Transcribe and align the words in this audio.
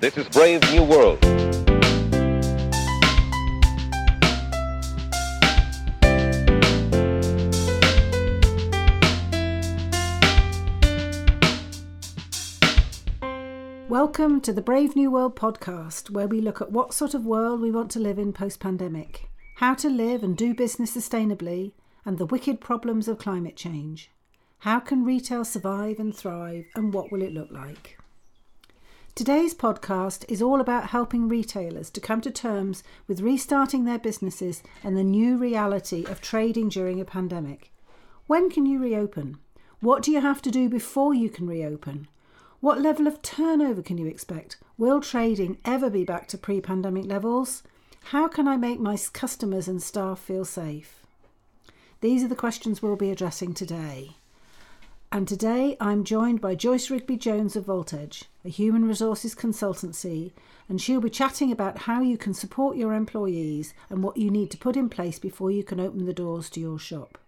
This 0.00 0.16
is 0.16 0.28
Brave 0.28 0.62
New 0.70 0.84
World. 0.84 1.18
Welcome 13.88 14.40
to 14.42 14.52
the 14.52 14.62
Brave 14.64 14.94
New 14.94 15.10
World 15.10 15.34
podcast, 15.34 16.10
where 16.10 16.28
we 16.28 16.40
look 16.40 16.60
at 16.60 16.70
what 16.70 16.94
sort 16.94 17.14
of 17.14 17.26
world 17.26 17.60
we 17.60 17.72
want 17.72 17.90
to 17.90 17.98
live 17.98 18.20
in 18.20 18.32
post 18.32 18.60
pandemic, 18.60 19.28
how 19.56 19.74
to 19.74 19.90
live 19.90 20.22
and 20.22 20.36
do 20.36 20.54
business 20.54 20.96
sustainably, 20.96 21.72
and 22.06 22.18
the 22.18 22.26
wicked 22.26 22.60
problems 22.60 23.08
of 23.08 23.18
climate 23.18 23.56
change. 23.56 24.12
How 24.58 24.78
can 24.78 25.04
retail 25.04 25.44
survive 25.44 25.98
and 25.98 26.14
thrive, 26.14 26.66
and 26.76 26.94
what 26.94 27.10
will 27.10 27.22
it 27.22 27.32
look 27.32 27.50
like? 27.50 27.97
Today's 29.18 29.52
podcast 29.52 30.24
is 30.28 30.40
all 30.40 30.60
about 30.60 30.90
helping 30.90 31.28
retailers 31.28 31.90
to 31.90 32.00
come 32.00 32.20
to 32.20 32.30
terms 32.30 32.84
with 33.08 33.20
restarting 33.20 33.84
their 33.84 33.98
businesses 33.98 34.62
and 34.84 34.96
the 34.96 35.02
new 35.02 35.36
reality 35.36 36.04
of 36.04 36.20
trading 36.20 36.68
during 36.68 37.00
a 37.00 37.04
pandemic. 37.04 37.72
When 38.28 38.48
can 38.48 38.64
you 38.64 38.78
reopen? 38.78 39.38
What 39.80 40.04
do 40.04 40.12
you 40.12 40.20
have 40.20 40.40
to 40.42 40.52
do 40.52 40.68
before 40.68 41.14
you 41.14 41.30
can 41.30 41.48
reopen? 41.48 42.06
What 42.60 42.80
level 42.80 43.08
of 43.08 43.20
turnover 43.20 43.82
can 43.82 43.98
you 43.98 44.06
expect? 44.06 44.56
Will 44.76 45.00
trading 45.00 45.58
ever 45.64 45.90
be 45.90 46.04
back 46.04 46.28
to 46.28 46.38
pre 46.38 46.60
pandemic 46.60 47.06
levels? 47.06 47.64
How 48.12 48.28
can 48.28 48.46
I 48.46 48.56
make 48.56 48.78
my 48.78 48.96
customers 49.12 49.66
and 49.66 49.82
staff 49.82 50.20
feel 50.20 50.44
safe? 50.44 51.02
These 52.02 52.22
are 52.22 52.28
the 52.28 52.36
questions 52.36 52.82
we'll 52.82 52.94
be 52.94 53.10
addressing 53.10 53.52
today. 53.52 54.14
And 55.10 55.26
today 55.26 55.76
I'm 55.80 56.04
joined 56.04 56.40
by 56.40 56.54
Joyce 56.54 56.90
Rigby 56.90 57.16
Jones 57.16 57.56
of 57.56 57.64
Voltage, 57.64 58.24
a 58.44 58.48
human 58.48 58.86
resources 58.86 59.34
consultancy, 59.34 60.32
and 60.68 60.80
she'll 60.80 61.00
be 61.00 61.10
chatting 61.10 61.50
about 61.50 61.78
how 61.78 62.02
you 62.02 62.18
can 62.18 62.34
support 62.34 62.76
your 62.76 62.92
employees 62.92 63.72
and 63.88 64.02
what 64.02 64.18
you 64.18 64.30
need 64.30 64.50
to 64.50 64.58
put 64.58 64.76
in 64.76 64.88
place 64.88 65.18
before 65.18 65.50
you 65.50 65.64
can 65.64 65.80
open 65.80 66.04
the 66.04 66.12
doors 66.12 66.50
to 66.50 66.60
your 66.60 66.78
shop 66.78 67.18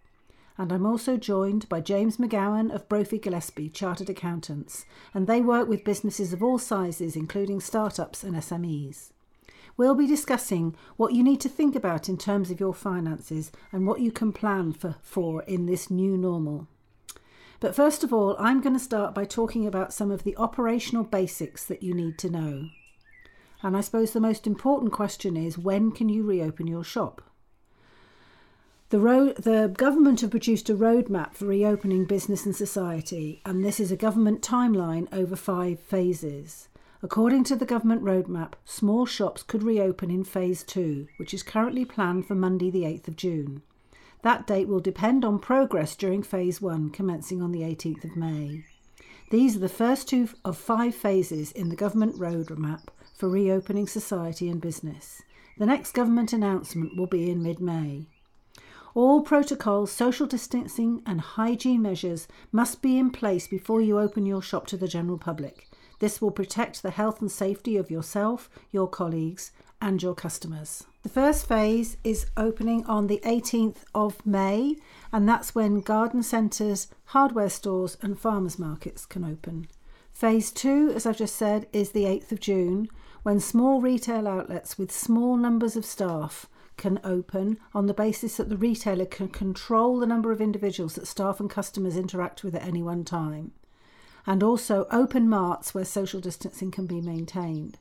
and 0.61 0.72
I'm 0.72 0.84
also 0.84 1.17
joined 1.17 1.67
by 1.70 1.81
James 1.81 2.19
McGowan 2.19 2.70
of 2.70 2.87
Brophy 2.87 3.19
Gillespie 3.19 3.70
Chartered 3.70 4.11
Accountants, 4.11 4.84
and 5.15 5.27
they 5.27 5.41
work 5.41 5.67
with 5.67 5.84
businesses 5.84 6.34
of 6.34 6.42
all 6.42 6.59
sizes, 6.59 7.17
including 7.17 7.61
startups 7.61 8.22
and 8.22 8.34
SMEs. 8.34 9.09
We'll 9.78 9.94
be 9.94 10.06
discussing 10.06 10.77
what 10.98 11.15
you 11.15 11.25
need 11.25 11.41
to 11.41 11.48
think 11.48 11.75
about 11.75 12.11
in 12.11 12.19
terms 12.19 12.50
of 12.50 12.61
your 12.61 12.75
finances 12.75 13.50
and 13.72 13.87
what 13.87 14.00
you 14.00 14.12
can 14.12 14.34
plan 14.34 14.75
for, 14.75 14.97
for 15.00 15.42
in 15.44 15.65
this 15.65 15.91
new 15.91 16.19
normal. 16.19 16.69
But 17.61 17.77
first 17.77 18.03
of 18.03 18.12
all, 18.12 18.36
I'm 18.39 18.62
going 18.62 18.72
to 18.72 18.80
start 18.80 19.14
by 19.14 19.27
talking 19.27 19.66
about 19.66 19.92
some 19.92 20.11
of 20.11 20.25
the 20.25 20.36
operational 20.39 21.05
basics 21.05 21.64
that 21.66 21.83
you 21.83 21.94
need 21.94 22.19
to 22.19 22.30
know. 22.30 22.70
And 23.62 23.77
I 23.77 23.83
suppose 23.83 24.12
the 24.12 24.20
most 24.20 24.47
important 24.47 24.92
question 24.92 25.36
is 25.36 25.58
when 25.58 25.92
can 25.92 26.08
you 26.08 26.22
reopen 26.22 26.66
your 26.66 26.84
shop? 26.84 27.20
The, 28.88 28.98
the 29.38 29.72
government 29.77 30.22
have 30.22 30.31
produced 30.31 30.70
a 30.70 30.75
roadmap 30.75 31.34
for 31.34 31.44
reopening 31.44 32.06
business 32.06 32.44
and 32.44 32.56
society, 32.56 33.41
and 33.44 33.62
this 33.62 33.78
is 33.78 33.92
a 33.92 33.97
government 33.97 34.41
timeline 34.42 35.06
over 35.12 35.36
five 35.36 35.78
phases. 35.78 36.69
According 37.03 37.44
to 37.44 37.56
the 37.56 37.66
government 37.66 38.03
roadmap, 38.03 38.55
small 38.64 39.06
shops 39.06 39.42
could 39.42 39.62
reopen 39.62 40.11
in 40.11 40.25
phase 40.25 40.64
two, 40.64 41.06
which 41.19 41.33
is 41.33 41.42
currently 41.42 41.84
planned 41.84 42.27
for 42.27 42.34
Monday, 42.34 42.70
the 42.70 42.83
8th 42.83 43.08
of 43.08 43.16
June. 43.16 43.62
That 44.23 44.47
date 44.47 44.69
will 44.69 44.81
depend 44.81 45.25
on 45.25 45.39
progress 45.39 45.97
during 45.97 46.23
phase 46.23 46.61
one, 46.61 46.91
commencing 46.91 47.41
on 47.41 47.53
the 47.53 47.63
18th 47.63 48.05
of 48.05 48.17
May. 48.17 48.65
These 49.31 49.57
are 49.57 49.61
the 49.61 49.69
first 49.69 50.09
two 50.09 50.29
of 50.45 50.59
five 50.59 50.95
phases 50.95 51.53
in 51.53 51.69
the 51.69 51.77
government 51.77 52.19
roadmap 52.19 52.89
for 53.17 53.29
reopening 53.29 53.87
society 53.87 54.49
and 54.49 54.61
business. 54.61 55.23
The 55.57 55.67
next 55.67 55.93
government 55.93 56.33
announcement 56.33 56.97
will 56.97 57.07
be 57.07 57.31
in 57.31 57.43
mid 57.43 57.61
May. 57.61 58.07
All 58.95 59.23
protocols, 59.23 59.93
social 59.93 60.27
distancing, 60.27 61.00
and 61.06 61.21
hygiene 61.21 61.81
measures 61.81 62.27
must 62.50 62.83
be 62.83 62.99
in 62.99 63.11
place 63.11 63.47
before 63.47 63.81
you 63.81 63.99
open 64.00 64.27
your 64.27 64.43
shop 64.43 64.67
to 64.69 64.77
the 64.77 64.89
general 64.89 65.17
public. 65.17 65.69
This 66.00 66.21
will 66.21 66.31
protect 66.33 66.83
the 66.83 66.91
health 66.91 67.21
and 67.21 67.31
safety 67.31 67.77
of 67.77 67.91
yourself, 67.91 68.50
your 68.73 68.89
colleagues, 68.89 69.53
and 69.81 70.03
your 70.03 70.15
customers. 70.15 70.85
The 71.03 71.09
first 71.09 71.47
phase 71.47 71.97
is 72.05 72.27
opening 72.37 72.85
on 72.87 73.07
the 73.07 73.21
18th 73.25 73.79
of 73.95 74.25
May, 74.27 74.77
and 75.13 75.29
that's 75.29 75.55
when 75.55 75.81
garden 75.81 76.23
centres, 76.23 76.89
hardware 77.07 77.49
stores, 77.49 77.97
and 78.03 78.19
farmers 78.19 78.59
markets 78.59 79.07
can 79.07 79.25
open. 79.25 79.69
Phase 80.13 80.51
two, 80.51 80.93
as 80.95 81.07
I've 81.07 81.17
just 81.17 81.37
said, 81.37 81.67
is 81.73 81.93
the 81.93 82.05
8th 82.05 82.33
of 82.33 82.41
June, 82.41 82.89
when 83.23 83.41
small 83.41 83.81
retail 83.81 84.29
outlets 84.29 84.77
with 84.77 84.93
small 84.93 85.37
numbers 85.37 85.77
of 85.77 85.85
staff 85.85 86.47
can 86.77 87.01
open 87.05 87.59
on 87.75 87.87
the 87.87 87.95
basis 87.95 88.37
that 88.37 88.49
the 88.49 88.57
retailer 88.57 89.05
can 89.07 89.29
control 89.29 89.99
the 89.99 90.07
number 90.07 90.33
of 90.33 90.41
individuals 90.41 90.95
that 90.95 91.07
staff 91.07 91.39
and 91.41 91.51
customers 91.51 91.97
interact 91.97 92.43
with 92.43 92.55
at 92.55 92.65
any 92.65 92.83
one 92.83 93.05
time, 93.05 93.53
and 94.27 94.43
also 94.43 94.87
open 94.91 95.29
marts 95.29 95.75
where 95.75 95.85
social 95.85 96.21
distancing 96.21 96.71
can 96.71 96.87
be 96.87 97.01
maintained. 97.01 97.79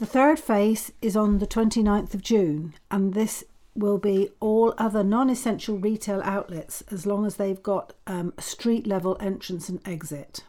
The 0.00 0.06
third 0.06 0.40
phase 0.40 0.92
is 1.02 1.14
on 1.14 1.40
the 1.40 1.46
29th 1.46 2.14
of 2.14 2.22
June, 2.22 2.72
and 2.90 3.12
this 3.12 3.44
will 3.74 3.98
be 3.98 4.30
all 4.40 4.72
other 4.78 5.04
non 5.04 5.28
essential 5.28 5.76
retail 5.76 6.22
outlets 6.24 6.82
as 6.90 7.04
long 7.04 7.26
as 7.26 7.36
they've 7.36 7.62
got 7.62 7.92
um, 8.06 8.32
a 8.38 8.40
street 8.40 8.86
level 8.86 9.18
entrance 9.20 9.68
and 9.68 9.78
exit. 9.86 10.42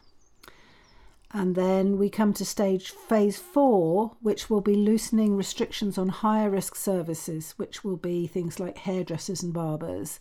And 1.32 1.54
then 1.54 1.98
we 1.98 2.08
come 2.08 2.32
to 2.32 2.46
stage 2.46 2.92
phase 2.92 3.36
four, 3.36 4.12
which 4.22 4.48
will 4.48 4.62
be 4.62 4.74
loosening 4.74 5.36
restrictions 5.36 5.98
on 5.98 6.08
higher 6.08 6.48
risk 6.48 6.74
services, 6.74 7.52
which 7.58 7.84
will 7.84 7.98
be 7.98 8.26
things 8.26 8.58
like 8.58 8.78
hairdressers 8.78 9.42
and 9.42 9.52
barbers. 9.52 10.18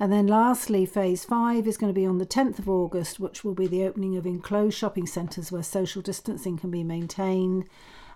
And 0.00 0.10
then 0.10 0.26
lastly, 0.26 0.86
phase 0.86 1.26
five 1.26 1.66
is 1.66 1.76
going 1.76 1.92
to 1.92 2.00
be 2.00 2.06
on 2.06 2.16
the 2.16 2.24
10th 2.24 2.58
of 2.58 2.70
August, 2.70 3.20
which 3.20 3.44
will 3.44 3.54
be 3.54 3.66
the 3.66 3.84
opening 3.84 4.16
of 4.16 4.24
enclosed 4.24 4.78
shopping 4.78 5.06
centres 5.06 5.52
where 5.52 5.62
social 5.62 6.00
distancing 6.00 6.56
can 6.56 6.70
be 6.70 6.82
maintained 6.82 7.68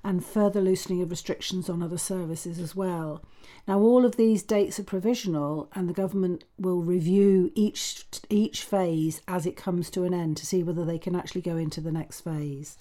and 0.06 0.25
further 0.25 0.61
loosening 0.61 1.03
of 1.03 1.11
restrictions 1.11 1.69
on 1.69 1.83
other 1.83 1.99
services 1.99 2.61
as 2.61 2.77
well. 2.77 3.21
Now, 3.67 3.81
all 3.81 4.05
of 4.05 4.15
these 4.15 4.44
dates 4.44 4.78
are 4.78 4.84
provisional, 4.84 5.69
and 5.72 5.89
the 5.89 5.93
government 5.93 6.44
will 6.56 6.81
review 6.81 7.50
each 7.56 8.05
each 8.31 8.62
phase 8.62 9.21
as 9.27 9.47
it 9.47 9.56
comes 9.56 9.91
to 9.91 10.05
an 10.05 10.15
end 10.15 10.37
to 10.37 10.47
see 10.47 10.62
whether 10.62 10.84
they 10.84 11.00
can 11.00 11.16
actually 11.16 11.41
go 11.41 11.56
into 11.56 11.81
the 11.81 11.91
next 11.91 12.21
phase. 12.21 12.78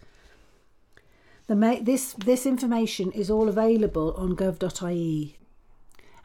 The 1.47 1.81
this 1.81 2.13
this 2.13 2.45
information 2.45 3.11
is 3.11 3.31
all 3.31 3.49
available 3.49 4.13
on 4.13 4.35
gov.ie, 4.35 5.35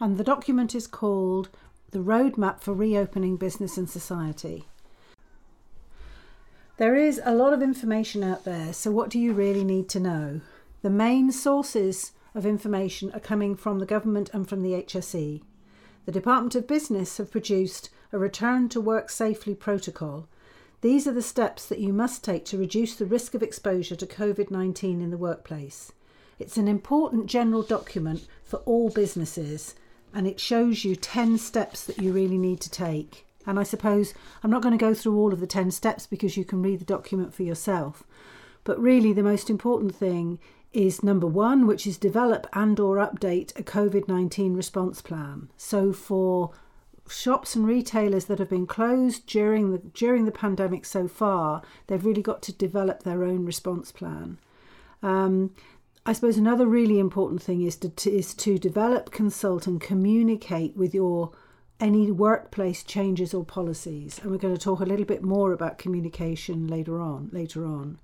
and 0.00 0.18
the 0.18 0.24
document 0.24 0.74
is 0.74 0.86
called 0.86 1.48
"The 1.92 2.00
Roadmap 2.00 2.60
for 2.60 2.74
Reopening 2.74 3.38
Business 3.38 3.78
and 3.78 3.88
Society." 3.88 4.66
There 6.76 6.94
is 6.94 7.22
a 7.24 7.34
lot 7.34 7.54
of 7.54 7.62
information 7.62 8.22
out 8.22 8.44
there, 8.44 8.74
so 8.74 8.90
what 8.90 9.08
do 9.08 9.18
you 9.18 9.32
really 9.32 9.64
need 9.64 9.88
to 9.90 10.00
know? 10.00 10.42
The 10.82 10.90
main 10.90 11.30
sources 11.30 12.12
of 12.34 12.46
information 12.46 13.10
are 13.12 13.20
coming 13.20 13.54
from 13.54 13.78
the 13.78 13.86
government 13.86 14.30
and 14.32 14.48
from 14.48 14.62
the 14.62 14.72
HSE. 14.72 15.42
The 16.06 16.12
Department 16.12 16.54
of 16.54 16.66
Business 16.66 17.18
have 17.18 17.30
produced 17.30 17.90
a 18.12 18.18
return 18.18 18.68
to 18.70 18.80
work 18.80 19.10
safely 19.10 19.54
protocol. 19.54 20.26
These 20.80 21.06
are 21.06 21.12
the 21.12 21.22
steps 21.22 21.66
that 21.66 21.80
you 21.80 21.92
must 21.92 22.24
take 22.24 22.46
to 22.46 22.58
reduce 22.58 22.94
the 22.96 23.04
risk 23.04 23.34
of 23.34 23.42
exposure 23.42 23.96
to 23.96 24.06
COVID 24.06 24.50
19 24.50 25.02
in 25.02 25.10
the 25.10 25.18
workplace. 25.18 25.92
It's 26.38 26.56
an 26.56 26.66
important 26.66 27.26
general 27.26 27.62
document 27.62 28.26
for 28.42 28.60
all 28.60 28.88
businesses 28.88 29.74
and 30.14 30.26
it 30.26 30.40
shows 30.40 30.84
you 30.84 30.96
10 30.96 31.36
steps 31.36 31.84
that 31.84 31.98
you 31.98 32.12
really 32.12 32.38
need 32.38 32.60
to 32.62 32.70
take. 32.70 33.26
And 33.46 33.58
I 33.58 33.62
suppose 33.62 34.14
I'm 34.42 34.50
not 34.50 34.62
going 34.62 34.76
to 34.76 34.82
go 34.82 34.94
through 34.94 35.18
all 35.18 35.34
of 35.34 35.40
the 35.40 35.46
10 35.46 35.70
steps 35.70 36.06
because 36.06 36.38
you 36.38 36.46
can 36.46 36.62
read 36.62 36.80
the 36.80 36.86
document 36.86 37.34
for 37.34 37.42
yourself. 37.42 38.02
But 38.64 38.80
really, 38.80 39.12
the 39.12 39.22
most 39.22 39.48
important 39.48 39.94
thing 39.94 40.38
is 40.72 41.02
number 41.02 41.26
one, 41.26 41.66
which 41.66 41.86
is 41.86 41.98
develop 41.98 42.46
and 42.52 42.78
or 42.78 42.96
update 42.96 43.58
a 43.58 43.62
COVID-19 43.62 44.56
response 44.56 45.02
plan. 45.02 45.50
So 45.56 45.92
for 45.92 46.52
shops 47.08 47.56
and 47.56 47.66
retailers 47.66 48.26
that 48.26 48.38
have 48.38 48.50
been 48.50 48.66
closed 48.66 49.26
during 49.26 49.72
the 49.72 49.78
during 49.78 50.24
the 50.24 50.32
pandemic 50.32 50.84
so 50.84 51.08
far, 51.08 51.62
they've 51.86 52.04
really 52.04 52.22
got 52.22 52.42
to 52.42 52.52
develop 52.52 53.02
their 53.02 53.24
own 53.24 53.44
response 53.44 53.90
plan. 53.90 54.38
Um, 55.02 55.54
I 56.06 56.12
suppose 56.12 56.38
another 56.38 56.66
really 56.66 56.98
important 56.98 57.42
thing 57.42 57.62
is 57.62 57.76
to 57.76 58.10
is 58.10 58.34
to 58.34 58.58
develop, 58.58 59.10
consult, 59.10 59.66
and 59.66 59.80
communicate 59.80 60.76
with 60.76 60.94
your 60.94 61.32
any 61.80 62.10
workplace 62.10 62.82
changes 62.84 63.32
or 63.34 63.44
policies. 63.44 64.18
And 64.22 64.30
we're 64.30 64.38
going 64.38 64.54
to 64.54 64.60
talk 64.60 64.80
a 64.80 64.84
little 64.84 65.06
bit 65.06 65.22
more 65.22 65.52
about 65.52 65.78
communication 65.78 66.68
later 66.68 67.00
on. 67.00 67.30
Later 67.32 67.64
on, 67.64 67.98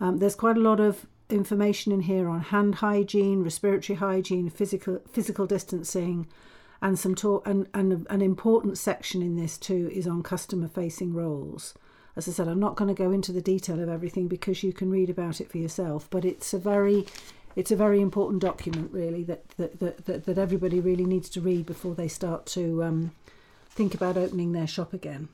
um, 0.00 0.16
there's 0.18 0.34
quite 0.34 0.56
a 0.56 0.60
lot 0.60 0.80
of 0.80 1.06
information 1.32 1.92
in 1.92 2.00
here 2.02 2.28
on 2.28 2.40
hand 2.40 2.76
hygiene, 2.76 3.42
respiratory 3.42 3.96
hygiene, 3.96 4.48
physical 4.50 5.00
physical 5.10 5.46
distancing, 5.46 6.26
and 6.80 6.98
some 6.98 7.14
talk. 7.14 7.46
And, 7.46 7.68
and 7.74 8.06
an 8.10 8.22
important 8.22 8.78
section 8.78 9.22
in 9.22 9.36
this 9.36 9.58
too 9.58 9.90
is 9.92 10.06
on 10.06 10.22
customer 10.22 10.68
facing 10.68 11.14
roles. 11.14 11.74
as 12.16 12.28
I 12.28 12.32
said, 12.32 12.48
I'm 12.48 12.60
not 12.60 12.76
going 12.76 12.94
to 12.94 13.02
go 13.02 13.10
into 13.10 13.32
the 13.32 13.40
detail 13.40 13.80
of 13.80 13.88
everything 13.88 14.28
because 14.28 14.62
you 14.62 14.72
can 14.72 14.90
read 14.90 15.10
about 15.10 15.40
it 15.40 15.50
for 15.50 15.58
yourself. 15.58 16.08
But 16.10 16.24
it's 16.24 16.52
a 16.52 16.58
very 16.58 17.06
it's 17.54 17.70
a 17.70 17.76
very 17.76 18.00
important 18.00 18.40
document, 18.40 18.92
really, 18.92 19.24
that 19.24 19.48
that, 19.56 19.80
that, 19.80 20.06
that, 20.06 20.24
that 20.26 20.38
everybody 20.38 20.80
really 20.80 21.04
needs 21.04 21.28
to 21.30 21.40
read 21.40 21.66
before 21.66 21.94
they 21.94 22.08
start 22.08 22.46
to 22.46 22.82
um, 22.82 23.12
think 23.70 23.94
about 23.94 24.16
opening 24.16 24.52
their 24.52 24.66
shop 24.66 24.92
again. 24.92 25.28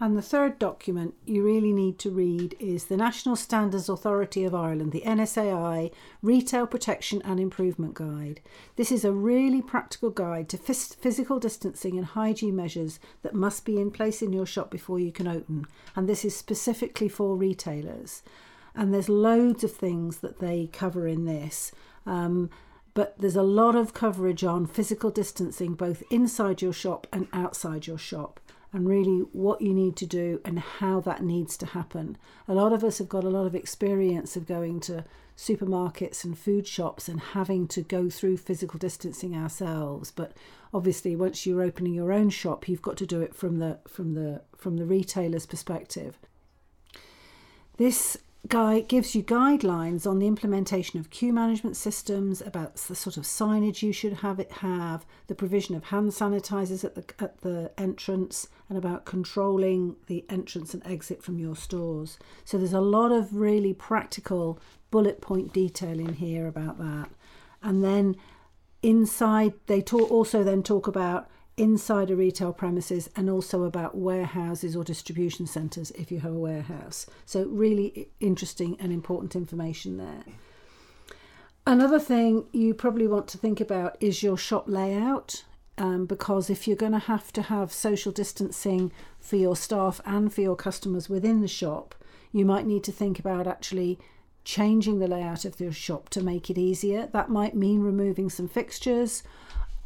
And 0.00 0.16
the 0.16 0.22
third 0.22 0.58
document 0.58 1.14
you 1.24 1.44
really 1.44 1.72
need 1.72 1.98
to 2.00 2.10
read 2.10 2.56
is 2.58 2.86
the 2.86 2.96
National 2.96 3.36
Standards 3.36 3.88
Authority 3.88 4.42
of 4.44 4.54
Ireland, 4.54 4.90
the 4.90 5.02
NSAI 5.02 5.92
Retail 6.22 6.66
Protection 6.66 7.22
and 7.24 7.38
Improvement 7.38 7.94
Guide. 7.94 8.40
This 8.74 8.90
is 8.90 9.04
a 9.04 9.12
really 9.12 9.62
practical 9.62 10.10
guide 10.10 10.48
to 10.48 10.58
physical 10.58 11.38
distancing 11.38 11.96
and 11.96 12.06
hygiene 12.06 12.56
measures 12.56 12.98
that 13.22 13.34
must 13.34 13.64
be 13.64 13.80
in 13.80 13.92
place 13.92 14.22
in 14.22 14.32
your 14.32 14.46
shop 14.46 14.70
before 14.72 14.98
you 14.98 15.12
can 15.12 15.28
open. 15.28 15.66
And 15.94 16.08
this 16.08 16.24
is 16.24 16.36
specifically 16.36 17.08
for 17.08 17.36
retailers. 17.36 18.24
And 18.74 18.92
there's 18.92 19.08
loads 19.08 19.62
of 19.62 19.72
things 19.72 20.18
that 20.18 20.40
they 20.40 20.68
cover 20.72 21.06
in 21.06 21.26
this. 21.26 21.70
Um, 22.06 22.50
but 22.94 23.16
there's 23.18 23.36
a 23.36 23.42
lot 23.42 23.74
of 23.74 23.94
coverage 23.94 24.44
on 24.44 24.66
physical 24.66 25.10
distancing 25.10 25.74
both 25.74 26.02
inside 26.10 26.60
your 26.60 26.72
shop 26.72 27.06
and 27.12 27.28
outside 27.32 27.86
your 27.86 27.98
shop 27.98 28.40
and 28.72 28.88
really 28.88 29.18
what 29.32 29.60
you 29.60 29.74
need 29.74 29.96
to 29.96 30.06
do 30.06 30.40
and 30.44 30.58
how 30.58 31.00
that 31.00 31.22
needs 31.22 31.56
to 31.58 31.66
happen. 31.66 32.16
A 32.48 32.54
lot 32.54 32.72
of 32.72 32.82
us 32.82 32.98
have 32.98 33.08
got 33.08 33.24
a 33.24 33.28
lot 33.28 33.46
of 33.46 33.54
experience 33.54 34.36
of 34.36 34.46
going 34.46 34.80
to 34.80 35.04
supermarkets 35.36 36.24
and 36.24 36.38
food 36.38 36.66
shops 36.66 37.08
and 37.08 37.20
having 37.20 37.66
to 37.66 37.82
go 37.82 38.08
through 38.08 38.36
physical 38.36 38.78
distancing 38.78 39.34
ourselves 39.34 40.10
but 40.10 40.32
obviously 40.74 41.16
once 41.16 41.46
you're 41.46 41.62
opening 41.62 41.94
your 41.94 42.12
own 42.12 42.28
shop 42.28 42.68
you've 42.68 42.82
got 42.82 42.96
to 42.96 43.06
do 43.06 43.20
it 43.22 43.34
from 43.34 43.58
the 43.58 43.78
from 43.88 44.14
the 44.14 44.42
from 44.56 44.76
the 44.76 44.84
retailer's 44.84 45.46
perspective 45.46 46.18
this 47.78 48.18
guide 48.48 48.88
gives 48.88 49.14
you 49.14 49.22
guidelines 49.22 50.06
on 50.06 50.18
the 50.18 50.26
implementation 50.26 50.98
of 50.98 51.10
queue 51.10 51.32
management 51.32 51.76
systems, 51.76 52.40
about 52.40 52.76
the 52.76 52.94
sort 52.94 53.16
of 53.16 53.22
signage 53.22 53.82
you 53.82 53.92
should 53.92 54.14
have 54.14 54.40
it 54.40 54.50
have, 54.52 55.06
the 55.28 55.34
provision 55.34 55.74
of 55.74 55.84
hand 55.84 56.10
sanitizers 56.10 56.84
at 56.84 56.94
the 56.94 57.04
at 57.18 57.40
the 57.42 57.70
entrance, 57.78 58.48
and 58.68 58.76
about 58.76 59.04
controlling 59.04 59.96
the 60.06 60.24
entrance 60.28 60.74
and 60.74 60.84
exit 60.86 61.22
from 61.22 61.38
your 61.38 61.56
stores. 61.56 62.18
So 62.44 62.58
there's 62.58 62.72
a 62.72 62.80
lot 62.80 63.12
of 63.12 63.36
really 63.36 63.72
practical 63.72 64.58
bullet 64.90 65.20
point 65.20 65.52
detail 65.52 65.98
in 65.98 66.14
here 66.14 66.46
about 66.46 66.78
that. 66.78 67.10
And 67.62 67.84
then 67.84 68.16
inside 68.82 69.54
they 69.66 69.80
talk 69.80 70.10
also 70.10 70.42
then 70.42 70.62
talk 70.62 70.88
about 70.88 71.28
inside 71.56 72.10
a 72.10 72.16
retail 72.16 72.52
premises 72.52 73.10
and 73.14 73.28
also 73.28 73.64
about 73.64 73.96
warehouses 73.96 74.74
or 74.74 74.84
distribution 74.84 75.46
centres 75.46 75.90
if 75.92 76.10
you 76.10 76.20
have 76.20 76.32
a 76.32 76.38
warehouse. 76.38 77.06
So, 77.26 77.44
really 77.44 78.08
interesting 78.20 78.76
and 78.80 78.92
important 78.92 79.36
information 79.36 79.98
there. 79.98 80.24
Another 81.66 82.00
thing 82.00 82.46
you 82.52 82.74
probably 82.74 83.06
want 83.06 83.28
to 83.28 83.38
think 83.38 83.60
about 83.60 83.96
is 84.00 84.22
your 84.22 84.36
shop 84.36 84.64
layout. 84.66 85.44
Um, 85.78 86.04
because 86.04 86.50
if 86.50 86.68
you're 86.68 86.76
going 86.76 86.92
to 86.92 86.98
have 86.98 87.32
to 87.32 87.42
have 87.42 87.72
social 87.72 88.12
distancing 88.12 88.92
for 89.18 89.36
your 89.36 89.56
staff 89.56 90.02
and 90.04 90.32
for 90.32 90.42
your 90.42 90.54
customers 90.54 91.08
within 91.08 91.40
the 91.40 91.48
shop, 91.48 91.94
you 92.30 92.44
might 92.44 92.66
need 92.66 92.84
to 92.84 92.92
think 92.92 93.18
about 93.18 93.46
actually 93.46 93.98
changing 94.44 94.98
the 94.98 95.08
layout 95.08 95.46
of 95.46 95.60
your 95.60 95.72
shop 95.72 96.10
to 96.10 96.22
make 96.22 96.50
it 96.50 96.58
easier. 96.58 97.08
That 97.12 97.30
might 97.30 97.54
mean 97.54 97.80
removing 97.80 98.28
some 98.28 98.48
fixtures 98.48 99.22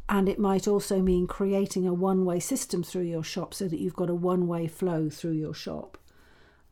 and 0.09 0.29
it 0.29 0.39
might 0.39 0.69
also 0.69 1.01
mean 1.01 1.27
creating 1.27 1.87
a 1.87 1.95
one 1.95 2.25
way 2.25 2.41
system 2.41 2.83
through 2.83 3.03
your 3.03 3.25
shop 3.25 3.53
so 3.53 3.67
that 3.69 3.81
you've 3.81 3.97
got 3.97 4.11
a 4.11 4.15
one 4.15 4.47
way 4.47 4.67
flow 4.67 5.11
through 5.11 5.33
your 5.33 5.55
shop. 5.55 5.99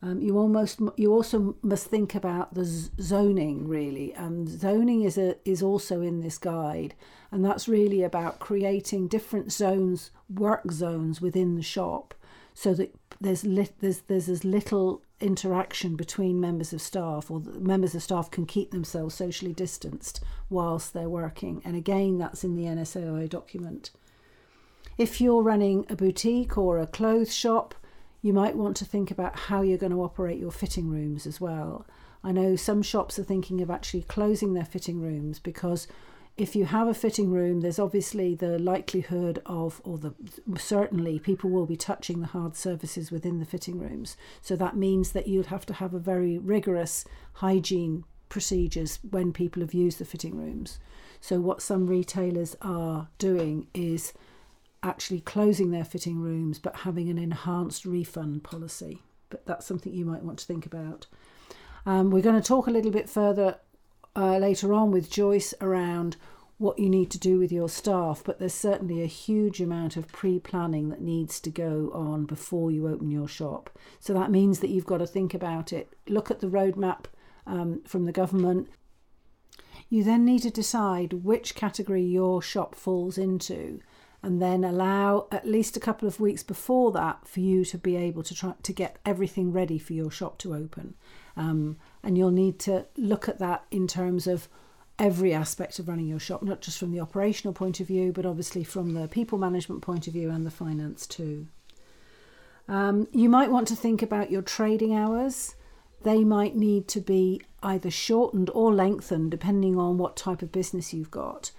Um, 0.01 0.21
you 0.21 0.37
almost 0.37 0.79
you 0.97 1.11
also 1.11 1.55
must 1.61 1.87
think 1.87 2.15
about 2.15 2.53
the 2.53 2.65
zoning 2.65 3.67
really, 3.67 4.13
and 4.13 4.47
zoning 4.47 5.01
is 5.01 5.17
a 5.17 5.35
is 5.49 5.63
also 5.63 6.01
in 6.01 6.21
this 6.21 6.37
guide, 6.37 6.93
and 7.31 7.43
that's 7.43 7.67
really 7.67 8.03
about 8.03 8.39
creating 8.39 9.07
different 9.07 9.51
zones, 9.51 10.11
work 10.29 10.71
zones 10.71 11.21
within 11.21 11.55
the 11.55 11.63
shop, 11.63 12.13
so 12.53 12.73
that 12.75 12.93
there's 13.19 13.43
lit, 13.45 13.73
there's 13.79 14.01
there's 14.01 14.29
as 14.29 14.43
little 14.43 15.01
interaction 15.21 15.95
between 15.95 16.39
members 16.39 16.73
of 16.73 16.81
staff 16.81 17.31
or 17.31 17.39
members 17.39 17.95
of 17.95 18.03
staff 18.03 18.29
can 18.29 18.45
keep 18.45 18.71
themselves 18.71 19.15
socially 19.15 19.53
distanced 19.53 20.21
whilst 20.49 20.93
they're 20.93 21.09
working. 21.09 21.61
And 21.63 21.75
again 21.75 22.17
that's 22.17 22.43
in 22.43 22.55
the 22.55 22.65
NSAI 22.65 23.29
document. 23.29 23.91
If 24.97 25.19
you're 25.19 25.43
running 25.43 25.85
a 25.89 25.95
boutique 25.95 26.57
or 26.57 26.79
a 26.79 26.87
clothes 26.87 27.35
shop 27.35 27.75
you 28.25 28.33
might 28.33 28.55
want 28.55 28.75
to 28.77 28.85
think 28.85 29.11
about 29.11 29.37
how 29.37 29.61
you're 29.61 29.77
going 29.77 29.91
to 29.91 30.01
operate 30.01 30.39
your 30.39 30.49
fitting 30.49 30.89
rooms 30.89 31.27
as 31.27 31.39
well. 31.39 31.85
I 32.23 32.31
know 32.31 32.55
some 32.55 32.81
shops 32.81 33.19
are 33.19 33.23
thinking 33.23 33.61
of 33.61 33.69
actually 33.69 34.01
closing 34.01 34.55
their 34.55 34.65
fitting 34.65 34.99
rooms 34.99 35.37
because 35.37 35.87
if 36.37 36.55
you 36.55 36.65
have 36.65 36.87
a 36.87 36.93
fitting 36.93 37.31
room, 37.31 37.61
there's 37.61 37.79
obviously 37.79 38.35
the 38.35 38.59
likelihood 38.59 39.41
of, 39.45 39.79
or 39.85 39.97
the 39.97 40.13
certainly 40.57 41.17
people 41.17 41.49
will 41.49 41.65
be 41.65 41.77
touching 41.77 42.19
the 42.19 42.27
hard 42.27 42.57
surfaces 42.57 43.09
within 43.09 43.39
the 43.39 43.45
fitting 43.45 43.79
rooms. 43.79 44.17
So 44.41 44.57
that 44.57 44.75
means 44.75 45.13
that 45.13 45.27
you'd 45.27 45.45
have 45.45 45.65
to 45.67 45.73
have 45.75 45.93
a 45.93 45.99
very 45.99 46.37
rigorous 46.37 47.05
hygiene 47.33 48.03
procedures 48.27 48.99
when 49.09 49.31
people 49.31 49.61
have 49.61 49.73
used 49.73 49.99
the 49.99 50.05
fitting 50.05 50.35
rooms. 50.35 50.79
So 51.21 51.39
what 51.39 51.61
some 51.61 51.87
retailers 51.87 52.55
are 52.61 53.07
doing 53.17 53.67
is 53.73 54.11
actually 54.83 55.21
closing 55.21 55.71
their 55.71 55.85
fitting 55.85 56.19
rooms 56.19 56.59
but 56.59 56.75
having 56.77 57.09
an 57.09 57.17
enhanced 57.17 57.85
refund 57.85 58.43
policy. 58.43 59.01
But 59.29 59.45
that's 59.45 59.65
something 59.65 59.93
you 59.93 60.05
might 60.05 60.23
want 60.23 60.39
to 60.39 60.45
think 60.45 60.65
about. 60.65 61.07
Um, 61.85 62.09
we're 62.09 62.21
going 62.21 62.39
to 62.39 62.47
talk 62.47 62.67
a 62.67 62.71
little 62.71 62.91
bit 62.91 63.09
further 63.09 63.57
uh, 64.15 64.37
later 64.37 64.73
on 64.73 64.91
with 64.91 65.09
Joyce 65.09 65.53
around 65.61 66.17
what 66.57 66.79
you 66.79 66.89
need 66.89 67.11
to 67.11 67.19
do 67.19 67.37
with 67.37 67.51
your 67.51 67.67
staff, 67.67 68.21
but 68.23 68.39
there's 68.39 68.53
certainly 68.53 69.01
a 69.01 69.07
huge 69.07 69.59
amount 69.59 69.97
of 69.97 70.07
pre 70.07 70.39
planning 70.39 70.89
that 70.89 71.01
needs 71.01 71.39
to 71.41 71.49
go 71.49 71.91
on 71.93 72.25
before 72.25 72.71
you 72.71 72.87
open 72.87 73.11
your 73.11 73.27
shop. 73.27 73.69
So 73.99 74.13
that 74.13 74.31
means 74.31 74.59
that 74.59 74.69
you've 74.69 74.85
got 74.85 74.99
to 74.99 75.07
think 75.07 75.33
about 75.33 75.73
it, 75.73 75.93
look 76.07 76.31
at 76.31 76.39
the 76.39 76.47
roadmap 76.47 77.05
um, 77.45 77.81
from 77.85 78.05
the 78.05 78.13
government. 78.13 78.69
You 79.89 80.03
then 80.03 80.25
need 80.25 80.43
to 80.43 80.49
decide 80.49 81.25
which 81.25 81.55
category 81.55 82.03
your 82.03 82.41
shop 82.41 82.73
falls 82.73 83.17
into 83.17 83.81
and 84.25 84.41
then 84.41 84.63
allow 84.63 85.27
at 85.31 85.47
least 85.47 85.77
a 85.77 85.79
couple 85.79 86.07
of 86.07 86.19
weeks 86.19 86.41
before 86.41 86.91
that 86.91 87.27
for 87.27 87.41
you 87.41 87.63
to 87.63 87.77
be 87.77 87.95
able 87.95 88.23
to 88.23 88.33
try 88.33 88.53
to 88.63 88.73
get 88.73 88.97
everything 89.05 89.51
ready 89.51 89.77
for 89.77 89.93
your 89.93 90.09
shop 90.09 90.39
to 90.39 90.55
open. 90.55 90.95
Um, 91.37 91.77
and 92.05 92.17
you'll 92.17 92.31
need 92.31 92.59
to 92.59 92.85
look 92.95 93.27
at 93.27 93.39
that 93.39 93.65
in 93.71 93.87
terms 93.87 94.27
of 94.27 94.47
every 94.97 95.33
aspect 95.33 95.79
of 95.79 95.87
running 95.87 96.07
your 96.07 96.19
shop, 96.19 96.43
not 96.43 96.61
just 96.61 96.77
from 96.77 96.91
the 96.91 96.99
operational 96.99 97.53
point 97.53 97.79
of 97.79 97.87
view, 97.87 98.13
but 98.13 98.25
obviously 98.25 98.63
from 98.63 98.93
the 98.93 99.07
people 99.07 99.37
management 99.37 99.81
point 99.81 100.07
of 100.07 100.13
view 100.13 100.29
and 100.29 100.45
the 100.45 100.51
finance 100.51 101.05
too. 101.05 101.47
Um, 102.67 103.07
you 103.11 103.27
might 103.27 103.51
want 103.51 103.67
to 103.69 103.75
think 103.75 104.01
about 104.01 104.31
your 104.31 104.41
trading 104.41 104.95
hours. 104.95 105.55
They 106.03 106.23
might 106.23 106.55
need 106.55 106.87
to 106.89 107.01
be 107.01 107.41
either 107.61 107.91
shortened 107.91 108.49
or 108.53 108.73
lengthened 108.73 109.31
depending 109.31 109.77
on 109.77 109.97
what 109.97 110.15
type 110.15 110.41
of 110.41 110.51
business 110.51 110.93
you've 110.93 111.11
got. 111.11 111.51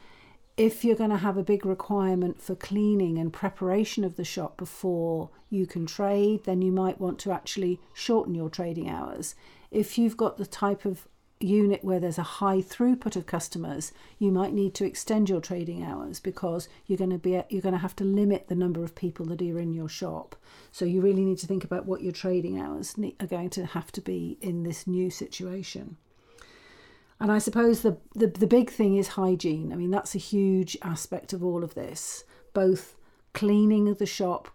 If 0.56 0.86
you're 0.86 0.96
going 0.96 1.10
to 1.10 1.18
have 1.18 1.36
a 1.36 1.42
big 1.42 1.66
requirement 1.66 2.40
for 2.40 2.54
cleaning 2.54 3.18
and 3.18 3.30
preparation 3.30 4.04
of 4.04 4.16
the 4.16 4.24
shop 4.24 4.56
before 4.56 5.28
you 5.50 5.66
can 5.66 5.84
trade, 5.84 6.44
then 6.44 6.62
you 6.62 6.72
might 6.72 6.98
want 6.98 7.18
to 7.20 7.32
actually 7.32 7.78
shorten 7.92 8.34
your 8.34 8.48
trading 8.48 8.88
hours. 8.88 9.34
If 9.70 9.98
you've 9.98 10.16
got 10.16 10.38
the 10.38 10.46
type 10.46 10.86
of 10.86 11.06
unit 11.40 11.84
where 11.84 12.00
there's 12.00 12.16
a 12.16 12.22
high 12.22 12.62
throughput 12.62 13.16
of 13.16 13.26
customers, 13.26 13.92
you 14.18 14.32
might 14.32 14.54
need 14.54 14.72
to 14.76 14.86
extend 14.86 15.28
your 15.28 15.42
trading 15.42 15.82
hours 15.82 16.20
because 16.20 16.70
you're 16.86 16.96
going 16.96 17.10
to 17.10 17.18
be 17.18 17.42
you're 17.50 17.60
going 17.60 17.74
to 17.74 17.78
have 17.78 17.96
to 17.96 18.04
limit 18.04 18.48
the 18.48 18.54
number 18.54 18.82
of 18.82 18.94
people 18.94 19.26
that 19.26 19.42
are 19.42 19.58
in 19.58 19.74
your 19.74 19.90
shop. 19.90 20.36
So 20.72 20.86
you 20.86 21.02
really 21.02 21.26
need 21.26 21.38
to 21.38 21.46
think 21.46 21.64
about 21.64 21.84
what 21.84 22.00
your 22.00 22.12
trading 22.12 22.58
hours 22.58 22.94
are 23.20 23.26
going 23.26 23.50
to 23.50 23.66
have 23.66 23.92
to 23.92 24.00
be 24.00 24.38
in 24.40 24.62
this 24.62 24.86
new 24.86 25.10
situation. 25.10 25.98
And 27.18 27.32
I 27.32 27.38
suppose 27.38 27.80
the, 27.80 27.96
the, 28.14 28.26
the 28.26 28.46
big 28.46 28.70
thing 28.70 28.96
is 28.96 29.08
hygiene. 29.08 29.72
I 29.72 29.76
mean, 29.76 29.90
that's 29.90 30.14
a 30.14 30.18
huge 30.18 30.76
aspect 30.82 31.32
of 31.32 31.42
all 31.42 31.64
of 31.64 31.74
this, 31.74 32.24
both 32.52 32.96
cleaning 33.32 33.92
the 33.94 34.06
shop, 34.06 34.48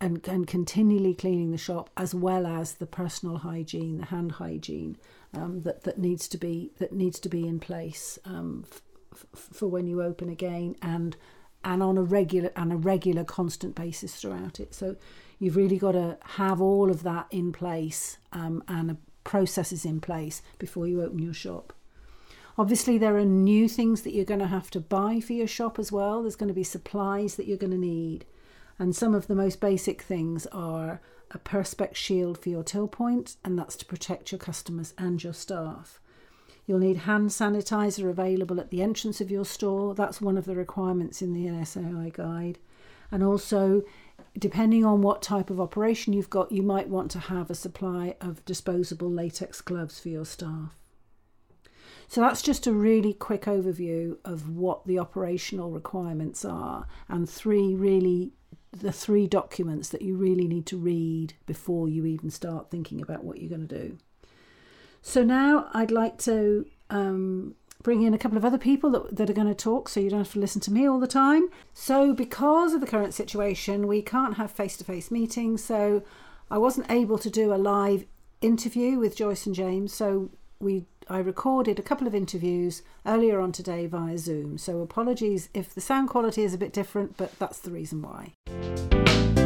and, 0.00 0.26
and 0.26 0.46
continually 0.46 1.14
cleaning 1.14 1.50
the 1.50 1.58
shop 1.58 1.90
as 1.96 2.14
well 2.14 2.46
as 2.46 2.74
the 2.74 2.86
personal 2.86 3.38
hygiene, 3.38 3.98
the 3.98 4.06
hand 4.06 4.32
hygiene 4.32 4.96
um, 5.34 5.62
that, 5.62 5.84
that 5.84 5.98
needs 5.98 6.28
to 6.28 6.38
be 6.38 6.72
that 6.78 6.92
needs 6.92 7.18
to 7.20 7.28
be 7.28 7.46
in 7.46 7.60
place 7.60 8.18
um, 8.24 8.64
f- 8.70 8.82
f- 9.34 9.48
for 9.52 9.68
when 9.68 9.86
you 9.86 10.02
open 10.02 10.28
again 10.28 10.74
and 10.82 11.16
and 11.64 11.82
on 11.82 11.98
a 11.98 12.02
regular 12.02 12.50
and 12.56 12.72
a 12.72 12.76
regular 12.76 13.24
constant 13.24 13.74
basis 13.74 14.16
throughout 14.16 14.60
it. 14.60 14.74
So 14.74 14.96
you've 15.38 15.56
really 15.56 15.78
got 15.78 15.92
to 15.92 16.18
have 16.24 16.60
all 16.60 16.90
of 16.90 17.02
that 17.02 17.26
in 17.30 17.52
place 17.52 18.18
um, 18.32 18.62
and 18.68 18.96
processes 19.24 19.84
in 19.84 20.00
place 20.00 20.42
before 20.58 20.86
you 20.86 21.02
open 21.02 21.18
your 21.18 21.34
shop. 21.34 21.72
Obviously, 22.58 22.98
there 22.98 23.16
are 23.16 23.24
new 23.24 23.68
things 23.68 24.02
that 24.02 24.12
you're 24.12 24.24
going 24.24 24.40
to 24.40 24.46
have 24.48 24.68
to 24.72 24.80
buy 24.80 25.20
for 25.20 25.32
your 25.32 25.46
shop 25.46 25.78
as 25.78 25.92
well. 25.92 26.22
There's 26.22 26.34
going 26.34 26.48
to 26.48 26.54
be 26.54 26.64
supplies 26.64 27.36
that 27.36 27.46
you're 27.46 27.56
going 27.56 27.70
to 27.70 27.78
need. 27.78 28.24
And 28.80 28.96
some 28.96 29.14
of 29.14 29.28
the 29.28 29.36
most 29.36 29.60
basic 29.60 30.02
things 30.02 30.44
are 30.46 31.00
a 31.30 31.38
Perspex 31.38 31.94
shield 31.94 32.36
for 32.36 32.48
your 32.48 32.64
till 32.64 32.88
point, 32.88 33.36
and 33.44 33.56
that's 33.56 33.76
to 33.76 33.86
protect 33.86 34.32
your 34.32 34.40
customers 34.40 34.92
and 34.98 35.22
your 35.22 35.34
staff. 35.34 36.00
You'll 36.66 36.80
need 36.80 36.98
hand 36.98 37.30
sanitizer 37.30 38.10
available 38.10 38.58
at 38.58 38.70
the 38.70 38.82
entrance 38.82 39.20
of 39.20 39.30
your 39.30 39.44
store. 39.44 39.94
That's 39.94 40.20
one 40.20 40.36
of 40.36 40.44
the 40.44 40.56
requirements 40.56 41.22
in 41.22 41.34
the 41.34 41.46
NSAI 41.46 42.12
guide. 42.12 42.58
And 43.12 43.22
also, 43.22 43.84
depending 44.36 44.84
on 44.84 45.00
what 45.00 45.22
type 45.22 45.48
of 45.48 45.60
operation 45.60 46.12
you've 46.12 46.28
got, 46.28 46.50
you 46.50 46.62
might 46.62 46.88
want 46.88 47.12
to 47.12 47.20
have 47.20 47.50
a 47.50 47.54
supply 47.54 48.16
of 48.20 48.44
disposable 48.44 49.10
latex 49.10 49.60
gloves 49.60 50.00
for 50.00 50.08
your 50.08 50.26
staff. 50.26 50.74
So 52.08 52.22
that's 52.22 52.42
just 52.42 52.66
a 52.66 52.72
really 52.72 53.12
quick 53.12 53.42
overview 53.42 54.16
of 54.24 54.56
what 54.56 54.86
the 54.86 54.98
operational 54.98 55.70
requirements 55.70 56.44
are 56.44 56.86
and 57.08 57.28
three 57.28 57.74
really 57.74 58.32
the 58.70 58.92
three 58.92 59.26
documents 59.26 59.88
that 59.90 60.02
you 60.02 60.14
really 60.14 60.46
need 60.46 60.66
to 60.66 60.76
read 60.76 61.34
before 61.46 61.88
you 61.88 62.04
even 62.04 62.30
start 62.30 62.70
thinking 62.70 63.00
about 63.00 63.24
what 63.24 63.38
you're 63.38 63.48
going 63.48 63.66
to 63.66 63.78
do. 63.78 63.96
So 65.00 65.24
now 65.24 65.70
I'd 65.72 65.90
like 65.90 66.18
to 66.18 66.66
um, 66.90 67.54
bring 67.82 68.02
in 68.02 68.12
a 68.12 68.18
couple 68.18 68.36
of 68.36 68.44
other 68.44 68.58
people 68.58 68.90
that, 68.90 69.16
that 69.16 69.30
are 69.30 69.34
going 69.34 69.48
to 69.48 69.54
talk 69.54 69.88
so 69.88 70.00
you 70.00 70.10
don't 70.10 70.20
have 70.20 70.32
to 70.32 70.40
listen 70.40 70.60
to 70.62 70.72
me 70.72 70.86
all 70.86 71.00
the 71.00 71.06
time. 71.06 71.48
So, 71.72 72.12
because 72.12 72.74
of 72.74 72.80
the 72.80 72.86
current 72.86 73.14
situation, 73.14 73.86
we 73.86 74.02
can't 74.02 74.36
have 74.36 74.50
face 74.50 74.76
to 74.78 74.84
face 74.84 75.10
meetings. 75.10 75.64
So, 75.64 76.02
I 76.50 76.58
wasn't 76.58 76.90
able 76.90 77.18
to 77.18 77.30
do 77.30 77.54
a 77.54 77.56
live 77.56 78.04
interview 78.40 78.98
with 78.98 79.16
Joyce 79.16 79.46
and 79.46 79.54
James. 79.54 79.92
So, 79.94 80.30
we 80.60 80.86
I 81.10 81.18
recorded 81.18 81.78
a 81.78 81.82
couple 81.82 82.06
of 82.06 82.14
interviews 82.14 82.82
earlier 83.06 83.40
on 83.40 83.50
today 83.50 83.86
via 83.86 84.18
Zoom. 84.18 84.58
So, 84.58 84.82
apologies 84.82 85.48
if 85.54 85.74
the 85.74 85.80
sound 85.80 86.10
quality 86.10 86.42
is 86.42 86.52
a 86.52 86.58
bit 86.58 86.72
different, 86.72 87.16
but 87.16 87.38
that's 87.38 87.60
the 87.60 87.70
reason 87.70 88.02
why. 88.02 89.37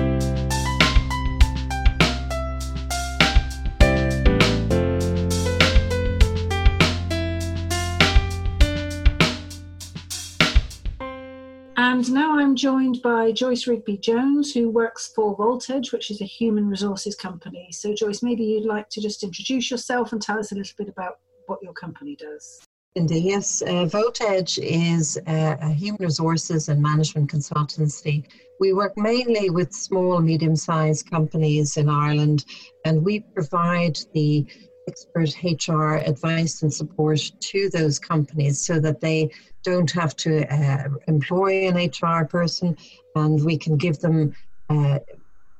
And 12.02 12.14
now 12.14 12.36
I'm 12.36 12.56
joined 12.56 13.00
by 13.00 13.30
Joyce 13.30 13.68
Rigby 13.68 13.96
Jones, 13.96 14.52
who 14.52 14.68
works 14.70 15.12
for 15.14 15.36
Voltage, 15.36 15.92
which 15.92 16.10
is 16.10 16.20
a 16.20 16.24
human 16.24 16.68
resources 16.68 17.14
company. 17.14 17.68
So, 17.70 17.94
Joyce, 17.94 18.24
maybe 18.24 18.42
you'd 18.42 18.64
like 18.64 18.88
to 18.88 19.00
just 19.00 19.22
introduce 19.22 19.70
yourself 19.70 20.10
and 20.10 20.20
tell 20.20 20.36
us 20.36 20.50
a 20.50 20.56
little 20.56 20.74
bit 20.76 20.88
about 20.88 21.20
what 21.46 21.62
your 21.62 21.72
company 21.74 22.16
does. 22.16 22.66
Indeed, 22.96 23.22
yes. 23.22 23.62
Uh, 23.62 23.84
Voltage 23.84 24.58
is 24.58 25.16
a, 25.28 25.56
a, 25.62 25.68
human 25.68 26.02
resources 26.02 26.68
and 26.68 26.82
management 26.82 27.30
consultancy. 27.30 28.24
We 28.58 28.72
work 28.72 28.94
mainly 28.96 29.50
with 29.50 29.72
small, 29.72 30.20
medium 30.20 30.56
sized 30.56 31.08
companies 31.08 31.76
in 31.76 31.88
Ireland, 31.88 32.44
and 32.84 33.04
we 33.04 33.20
provide 33.20 33.96
the 34.12 34.44
expert 34.88 35.34
HR 35.42 35.96
advice 35.96 36.62
and 36.62 36.72
support 36.72 37.20
to 37.40 37.70
those 37.70 37.98
companies 37.98 38.64
so 38.64 38.80
that 38.80 39.00
they 39.00 39.30
don't 39.64 39.90
have 39.90 40.16
to 40.16 40.46
uh, 40.52 40.88
employ 41.06 41.68
an 41.68 41.76
HR 41.76 42.24
person 42.24 42.76
and 43.14 43.44
we 43.44 43.56
can 43.56 43.76
give 43.76 43.98
them 44.00 44.34
uh, 44.70 44.98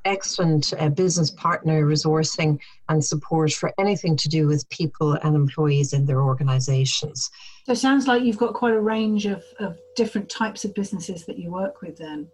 excellent 0.05 0.73
uh, 0.79 0.89
business 0.89 1.31
partner 1.31 1.85
resourcing 1.85 2.59
and 2.89 3.05
support 3.05 3.53
for 3.53 3.73
anything 3.79 4.17
to 4.17 4.29
do 4.29 4.47
with 4.47 4.69
people 4.71 5.13
and 5.23 5.37
employees 5.37 5.93
in 5.93 6.07
their 6.07 6.23
organizations. 6.23 7.31
So 7.67 7.73
it 7.73 7.77
sounds 7.77 8.09
like 8.09 8.23
you've 8.23 8.39
got 8.39 8.55
quite 8.55 8.75
a 8.75 8.81
range 8.81 9.27
of, 9.27 9.45
of 9.61 9.79
different 9.97 10.29
types 10.29 10.65
of 10.65 10.75
businesses 10.75 11.25
that 11.27 11.39
you 11.39 11.53
work 11.53 11.81
with 11.83 11.97
then. 11.99 12.29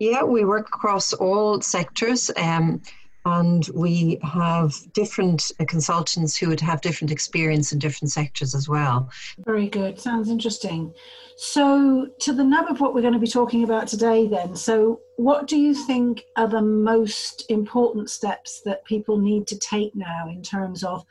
Yeah, 0.00 0.24
we 0.24 0.44
work 0.44 0.68
across 0.68 1.12
all 1.12 1.60
sectors. 1.60 2.30
Um, 2.36 2.82
and 3.26 3.68
we 3.74 4.20
have 4.22 4.72
different 4.92 5.50
uh, 5.58 5.64
consultants 5.64 6.36
who 6.36 6.48
would 6.48 6.60
have 6.60 6.80
different 6.80 7.10
experience 7.10 7.72
in 7.72 7.78
different 7.80 8.12
sectors 8.12 8.54
as 8.54 8.68
well. 8.68 9.10
Very 9.44 9.68
good. 9.68 9.98
Sounds 9.98 10.30
interesting. 10.30 10.94
So, 11.36 12.06
to 12.20 12.32
the 12.32 12.44
nub 12.44 12.70
of 12.70 12.80
what 12.80 12.94
we're 12.94 13.02
going 13.02 13.12
to 13.12 13.18
be 13.18 13.26
talking 13.26 13.64
about 13.64 13.88
today, 13.88 14.28
then. 14.28 14.54
So, 14.54 15.00
what 15.16 15.48
do 15.48 15.56
you 15.56 15.74
think 15.74 16.22
are 16.36 16.46
the 16.46 16.62
most 16.62 17.50
important 17.50 18.10
steps 18.10 18.62
that 18.64 18.84
people 18.84 19.18
need 19.18 19.48
to 19.48 19.58
take 19.58 19.94
now 19.96 20.28
in 20.28 20.42
terms 20.42 20.84
of 20.84 21.04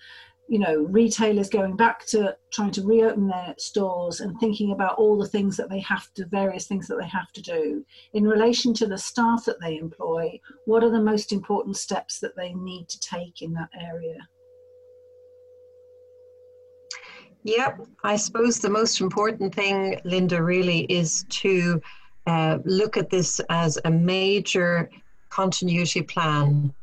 you 0.48 0.60
know 0.60 0.76
retailers 0.90 1.50
going 1.50 1.76
back 1.76 2.06
to 2.06 2.36
trying 2.52 2.72
to 2.72 2.86
reopen 2.86 3.28
their 3.28 3.56
stores 3.58 4.20
and 4.20 4.40
thinking 4.40 4.72
about 4.72 4.96
all 4.98 5.18
the 5.18 5.28
things 5.28 5.58
that 5.58 5.70
they 5.70 5.80
have 5.80 6.14
to 6.14 6.26
various 6.26 6.68
things 6.68 6.88
that 6.88 6.98
they 7.00 7.08
have 7.08 7.32
to 7.34 7.42
do. 7.42 7.84
In 8.14 8.28
relation 8.28 8.74
to 8.76 8.86
the 8.86 8.98
staff 8.98 9.46
that 9.46 9.60
they 9.60 9.78
employ 9.78 10.40
what 10.66 10.84
are 10.84 10.92
the 10.92 11.02
most 11.02 11.32
important 11.32 11.78
steps 11.78 12.20
that 12.20 12.36
they 12.36 12.54
need 12.54 12.88
to 12.90 13.00
take 13.00 13.42
in 13.42 13.54
that 13.54 13.70
area? 13.80 14.18
Yep, 17.44 17.82
I 18.04 18.16
suppose 18.16 18.58
the 18.58 18.72
most 18.72 19.02
important 19.02 19.54
thing, 19.54 20.02
Linda, 20.04 20.42
really 20.42 20.80
is 20.86 21.26
to 21.30 21.80
uh, 22.26 22.58
look 22.66 22.98
at 22.98 23.12
this 23.12 23.40
as 23.50 23.78
a 23.86 23.92
major 23.92 24.90
continuity 25.30 26.02
plan 26.02 26.74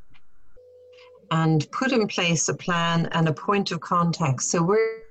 and 1.33 1.67
put 1.73 1.93
in 1.93 2.07
place 2.07 2.49
a 2.51 2.55
plan 2.55 3.09
and 3.13 3.27
a 3.27 3.33
point 3.33 3.73
of 3.73 3.81
contact. 3.81 4.43
So 4.43 4.63
we're 4.63 5.03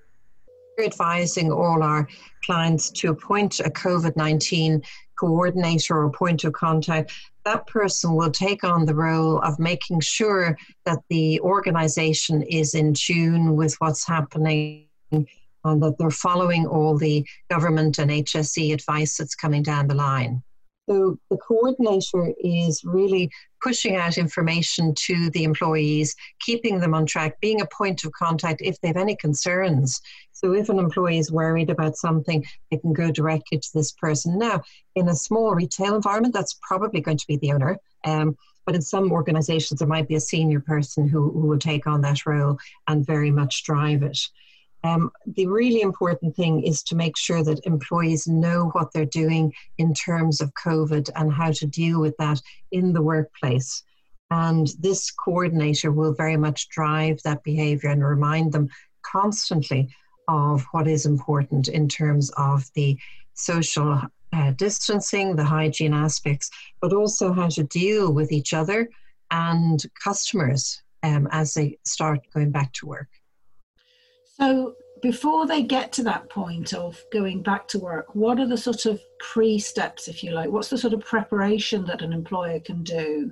advising 0.80 1.52
all 1.52 1.82
our 1.82 2.08
clients 2.46 2.92
to 2.92 3.10
appoint 3.10 3.60
a 3.60 3.72
COVID 3.72 4.16
19 4.16 4.84
coordinator 5.20 5.98
or 5.98 6.12
point 6.12 6.44
of 6.44 6.54
contact. 6.54 7.12
That 7.44 7.66
person 7.66 8.14
will 8.14 8.30
take 8.30 8.64
on 8.64 8.86
the 8.86 8.94
role 8.94 9.40
of 9.40 9.58
making 9.58 10.02
sure 10.02 10.56
that 10.86 11.00
the 11.10 11.40
organization 11.42 12.44
is 12.44 12.76
in 12.76 12.94
tune 12.94 13.56
with 13.56 13.74
what's 13.80 14.06
happening 14.06 14.86
and 15.12 15.28
that 15.64 15.96
they're 15.98 16.12
following 16.12 16.68
all 16.68 16.98
the 17.00 17.26
government 17.50 17.98
and 17.98 18.12
HSE 18.12 18.74
advice 18.74 19.18
that's 19.18 19.36
coming 19.36 19.64
down 19.64 19.88
the 19.88 19.96
line. 19.96 20.44
So 20.88 21.18
the 21.32 21.38
coordinator 21.38 22.34
is 22.40 22.84
really 22.84 23.32
pushing 23.62 23.96
out 23.96 24.18
information 24.18 24.94
to 24.96 25.30
the 25.32 25.44
employees, 25.44 26.16
keeping 26.40 26.80
them 26.80 26.94
on 26.94 27.06
track, 27.06 27.40
being 27.40 27.62
a 27.62 27.68
point 27.68 28.04
of 28.04 28.12
contact 28.12 28.62
if 28.62 28.80
they 28.82 28.90
have 28.90 28.98
any 28.98 29.16
concerns. 29.16 30.02
So 30.32 30.54
if 30.54 30.70
an 30.70 30.80
employee 30.80 31.20
is 31.20 31.32
worried 31.32 31.70
about 31.70 31.98
something, 31.98 32.44
they 32.70 32.78
can 32.78 32.94
go 32.94 33.12
directly 33.12 33.60
to 33.60 33.70
this 33.74 33.92
person. 33.92 34.40
Now, 34.40 34.64
in 34.96 35.08
a 35.08 35.16
small 35.16 35.54
retail 35.54 35.96
environment, 35.96 36.34
that's 36.34 36.58
probably 36.62 37.02
going 37.02 37.18
to 37.18 37.28
be 37.28 37.38
the 37.38 37.52
owner. 37.52 37.78
Um, 38.04 38.36
but 38.66 38.76
in 38.76 38.82
some 38.82 39.12
organizations, 39.12 39.80
there 39.80 39.88
might 39.88 40.08
be 40.08 40.16
a 40.16 40.20
senior 40.20 40.60
person 40.60 41.08
who, 41.08 41.32
who 41.32 41.48
will 41.48 41.60
take 41.60 41.88
on 41.88 42.02
that 42.02 42.26
role 42.26 42.58
and 42.88 43.06
very 43.06 43.32
much 43.32 43.64
drive 43.64 44.04
it. 44.04 44.20
Um, 44.84 45.12
the 45.26 45.48
really 45.48 45.82
important 45.82 46.36
thing 46.36 46.64
is 46.64 46.82
to 46.84 46.96
make 46.96 47.18
sure 47.18 47.44
that 47.44 47.66
employees 47.66 48.28
know 48.28 48.70
what 48.74 48.92
they're 48.94 49.06
doing 49.06 49.54
in 49.78 49.94
terms 49.94 50.42
of 50.42 50.54
COVID 50.54 51.10
and 51.16 51.32
how 51.32 51.52
to 51.52 51.68
deal 51.68 52.02
with 52.02 52.16
that 52.18 52.42
in 52.72 52.94
the 52.94 53.02
workplace. 53.02 53.84
And 54.32 54.68
this 54.80 55.12
coordinator 55.12 55.92
will 55.92 56.14
very 56.14 56.38
much 56.38 56.70
drive 56.70 57.20
that 57.24 57.44
behavior 57.44 57.90
and 57.90 58.04
remind 58.04 58.54
them 58.54 58.70
constantly 59.04 59.90
of 60.28 60.66
what 60.72 60.88
is 60.88 61.06
important 61.06 61.68
in 61.68 61.88
terms 61.90 62.32
of 62.38 62.66
the 62.74 62.98
social 63.34 64.02
uh, 64.34 64.52
distancing, 64.52 65.36
the 65.36 65.44
hygiene 65.44 65.94
aspects, 65.94 66.50
but 66.80 66.94
also 66.94 67.34
how 67.34 67.50
to 67.50 67.64
deal 67.64 68.14
with 68.14 68.32
each 68.32 68.54
other 68.54 68.90
and 69.30 69.84
customers 70.02 70.82
um, 71.04 71.28
as 71.32 71.54
they 71.54 71.78
start 71.86 72.22
going 72.34 72.52
back 72.52 72.72
to 72.74 72.86
work. 72.86 73.10
So, 74.42 74.76
before 75.04 75.46
they 75.46 75.62
get 75.62 75.92
to 75.94 76.04
that 76.04 76.30
point 76.30 76.74
of 76.74 77.00
going 77.12 77.44
back 77.44 77.68
to 77.70 77.80
work, 77.80 78.16
what 78.16 78.40
are 78.40 78.48
the 78.48 78.58
sort 78.58 78.88
of 78.88 79.00
pre 79.20 79.60
steps, 79.60 80.08
if 80.08 80.24
you 80.24 80.32
like? 80.32 80.50
What's 80.50 80.70
the 80.70 80.80
sort 80.80 80.94
of 80.94 81.02
preparation 81.02 81.86
that 81.86 82.02
an 82.02 82.12
employer 82.12 82.60
can 82.60 82.84
do? 82.84 83.32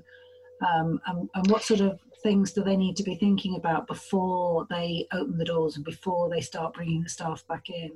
Um, 0.68 1.02
and, 1.08 1.28
and 1.34 1.48
what 1.50 1.64
sort 1.64 1.80
of 1.80 2.00
things 2.22 2.54
do 2.54 2.64
they 2.64 2.78
need 2.78 2.96
to 2.98 3.04
be 3.04 3.16
thinking 3.16 3.56
about 3.56 3.88
before 3.88 4.68
they 4.70 5.08
open 5.12 5.38
the 5.38 5.46
doors 5.46 5.78
and 5.78 5.86
before 5.86 6.30
they 6.30 6.42
start 6.42 6.76
bringing 6.76 7.02
the 7.02 7.10
staff 7.10 7.44
back 7.48 7.70
in? 7.70 7.92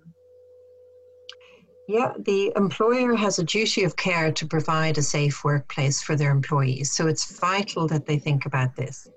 Yeah, 1.87 2.13
the 2.17 2.51
employer 2.55 3.15
has 3.15 3.37
a 3.37 3.43
duty 3.43 3.83
of 3.83 3.95
care 3.95 4.31
to 4.31 4.47
provide 4.47 4.97
a 4.97 5.03
safe 5.03 5.43
workplace 5.43 6.01
for 6.01 6.15
their 6.15 6.31
employees. 6.31 6.95
So 6.95 7.07
it's 7.07 7.39
vital 7.39 7.87
that 7.89 8.07
they 8.07 8.17
think 8.17 8.47
about 8.47 8.75
this. 8.75 9.07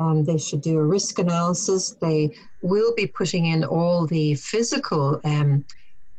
Um, 0.00 0.24
they 0.24 0.38
should 0.38 0.62
do 0.62 0.78
a 0.78 0.84
risk 0.84 1.18
analysis. 1.18 1.94
They 2.00 2.30
will 2.62 2.94
be 2.94 3.06
putting 3.06 3.46
in 3.46 3.64
all 3.64 4.06
the 4.06 4.34
physical 4.34 5.20
um, 5.24 5.64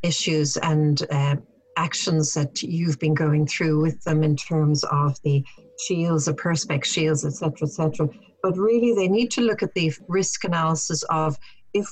issues 0.04 0.56
and 0.58 1.02
uh, 1.12 1.36
actions 1.78 2.34
that 2.36 2.62
you've 2.62 3.00
been 3.00 3.16
going 3.16 3.48
through 3.48 3.82
with 3.82 4.02
them 4.04 4.24
in 4.24 4.36
terms 4.36 4.84
of 4.86 5.18
the 5.24 5.44
shields, 5.80 6.26
the 6.26 6.34
perspex 6.34 6.86
shields, 6.86 7.26
etc., 7.26 7.68
etc. 7.68 8.08
But 8.44 8.58
really, 8.58 8.94
they 8.94 9.08
need 9.08 9.32
to 9.32 9.42
look 9.42 9.64
at 9.64 9.74
the 9.74 9.92
risk 10.08 10.44
analysis 10.44 11.04
of 11.10 11.38
if 11.74 11.88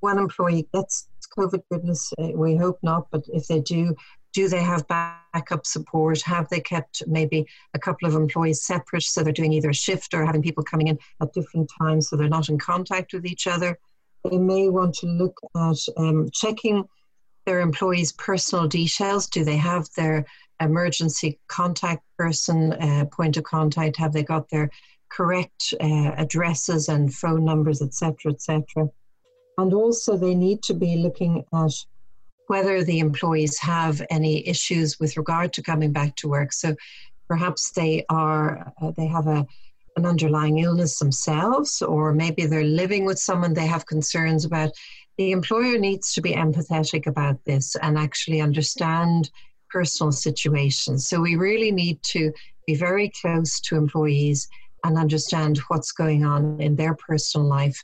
one 0.00 0.18
employee 0.18 0.68
gets 0.74 1.08
COVID, 1.36 1.62
goodness, 1.70 2.12
uh, 2.20 2.28
we 2.34 2.56
hope 2.56 2.78
not, 2.82 3.06
but 3.10 3.24
if 3.32 3.46
they 3.46 3.60
do, 3.60 3.94
do 4.32 4.48
they 4.48 4.62
have 4.62 4.86
backup 4.88 5.66
support? 5.66 6.22
Have 6.22 6.48
they 6.48 6.60
kept 6.60 7.02
maybe 7.06 7.46
a 7.74 7.78
couple 7.78 8.08
of 8.08 8.14
employees 8.14 8.62
separate 8.62 9.02
so 9.02 9.22
they're 9.22 9.32
doing 9.32 9.52
either 9.52 9.70
a 9.70 9.74
shift 9.74 10.14
or 10.14 10.24
having 10.24 10.42
people 10.42 10.64
coming 10.64 10.88
in 10.88 10.98
at 11.20 11.32
different 11.32 11.70
times 11.78 12.08
so 12.08 12.16
they're 12.16 12.28
not 12.28 12.48
in 12.48 12.58
contact 12.58 13.12
with 13.12 13.26
each 13.26 13.46
other? 13.46 13.78
They 14.24 14.38
may 14.38 14.68
want 14.68 14.94
to 14.96 15.06
look 15.06 15.38
at 15.56 15.78
um, 15.96 16.30
checking 16.32 16.84
their 17.44 17.60
employees' 17.60 18.12
personal 18.12 18.68
details. 18.68 19.26
Do 19.26 19.44
they 19.44 19.56
have 19.56 19.88
their 19.96 20.24
emergency 20.60 21.40
contact 21.48 22.04
person, 22.16 22.72
uh, 22.74 23.06
point 23.06 23.36
of 23.36 23.44
contact? 23.44 23.96
Have 23.96 24.12
they 24.12 24.22
got 24.22 24.48
their 24.48 24.70
correct 25.10 25.74
uh, 25.80 26.12
addresses 26.16 26.88
and 26.88 27.12
phone 27.12 27.44
numbers, 27.44 27.82
etc., 27.82 28.32
etc.? 28.32 28.88
And 29.58 29.74
also, 29.74 30.16
they 30.16 30.34
need 30.34 30.62
to 30.64 30.74
be 30.74 30.96
looking 30.96 31.44
at 31.52 31.72
whether 32.52 32.84
the 32.84 32.98
employees 32.98 33.58
have 33.58 34.02
any 34.10 34.46
issues 34.46 35.00
with 35.00 35.16
regard 35.16 35.54
to 35.54 35.62
coming 35.62 35.90
back 35.90 36.14
to 36.16 36.28
work. 36.28 36.52
So 36.52 36.76
perhaps 37.26 37.70
they 37.70 38.04
are 38.10 38.70
uh, 38.82 38.92
they 38.94 39.06
have 39.06 39.26
a 39.26 39.46
an 39.96 40.04
underlying 40.04 40.58
illness 40.58 40.98
themselves, 40.98 41.80
or 41.80 42.12
maybe 42.12 42.44
they're 42.44 42.76
living 42.82 43.06
with 43.06 43.18
someone 43.18 43.54
they 43.54 43.66
have 43.66 43.86
concerns 43.94 44.44
about. 44.44 44.70
The 45.16 45.32
employer 45.32 45.78
needs 45.78 46.12
to 46.12 46.20
be 46.20 46.32
empathetic 46.32 47.06
about 47.06 47.38
this 47.46 47.74
and 47.76 47.96
actually 47.96 48.40
understand 48.42 49.30
personal 49.70 50.12
situations. 50.12 51.08
So 51.08 51.22
we 51.22 51.36
really 51.36 51.72
need 51.72 51.98
to 52.16 52.32
be 52.66 52.74
very 52.74 53.10
close 53.22 53.60
to 53.60 53.76
employees 53.76 54.46
and 54.84 54.98
understand 54.98 55.56
what's 55.68 55.92
going 55.92 56.22
on 56.24 56.60
in 56.60 56.76
their 56.76 56.94
personal 56.94 57.46
life 57.46 57.82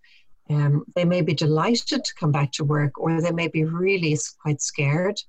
um, 0.50 0.84
they 0.94 1.04
may 1.04 1.20
be 1.20 1.34
delighted 1.34 2.04
to 2.04 2.14
come 2.14 2.32
back 2.32 2.52
to 2.52 2.64
work 2.64 2.98
or 2.98 3.20
they 3.20 3.32
may 3.32 3.48
be 3.48 3.64
really 3.64 4.16
quite 4.40 4.62
scared. 4.62 5.20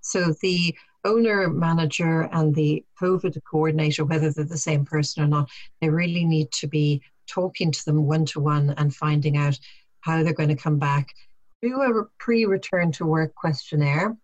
So 0.00 0.34
the 0.42 0.74
owner, 1.04 1.48
manager, 1.48 2.28
and 2.32 2.54
the 2.54 2.84
COVID 3.00 3.38
coordinator, 3.50 4.04
whether 4.04 4.30
they're 4.30 4.44
the 4.44 4.56
same 4.56 4.84
person 4.84 5.22
or 5.22 5.26
not, 5.26 5.50
they 5.80 5.90
really 5.90 6.24
need 6.24 6.50
to 6.52 6.66
be 6.66 7.02
talking 7.26 7.72
to 7.72 7.84
them 7.84 8.06
one 8.06 8.24
to 8.26 8.40
one 8.40 8.70
and 8.76 8.94
finding 8.94 9.36
out 9.36 9.58
how 10.00 10.22
they're 10.22 10.32
going 10.32 10.48
to 10.48 10.56
come 10.56 10.78
back. 10.78 11.08
Do 11.62 11.80
a 11.80 12.04
pre 12.18 12.44
return 12.44 12.92
to 12.92 13.06
work 13.06 13.34
questionnaire, 13.34 14.16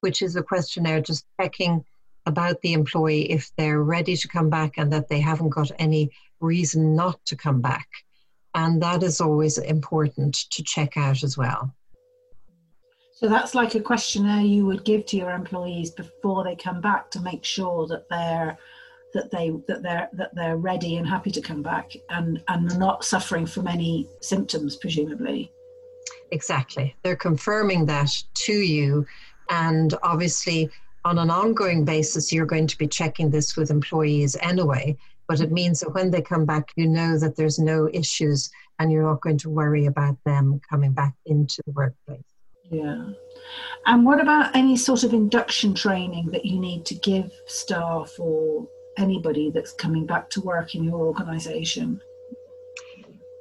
which 0.00 0.22
is 0.22 0.36
a 0.36 0.42
questionnaire 0.42 1.00
just 1.00 1.24
checking 1.40 1.84
about 2.26 2.60
the 2.60 2.72
employee 2.72 3.30
if 3.30 3.50
they're 3.56 3.82
ready 3.82 4.16
to 4.16 4.28
come 4.28 4.50
back 4.50 4.74
and 4.78 4.92
that 4.92 5.08
they 5.08 5.20
haven't 5.20 5.50
got 5.50 5.70
any 5.78 6.10
reason 6.40 6.94
not 6.94 7.24
to 7.26 7.36
come 7.36 7.60
back. 7.60 7.86
And 8.56 8.82
that 8.82 9.02
is 9.02 9.20
always 9.20 9.58
important 9.58 10.34
to 10.50 10.64
check 10.64 10.96
out 10.96 11.22
as 11.22 11.36
well. 11.36 11.74
So 13.12 13.28
that's 13.28 13.54
like 13.54 13.74
a 13.74 13.80
questionnaire 13.80 14.42
you 14.42 14.64
would 14.64 14.84
give 14.84 15.04
to 15.06 15.16
your 15.16 15.30
employees 15.30 15.90
before 15.90 16.42
they 16.42 16.56
come 16.56 16.80
back 16.80 17.10
to 17.12 17.20
make 17.20 17.44
sure 17.44 17.86
that 17.86 18.08
they're 18.08 18.58
that 19.14 19.30
they 19.30 19.50
that 19.68 19.82
they're 19.82 20.08
that 20.14 20.34
they're 20.34 20.56
ready 20.56 20.96
and 20.96 21.06
happy 21.06 21.30
to 21.30 21.40
come 21.40 21.62
back 21.62 21.92
and 22.10 22.42
and 22.48 22.78
not 22.78 23.04
suffering 23.04 23.46
from 23.46 23.68
any 23.68 24.08
symptoms 24.20 24.76
presumably. 24.76 25.52
Exactly. 26.32 26.96
They're 27.02 27.16
confirming 27.16 27.86
that 27.86 28.10
to 28.46 28.52
you. 28.52 29.06
And 29.50 29.94
obviously 30.02 30.70
on 31.04 31.18
an 31.18 31.30
ongoing 31.30 31.84
basis 31.84 32.32
you're 32.32 32.46
going 32.46 32.66
to 32.66 32.78
be 32.78 32.88
checking 32.88 33.30
this 33.30 33.56
with 33.56 33.70
employees 33.70 34.34
anyway 34.40 34.96
but 35.28 35.40
it 35.40 35.52
means 35.52 35.80
that 35.80 35.94
when 35.94 36.10
they 36.10 36.22
come 36.22 36.44
back, 36.44 36.70
you 36.76 36.86
know 36.86 37.18
that 37.18 37.36
there's 37.36 37.58
no 37.58 37.88
issues 37.92 38.50
and 38.78 38.92
you're 38.92 39.02
not 39.02 39.20
going 39.20 39.38
to 39.38 39.50
worry 39.50 39.86
about 39.86 40.16
them 40.24 40.60
coming 40.68 40.92
back 40.92 41.14
into 41.24 41.62
the 41.66 41.72
workplace. 41.72 42.22
Yeah. 42.70 43.10
And 43.86 44.04
what 44.04 44.20
about 44.20 44.54
any 44.56 44.76
sort 44.76 45.04
of 45.04 45.12
induction 45.12 45.74
training 45.74 46.30
that 46.32 46.44
you 46.44 46.58
need 46.58 46.84
to 46.86 46.94
give 46.94 47.30
staff 47.46 48.10
or 48.18 48.66
anybody 48.98 49.50
that's 49.50 49.72
coming 49.72 50.06
back 50.06 50.30
to 50.30 50.40
work 50.40 50.74
in 50.74 50.84
your 50.84 50.98
organisation? 50.98 52.00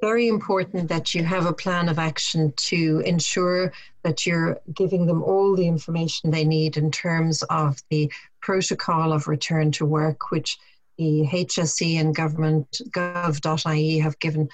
Very 0.01 0.27
important 0.27 0.89
that 0.89 1.15
you 1.15 1.23
have 1.23 1.47
a 1.47 1.53
plan 1.53 1.89
of 1.89 1.97
action 1.97 2.53
to 2.57 3.01
ensure 3.05 3.73
that 4.03 4.25
you're 4.25 4.59
giving 4.73 5.07
them 5.07 5.23
all 5.23 5.55
the 5.55 5.67
information 5.67 6.29
they 6.29 6.43
need 6.43 6.77
in 6.77 6.91
terms 6.91 7.41
of 7.43 7.81
the 7.89 8.11
protocol 8.41 9.11
of 9.11 9.27
return 9.27 9.71
to 9.71 9.85
work, 9.85 10.29
which 10.29 10.59
HSE 10.99 11.99
and 11.99 12.15
government 12.15 12.81
gov.ie 12.91 13.99
have 13.99 14.19
given 14.19 14.49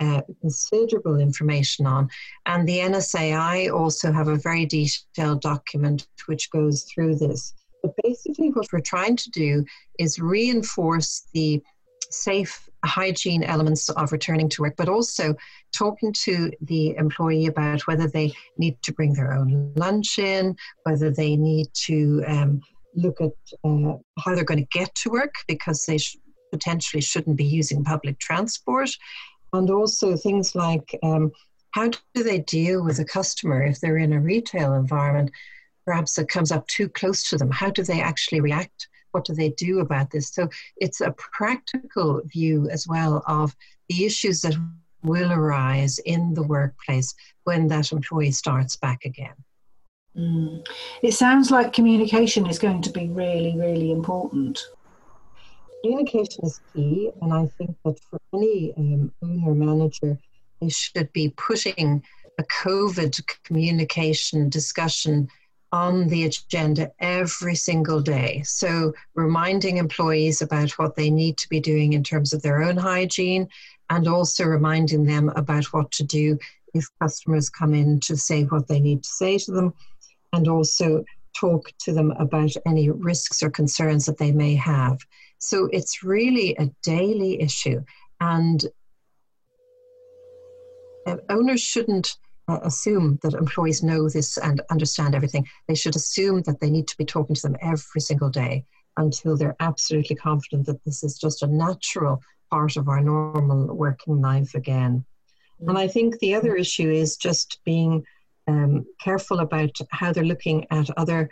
uh, 0.00 0.22
considerable 0.40 1.18
information 1.20 1.86
on. 1.86 2.08
And 2.46 2.66
the 2.66 2.78
NSAI 2.78 3.72
also 3.72 4.12
have 4.12 4.28
a 4.28 4.36
very 4.36 4.66
detailed 4.66 5.40
document 5.42 6.06
which 6.26 6.50
goes 6.50 6.84
through 6.84 7.16
this. 7.16 7.54
But 7.82 7.92
basically, 8.02 8.50
what 8.50 8.66
we're 8.72 8.80
trying 8.80 9.16
to 9.16 9.30
do 9.30 9.64
is 9.98 10.18
reinforce 10.18 11.26
the 11.34 11.62
safe 12.10 12.68
hygiene 12.84 13.42
elements 13.42 13.88
of 13.90 14.12
returning 14.12 14.48
to 14.50 14.62
work, 14.62 14.74
but 14.76 14.88
also 14.88 15.34
talking 15.72 16.12
to 16.12 16.50
the 16.60 16.96
employee 16.96 17.46
about 17.46 17.86
whether 17.86 18.06
they 18.08 18.32
need 18.58 18.80
to 18.82 18.92
bring 18.92 19.14
their 19.14 19.32
own 19.32 19.72
lunch 19.76 20.18
in, 20.18 20.56
whether 20.84 21.10
they 21.10 21.36
need 21.36 21.66
to 21.74 22.22
um, 22.26 22.60
look 22.94 23.20
at 23.20 23.32
uh, 23.64 23.94
how 24.18 24.34
they're 24.34 24.44
going 24.44 24.64
to 24.64 24.78
get 24.78 24.94
to 24.96 25.10
work 25.10 25.34
because 25.46 25.84
they 25.86 25.98
sh- 25.98 26.16
potentially 26.50 27.00
shouldn't 27.00 27.36
be 27.36 27.44
using 27.44 27.84
public 27.84 28.18
transport. 28.18 28.90
And 29.52 29.70
also 29.70 30.16
things 30.16 30.54
like 30.54 30.98
um, 31.02 31.32
how 31.72 31.90
do 32.14 32.22
they 32.22 32.40
deal 32.40 32.84
with 32.84 32.98
a 32.98 33.04
customer 33.04 33.62
if 33.62 33.80
they're 33.80 33.98
in 33.98 34.12
a 34.12 34.20
retail 34.20 34.74
environment? 34.74 35.30
Perhaps 35.84 36.18
it 36.18 36.28
comes 36.28 36.52
up 36.52 36.66
too 36.68 36.88
close 36.88 37.28
to 37.30 37.36
them. 37.36 37.50
How 37.50 37.70
do 37.70 37.82
they 37.82 38.00
actually 38.00 38.40
react? 38.40 38.88
What 39.12 39.24
do 39.24 39.34
they 39.34 39.50
do 39.50 39.80
about 39.80 40.10
this? 40.10 40.28
So 40.28 40.48
it's 40.76 41.00
a 41.00 41.12
practical 41.12 42.22
view 42.24 42.68
as 42.70 42.86
well 42.86 43.22
of 43.26 43.54
the 43.88 44.04
issues 44.04 44.40
that 44.42 44.56
will 45.02 45.32
arise 45.32 45.98
in 45.98 46.34
the 46.34 46.42
workplace 46.42 47.14
when 47.44 47.68
that 47.68 47.92
employee 47.92 48.30
starts 48.30 48.76
back 48.76 49.04
again. 49.04 49.34
Mm. 50.16 50.66
It 51.02 51.12
sounds 51.12 51.50
like 51.50 51.72
communication 51.72 52.46
is 52.46 52.58
going 52.58 52.82
to 52.82 52.90
be 52.90 53.08
really, 53.08 53.56
really 53.56 53.90
important. 53.90 54.62
Communication 55.82 56.44
is 56.44 56.60
key, 56.74 57.10
and 57.20 57.32
I 57.32 57.46
think 57.58 57.76
that 57.84 57.98
for 58.10 58.20
any 58.34 58.72
um, 58.76 59.12
owner 59.22 59.54
manager, 59.54 60.18
they 60.60 60.68
should 60.68 61.12
be 61.12 61.30
putting 61.30 62.02
a 62.38 62.44
COVID 62.44 63.20
communication 63.44 64.48
discussion 64.48 65.28
on 65.72 66.06
the 66.08 66.24
agenda 66.24 66.92
every 67.00 67.54
single 67.54 68.00
day. 68.00 68.42
So, 68.44 68.92
reminding 69.14 69.78
employees 69.78 70.42
about 70.42 70.70
what 70.72 70.94
they 70.94 71.10
need 71.10 71.38
to 71.38 71.48
be 71.48 71.58
doing 71.58 71.94
in 71.94 72.04
terms 72.04 72.34
of 72.34 72.42
their 72.42 72.62
own 72.62 72.76
hygiene, 72.76 73.48
and 73.88 74.06
also 74.06 74.44
reminding 74.44 75.04
them 75.04 75.30
about 75.30 75.64
what 75.72 75.90
to 75.92 76.04
do 76.04 76.38
if 76.74 76.86
customers 77.00 77.50
come 77.50 77.74
in 77.74 78.00
to 78.00 78.16
say 78.16 78.44
what 78.44 78.68
they 78.68 78.80
need 78.80 79.02
to 79.02 79.08
say 79.08 79.38
to 79.38 79.50
them 79.50 79.72
and 80.32 80.48
also 80.48 81.04
talk 81.38 81.70
to 81.80 81.92
them 81.92 82.10
about 82.12 82.52
any 82.66 82.90
risks 82.90 83.42
or 83.42 83.50
concerns 83.50 84.06
that 84.06 84.18
they 84.18 84.32
may 84.32 84.54
have. 84.54 84.98
So 85.38 85.68
it's 85.72 86.02
really 86.02 86.54
a 86.56 86.70
daily 86.82 87.40
issue, 87.40 87.82
and 88.20 88.64
uh, 91.06 91.16
owners 91.28 91.60
shouldn't 91.60 92.16
uh, 92.48 92.60
assume 92.62 93.18
that 93.22 93.34
employees 93.34 93.82
know 93.82 94.08
this 94.08 94.36
and 94.36 94.60
understand 94.70 95.14
everything. 95.14 95.48
They 95.68 95.74
should 95.74 95.96
assume 95.96 96.42
that 96.42 96.60
they 96.60 96.70
need 96.70 96.88
to 96.88 96.96
be 96.96 97.04
talking 97.04 97.34
to 97.34 97.42
them 97.42 97.56
every 97.60 98.00
single 98.00 98.30
day 98.30 98.64
until 98.96 99.36
they're 99.36 99.56
absolutely 99.60 100.16
confident 100.16 100.66
that 100.66 100.84
this 100.84 101.02
is 101.02 101.18
just 101.18 101.42
a 101.42 101.46
natural 101.46 102.22
part 102.50 102.76
of 102.76 102.88
our 102.88 103.00
normal 103.00 103.74
working 103.74 104.20
life 104.20 104.54
again. 104.54 105.04
And 105.66 105.78
I 105.78 105.88
think 105.88 106.18
the 106.18 106.34
other 106.34 106.56
issue 106.56 106.90
is 106.90 107.16
just 107.16 107.60
being 107.64 108.04
um, 108.48 108.84
careful 109.00 109.40
about 109.40 109.76
how 109.90 110.12
they're 110.12 110.24
looking 110.24 110.66
at 110.70 110.88
other 110.96 111.30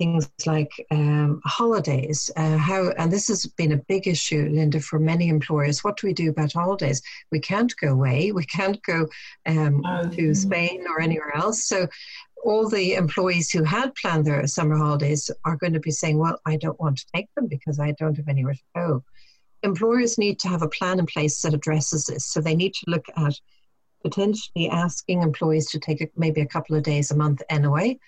things 0.00 0.30
like 0.46 0.72
um, 0.90 1.42
holidays. 1.44 2.30
Uh, 2.34 2.56
how 2.56 2.90
and 2.96 3.12
this 3.12 3.28
has 3.28 3.44
been 3.46 3.72
a 3.72 3.84
big 3.92 4.08
issue, 4.08 4.48
Linda, 4.50 4.80
for 4.80 4.98
many 4.98 5.28
employers. 5.28 5.84
What 5.84 5.98
do 5.98 6.06
we 6.06 6.14
do 6.14 6.30
about 6.30 6.54
holidays? 6.54 7.02
We 7.30 7.38
can't 7.38 7.72
go 7.76 7.88
away. 7.88 8.32
We 8.32 8.46
can't 8.46 8.82
go 8.82 9.06
um, 9.46 9.82
oh, 9.86 10.08
to 10.08 10.34
Spain 10.34 10.86
or 10.88 11.02
anywhere 11.02 11.36
else. 11.36 11.66
So 11.66 11.86
all 12.42 12.66
the 12.66 12.94
employees 12.94 13.50
who 13.50 13.62
had 13.62 13.94
planned 13.94 14.24
their 14.24 14.46
summer 14.46 14.78
holidays 14.78 15.30
are 15.44 15.56
going 15.56 15.74
to 15.74 15.80
be 15.80 15.90
saying, 15.90 16.18
"Well, 16.18 16.40
I 16.46 16.56
don't 16.56 16.80
want 16.80 16.96
to 16.98 17.06
take 17.14 17.28
them 17.36 17.46
because 17.46 17.78
I 17.78 17.92
don't 17.92 18.16
have 18.16 18.28
anywhere 18.28 18.54
to 18.54 18.70
go." 18.74 19.04
Employers 19.62 20.16
need 20.16 20.38
to 20.40 20.48
have 20.48 20.62
a 20.62 20.68
plan 20.68 20.98
in 20.98 21.04
place 21.04 21.42
that 21.42 21.52
addresses 21.52 22.06
this. 22.06 22.24
So 22.24 22.40
they 22.40 22.54
need 22.54 22.72
to 22.72 22.90
look 22.90 23.04
at 23.18 23.34
potentially 24.02 24.68
asking 24.68 25.22
employees 25.22 25.70
to 25.70 25.78
take 25.78 26.10
maybe 26.16 26.40
a 26.40 26.46
couple 26.46 26.76
of 26.76 26.82
days 26.82 27.10
a 27.10 27.16
month 27.16 27.42
anyway, 27.48 27.98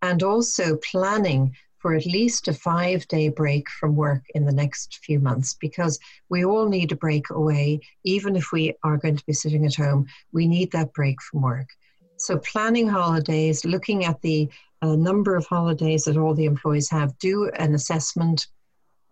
and 0.00 0.22
also 0.22 0.76
planning 0.76 1.54
for 1.78 1.94
at 1.94 2.06
least 2.06 2.46
a 2.48 2.52
five 2.52 3.06
day 3.08 3.28
break 3.28 3.68
from 3.68 3.96
work 3.96 4.22
in 4.34 4.44
the 4.44 4.52
next 4.52 5.00
few 5.04 5.18
months 5.18 5.54
because 5.54 5.98
we 6.28 6.44
all 6.44 6.68
need 6.68 6.92
a 6.92 6.96
break 6.96 7.30
away. 7.30 7.80
Even 8.04 8.36
if 8.36 8.52
we 8.52 8.74
are 8.84 8.98
going 8.98 9.16
to 9.16 9.26
be 9.26 9.32
sitting 9.32 9.66
at 9.66 9.74
home, 9.74 10.06
we 10.32 10.46
need 10.46 10.70
that 10.72 10.92
break 10.92 11.20
from 11.20 11.42
work. 11.42 11.68
So, 12.18 12.38
planning 12.38 12.88
holidays, 12.88 13.64
looking 13.64 14.04
at 14.04 14.20
the 14.22 14.48
a 14.82 14.96
number 14.96 15.36
of 15.36 15.46
holidays 15.46 16.04
that 16.04 16.16
all 16.16 16.34
the 16.34 16.44
employees 16.44 16.90
have. 16.90 17.16
Do 17.18 17.48
an 17.50 17.74
assessment, 17.74 18.48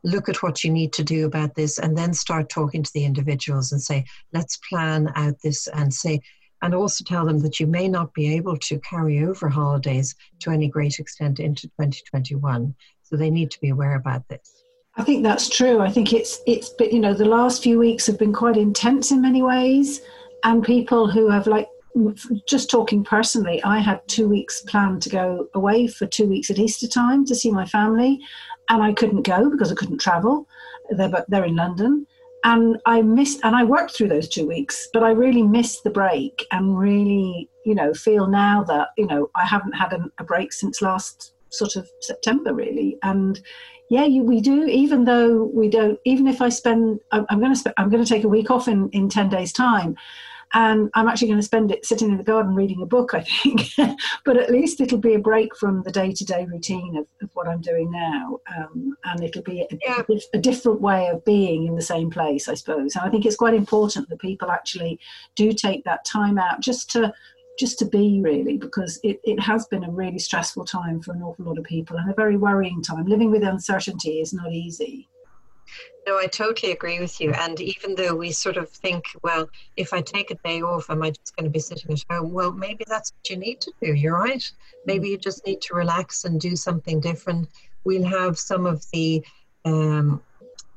look 0.04 0.28
at 0.28 0.42
what 0.42 0.64
you 0.64 0.70
need 0.70 0.92
to 0.94 1.04
do 1.04 1.26
about 1.26 1.54
this, 1.54 1.78
and 1.78 1.96
then 1.96 2.12
start 2.14 2.48
talking 2.48 2.82
to 2.82 2.90
the 2.94 3.04
individuals 3.04 3.72
and 3.72 3.82
say, 3.82 4.04
let's 4.32 4.58
plan 4.68 5.12
out 5.16 5.34
this 5.42 5.66
and 5.68 5.92
say, 5.92 6.20
and 6.62 6.74
also 6.74 7.04
tell 7.04 7.24
them 7.24 7.38
that 7.40 7.58
you 7.58 7.66
may 7.66 7.88
not 7.88 8.12
be 8.14 8.34
able 8.34 8.56
to 8.56 8.78
carry 8.80 9.24
over 9.24 9.48
holidays 9.48 10.14
to 10.40 10.50
any 10.50 10.68
great 10.68 10.98
extent 10.98 11.40
into 11.40 11.68
2021. 11.68 12.74
So 13.02 13.16
they 13.16 13.30
need 13.30 13.50
to 13.50 13.60
be 13.60 13.70
aware 13.70 13.96
about 13.96 14.28
this. 14.28 14.64
I 14.96 15.04
think 15.04 15.22
that's 15.22 15.48
true. 15.48 15.80
I 15.80 15.90
think 15.90 16.12
it's 16.12 16.40
it's 16.46 16.68
been, 16.70 16.90
you 16.90 16.98
know 16.98 17.14
the 17.14 17.24
last 17.24 17.62
few 17.62 17.78
weeks 17.78 18.06
have 18.06 18.18
been 18.18 18.32
quite 18.32 18.56
intense 18.56 19.10
in 19.10 19.22
many 19.22 19.40
ways, 19.40 20.00
and 20.44 20.64
people 20.64 21.08
who 21.08 21.30
have 21.30 21.46
like 21.46 21.68
just 22.46 22.70
talking 22.70 23.02
personally, 23.02 23.62
I 23.64 23.78
had 23.78 24.06
two 24.06 24.28
weeks 24.28 24.62
planned 24.62 25.02
to 25.02 25.08
go 25.08 25.48
away 25.54 25.86
for 25.86 26.06
two 26.06 26.28
weeks 26.28 26.50
at 26.50 26.58
Easter 26.58 26.86
time 26.86 27.24
to 27.26 27.34
see 27.34 27.50
my 27.50 27.66
family, 27.66 28.20
and 28.70 28.82
I 28.82 28.92
couldn't 28.92 29.22
go 29.22 29.50
because 29.50 29.70
I 29.70 29.74
couldn't 29.74 29.98
travel. 29.98 30.46
They're 30.90 31.24
they're 31.28 31.44
in 31.44 31.56
London, 31.56 32.06
and 32.44 32.78
I 32.86 33.02
missed 33.02 33.40
and 33.44 33.54
I 33.54 33.64
worked 33.64 33.94
through 33.94 34.08
those 34.08 34.28
two 34.28 34.46
weeks, 34.46 34.88
but 34.92 35.02
I 35.02 35.10
really 35.10 35.42
missed 35.42 35.84
the 35.84 35.90
break 35.90 36.46
and 36.50 36.78
really 36.78 37.50
you 37.66 37.74
know 37.74 37.92
feel 37.92 38.26
now 38.26 38.64
that 38.64 38.88
you 38.96 39.06
know 39.06 39.30
I 39.34 39.44
haven't 39.44 39.72
had 39.72 39.92
a, 39.92 40.06
a 40.18 40.24
break 40.24 40.52
since 40.52 40.80
last 40.80 41.34
sort 41.50 41.76
of 41.76 41.88
September 42.00 42.54
really, 42.54 42.96
and 43.02 43.40
yeah, 43.90 44.04
you, 44.04 44.22
we 44.22 44.40
do. 44.40 44.66
Even 44.66 45.04
though 45.04 45.50
we 45.52 45.68
don't, 45.68 45.98
even 46.04 46.28
if 46.28 46.40
I 46.40 46.48
spend, 46.48 47.00
I'm, 47.10 47.26
I'm 47.28 47.40
going 47.40 47.52
to 47.52 47.58
spend, 47.58 47.74
I'm 47.76 47.90
going 47.90 48.02
to 48.02 48.08
take 48.08 48.22
a 48.22 48.28
week 48.28 48.50
off 48.50 48.68
in 48.68 48.88
in 48.90 49.08
ten 49.08 49.28
days' 49.28 49.52
time, 49.52 49.96
and 50.52 50.90
I'm 50.94 51.08
actually 51.08 51.28
going 51.28 51.40
to 51.40 51.44
spend 51.44 51.70
it 51.70 51.84
sitting 51.84 52.10
in 52.10 52.16
the 52.16 52.24
garden 52.24 52.54
reading 52.54 52.82
a 52.82 52.86
book. 52.86 53.14
I 53.14 53.22
think, 53.22 53.70
but 54.24 54.36
at 54.36 54.50
least 54.50 54.80
it'll 54.80 54.98
be 54.98 55.14
a 55.14 55.18
break 55.18 55.56
from 55.56 55.82
the 55.82 55.92
day 55.92 56.12
to 56.12 56.24
day 56.24 56.46
routine 56.46 56.96
of, 56.96 57.06
of, 57.22 57.30
what 57.34 57.48
I'm 57.48 57.60
doing 57.60 57.90
now, 57.90 58.38
um, 58.56 58.96
and 59.04 59.22
it'll 59.22 59.42
be 59.42 59.62
a, 59.62 59.66
yeah. 59.82 60.02
a, 60.08 60.36
a 60.36 60.40
different 60.40 60.80
way 60.80 61.08
of 61.08 61.24
being 61.24 61.66
in 61.66 61.76
the 61.76 61.82
same 61.82 62.10
place, 62.10 62.48
I 62.48 62.54
suppose. 62.54 62.96
And 62.96 63.04
I 63.04 63.10
think 63.10 63.24
it's 63.24 63.36
quite 63.36 63.54
important 63.54 64.08
that 64.08 64.18
people 64.18 64.50
actually 64.50 64.98
do 65.36 65.52
take 65.52 65.84
that 65.84 66.04
time 66.04 66.38
out 66.38 66.60
just 66.60 66.90
to 66.90 67.12
just 67.58 67.78
to 67.78 67.84
be 67.84 68.20
really 68.22 68.56
because 68.56 68.98
it, 69.02 69.20
it 69.22 69.38
has 69.38 69.66
been 69.66 69.84
a 69.84 69.90
really 69.90 70.18
stressful 70.18 70.64
time 70.64 71.00
for 71.02 71.12
an 71.12 71.22
awful 71.22 71.44
lot 71.44 71.58
of 71.58 71.64
people 71.64 71.96
and 71.98 72.10
a 72.10 72.14
very 72.14 72.36
worrying 72.38 72.82
time 72.82 73.04
living 73.04 73.30
with 73.30 73.42
uncertainty 73.42 74.20
is 74.20 74.32
not 74.32 74.50
easy 74.50 75.09
no 76.06 76.18
i 76.18 76.26
totally 76.26 76.72
agree 76.72 77.00
with 77.00 77.20
you. 77.20 77.32
And 77.32 77.60
even 77.60 77.94
though 77.94 78.14
we 78.14 78.32
sort 78.32 78.56
of 78.56 78.68
think 78.68 79.04
well 79.22 79.48
if 79.76 79.92
i 79.92 80.00
take 80.00 80.30
a 80.30 80.38
day 80.44 80.62
off 80.62 80.90
am 80.90 81.02
i 81.02 81.10
just 81.10 81.36
going 81.36 81.44
to 81.44 81.50
be 81.50 81.58
sitting 81.58 81.92
at 81.92 82.04
home? 82.10 82.32
Well 82.32 82.52
maybe 82.52 82.84
that's 82.86 83.12
what 83.12 83.30
you 83.30 83.36
need 83.36 83.60
to 83.62 83.72
do. 83.82 83.94
You're 83.94 84.18
right. 84.18 84.50
Maybe 84.86 85.08
you 85.08 85.18
just 85.18 85.46
need 85.46 85.60
to 85.62 85.74
relax 85.74 86.24
and 86.24 86.40
do 86.40 86.56
something 86.56 87.00
different. 87.00 87.48
We'll 87.84 88.04
have 88.04 88.38
some 88.38 88.66
of 88.66 88.84
the 88.92 89.24
um, 89.64 90.22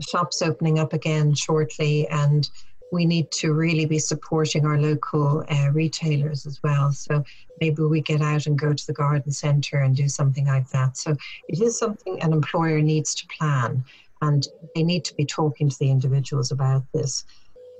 shops 0.01 0.41
opening 0.41 0.79
up 0.79 0.93
again 0.93 1.33
shortly 1.33 2.07
and 2.09 2.49
we 2.93 3.05
need 3.05 3.31
to 3.31 3.53
really 3.53 3.85
be 3.85 3.97
supporting 3.97 4.65
our 4.65 4.79
local 4.79 5.43
uh, 5.49 5.71
retailers 5.71 6.45
as 6.45 6.61
well. 6.63 6.91
So 6.91 7.23
maybe 7.59 7.81
we 7.81 8.01
get 8.01 8.21
out 8.21 8.45
and 8.45 8.57
go 8.57 8.71
to 8.71 8.87
the 8.87 8.93
garden 8.93 9.31
centre 9.31 9.79
and 9.79 9.95
do 9.95 10.07
something 10.07 10.45
like 10.45 10.69
that. 10.69 10.95
So 10.95 11.17
it 11.49 11.59
is 11.59 11.77
something 11.77 12.21
an 12.21 12.33
employer 12.33 12.81
needs 12.81 13.15
to 13.15 13.27
plan 13.35 13.83
and 14.23 14.47
they 14.73 14.83
need 14.83 15.03
to 15.05 15.15
be 15.15 15.25
talking 15.25 15.69
to 15.69 15.79
the 15.79 15.91
individuals 15.91 16.51
about 16.51 16.83
this. 16.93 17.25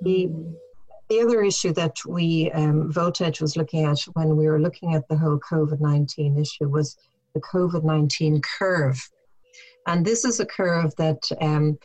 The, 0.02 0.30
the 1.10 1.22
other 1.22 1.42
issue 1.42 1.74
that 1.74 1.96
we, 2.06 2.52
um, 2.52 2.92
Voltage 2.92 3.40
was 3.40 3.56
looking 3.56 3.86
at 3.86 4.00
when 4.14 4.36
we 4.36 4.48
were 4.48 4.60
looking 4.60 4.94
at 4.94 5.08
the 5.08 5.18
whole 5.18 5.40
COVID 5.40 5.80
19 5.80 6.38
issue 6.38 6.68
was 6.68 6.98
the 7.34 7.42
COVID 7.42 7.84
19 7.84 8.42
curve. 8.42 9.00
And 9.88 10.06
this 10.06 10.26
is 10.26 10.40
a 10.40 10.46
curve 10.46 10.94
that 10.98 11.24
um, 11.40 11.78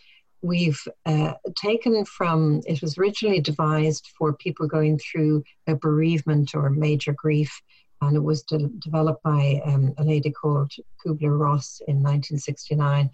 we've 0.42 0.80
uh, 1.06 1.34
taken 1.56 2.04
from, 2.04 2.60
it 2.66 2.82
was 2.82 2.98
originally 2.98 3.40
devised 3.40 4.10
for 4.18 4.32
people 4.32 4.66
going 4.66 4.98
through 4.98 5.44
a 5.66 5.74
bereavement 5.74 6.54
or 6.54 6.70
major 6.70 7.12
grief, 7.12 7.60
and 8.00 8.16
it 8.16 8.22
was 8.22 8.42
de- 8.42 8.70
developed 8.78 9.22
by 9.22 9.60
um, 9.64 9.94
a 9.98 10.04
lady 10.04 10.30
called 10.30 10.72
Kubler 11.04 11.38
Ross 11.38 11.80
in 11.88 11.96
1969. 11.96 13.10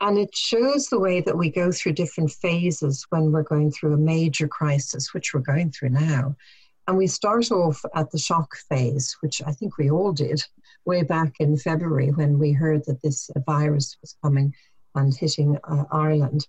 And 0.00 0.18
it 0.18 0.34
shows 0.34 0.86
the 0.86 1.00
way 1.00 1.20
that 1.22 1.36
we 1.36 1.50
go 1.50 1.72
through 1.72 1.92
different 1.92 2.30
phases 2.30 3.04
when 3.10 3.32
we're 3.32 3.42
going 3.42 3.72
through 3.72 3.94
a 3.94 3.98
major 3.98 4.46
crisis, 4.46 5.12
which 5.12 5.34
we're 5.34 5.40
going 5.40 5.72
through 5.72 5.90
now. 5.90 6.36
And 6.86 6.96
we 6.96 7.06
start 7.06 7.50
off 7.50 7.84
at 7.94 8.10
the 8.10 8.18
shock 8.18 8.56
phase, 8.68 9.16
which 9.20 9.42
I 9.44 9.52
think 9.52 9.76
we 9.76 9.90
all 9.90 10.12
did 10.12 10.42
way 10.84 11.02
back 11.02 11.34
in 11.40 11.56
February 11.56 12.10
when 12.10 12.38
we 12.38 12.52
heard 12.52 12.84
that 12.86 13.02
this 13.02 13.28
virus 13.46 13.96
was 14.00 14.16
coming 14.22 14.54
and 14.94 15.14
hitting 15.14 15.58
uh, 15.64 15.84
Ireland. 15.90 16.46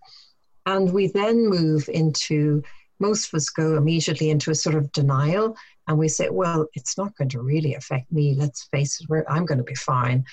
And 0.65 0.93
we 0.93 1.07
then 1.07 1.49
move 1.49 1.89
into, 1.89 2.63
most 2.99 3.27
of 3.27 3.37
us 3.37 3.49
go 3.49 3.75
immediately 3.75 4.29
into 4.29 4.51
a 4.51 4.55
sort 4.55 4.75
of 4.75 4.91
denial 4.91 5.57
and 5.87 5.97
we 5.97 6.07
say, 6.07 6.29
well, 6.29 6.67
it's 6.73 6.97
not 6.97 7.15
going 7.17 7.29
to 7.29 7.41
really 7.41 7.73
affect 7.73 8.11
me. 8.11 8.35
Let's 8.35 8.69
face 8.71 9.01
it, 9.01 9.25
I'm 9.27 9.45
going 9.45 9.57
to 9.57 9.63
be 9.63 9.75
fine. 9.75 10.23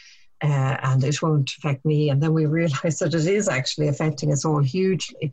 Uh, 0.42 0.77
and 0.83 1.03
it 1.03 1.22
won't 1.22 1.51
affect 1.57 1.85
me. 1.85 2.11
And 2.11 2.22
then 2.22 2.35
we 2.35 2.46
realize 2.46 2.99
that 3.01 3.14
it 3.14 3.27
is 3.27 3.49
actually 3.49 3.88
affecting 3.88 4.33
us 4.33 4.44
all 4.44 4.62
hugely. 4.62 5.33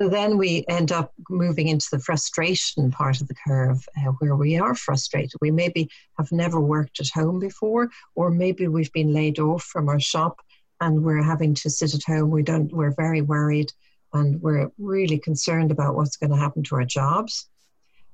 So 0.00 0.10
then 0.10 0.36
we 0.36 0.64
end 0.68 0.92
up 0.92 1.14
moving 1.30 1.68
into 1.68 1.86
the 1.90 1.98
frustration 1.98 2.90
part 2.90 3.20
of 3.20 3.28
the 3.28 3.34
curve 3.34 3.88
uh, 3.96 4.10
where 4.18 4.36
we 4.36 4.58
are 4.58 4.74
frustrated. 4.74 5.32
We 5.40 5.50
maybe 5.50 5.88
have 6.18 6.30
never 6.30 6.60
worked 6.60 7.00
at 7.00 7.08
home 7.08 7.38
before, 7.38 7.88
or 8.14 8.30
maybe 8.30 8.68
we've 8.68 8.92
been 8.92 9.14
laid 9.14 9.38
off 9.38 9.62
from 9.62 9.88
our 9.88 10.00
shop 10.00 10.40
and 10.82 11.02
we're 11.02 11.22
having 11.22 11.54
to 11.54 11.70
sit 11.70 11.94
at 11.94 12.02
home. 12.04 12.30
We 12.30 12.42
don't, 12.42 12.70
we're 12.72 12.94
very 12.94 13.22
worried 13.22 13.72
and 14.12 14.40
we're 14.42 14.70
really 14.78 15.18
concerned 15.18 15.70
about 15.70 15.94
what's 15.94 16.18
going 16.18 16.30
to 16.30 16.36
happen 16.36 16.62
to 16.64 16.74
our 16.76 16.84
jobs. 16.84 17.48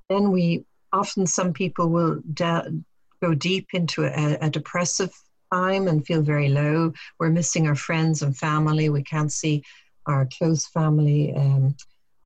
Then 0.08 0.30
we 0.30 0.64
often, 0.92 1.26
some 1.26 1.52
people 1.52 1.88
will 1.88 2.20
de- 2.32 2.82
go 3.20 3.34
deep 3.34 3.68
into 3.72 4.04
a, 4.04 4.38
a 4.40 4.50
depressive 4.50 5.12
time 5.52 5.88
and 5.88 6.06
feel 6.06 6.22
very 6.22 6.48
low. 6.48 6.92
We're 7.18 7.30
missing 7.30 7.66
our 7.66 7.74
friends 7.74 8.22
and 8.22 8.36
family. 8.36 8.88
We 8.88 9.02
can't 9.02 9.32
see 9.32 9.62
our 10.06 10.28
close 10.38 10.66
family. 10.66 11.34
Um, 11.34 11.76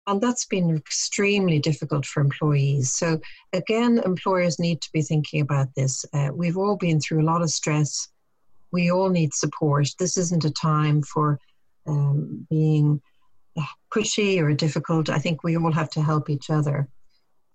and 0.06 0.20
that's 0.20 0.44
been 0.46 0.76
extremely 0.76 1.58
difficult 1.58 2.06
for 2.06 2.20
employees. 2.20 2.92
So, 2.92 3.20
again, 3.52 4.00
employers 4.04 4.58
need 4.58 4.80
to 4.82 4.88
be 4.92 5.02
thinking 5.02 5.40
about 5.40 5.74
this. 5.74 6.04
Uh, 6.12 6.30
we've 6.32 6.56
all 6.56 6.76
been 6.76 7.00
through 7.00 7.22
a 7.22 7.30
lot 7.30 7.42
of 7.42 7.50
stress 7.50 8.08
we 8.72 8.90
all 8.90 9.08
need 9.08 9.32
support. 9.34 9.88
This 9.98 10.16
isn't 10.16 10.44
a 10.44 10.50
time 10.50 11.02
for 11.02 11.38
um, 11.86 12.46
being 12.50 13.00
pushy 13.94 14.42
or 14.42 14.52
difficult. 14.52 15.08
I 15.08 15.18
think 15.18 15.42
we 15.42 15.56
all 15.56 15.72
have 15.72 15.90
to 15.90 16.02
help 16.02 16.28
each 16.28 16.50
other. 16.50 16.88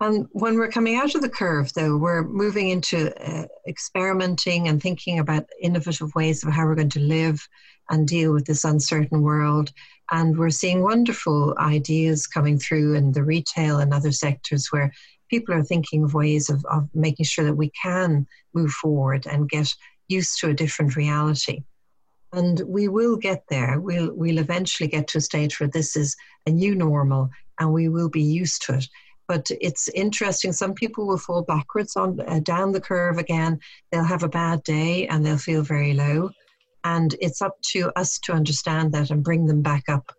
And 0.02 0.26
when 0.32 0.56
we're 0.56 0.68
coming 0.70 0.96
out 0.96 1.14
of 1.14 1.22
the 1.22 1.28
curve, 1.28 1.72
though, 1.74 1.96
we're 1.96 2.24
moving 2.24 2.70
into 2.70 3.14
uh, 3.24 3.46
experimenting 3.68 4.66
and 4.66 4.82
thinking 4.82 5.20
about 5.20 5.48
innovative 5.60 6.12
ways 6.16 6.42
of 6.42 6.52
how 6.52 6.66
we're 6.66 6.74
going 6.74 6.88
to 6.90 7.00
live 7.00 7.46
and 7.88 8.08
deal 8.08 8.32
with 8.32 8.44
this 8.46 8.64
uncertain 8.64 9.22
world. 9.22 9.70
And 10.10 10.36
we're 10.36 10.50
seeing 10.50 10.82
wonderful 10.82 11.54
ideas 11.56 12.26
coming 12.26 12.58
through 12.58 12.94
in 12.94 13.12
the 13.12 13.22
retail 13.22 13.78
and 13.78 13.94
other 13.94 14.10
sectors 14.10 14.72
where 14.72 14.92
people 15.30 15.54
are 15.54 15.62
thinking 15.62 16.02
of 16.02 16.14
ways 16.14 16.50
of, 16.50 16.64
of 16.64 16.88
making 16.94 17.26
sure 17.26 17.44
that 17.44 17.54
we 17.54 17.70
can 17.70 18.26
move 18.54 18.72
forward 18.72 19.26
and 19.26 19.48
get 19.48 19.72
used 20.08 20.40
to 20.40 20.50
a 20.50 20.54
different 20.54 20.96
reality. 20.96 21.62
And 22.32 22.60
we 22.66 22.88
will 22.88 23.16
get 23.16 23.44
there. 23.48 23.78
We'll, 23.78 24.12
we'll 24.14 24.38
eventually 24.38 24.88
get 24.88 25.06
to 25.08 25.18
a 25.18 25.20
stage 25.20 25.60
where 25.60 25.68
this 25.68 25.94
is 25.94 26.16
a 26.44 26.50
new 26.50 26.74
normal 26.74 27.30
and 27.60 27.72
we 27.72 27.88
will 27.88 28.08
be 28.08 28.22
used 28.22 28.66
to 28.66 28.74
it. 28.74 28.88
But 29.28 29.50
it's 29.60 29.88
interesting. 29.88 30.52
Some 30.52 30.74
people 30.74 31.06
will 31.06 31.18
fall 31.18 31.42
backwards 31.42 31.96
on 31.96 32.20
uh, 32.26 32.40
down 32.40 32.72
the 32.72 32.80
curve 32.80 33.18
again. 33.18 33.58
They'll 33.90 34.04
have 34.04 34.22
a 34.22 34.28
bad 34.28 34.62
day 34.64 35.06
and 35.08 35.24
they'll 35.24 35.38
feel 35.38 35.62
very 35.62 35.94
low. 35.94 36.30
And 36.84 37.14
it's 37.20 37.40
up 37.40 37.60
to 37.72 37.92
us 37.96 38.18
to 38.20 38.32
understand 38.32 38.92
that 38.92 39.10
and 39.10 39.22
bring 39.22 39.46
them 39.46 39.62
back 39.62 39.84
up 39.88 40.12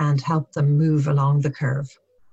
and 0.00 0.20
help 0.20 0.52
them 0.52 0.76
move 0.76 1.08
along 1.08 1.40
the 1.40 1.50
curve. 1.50 1.88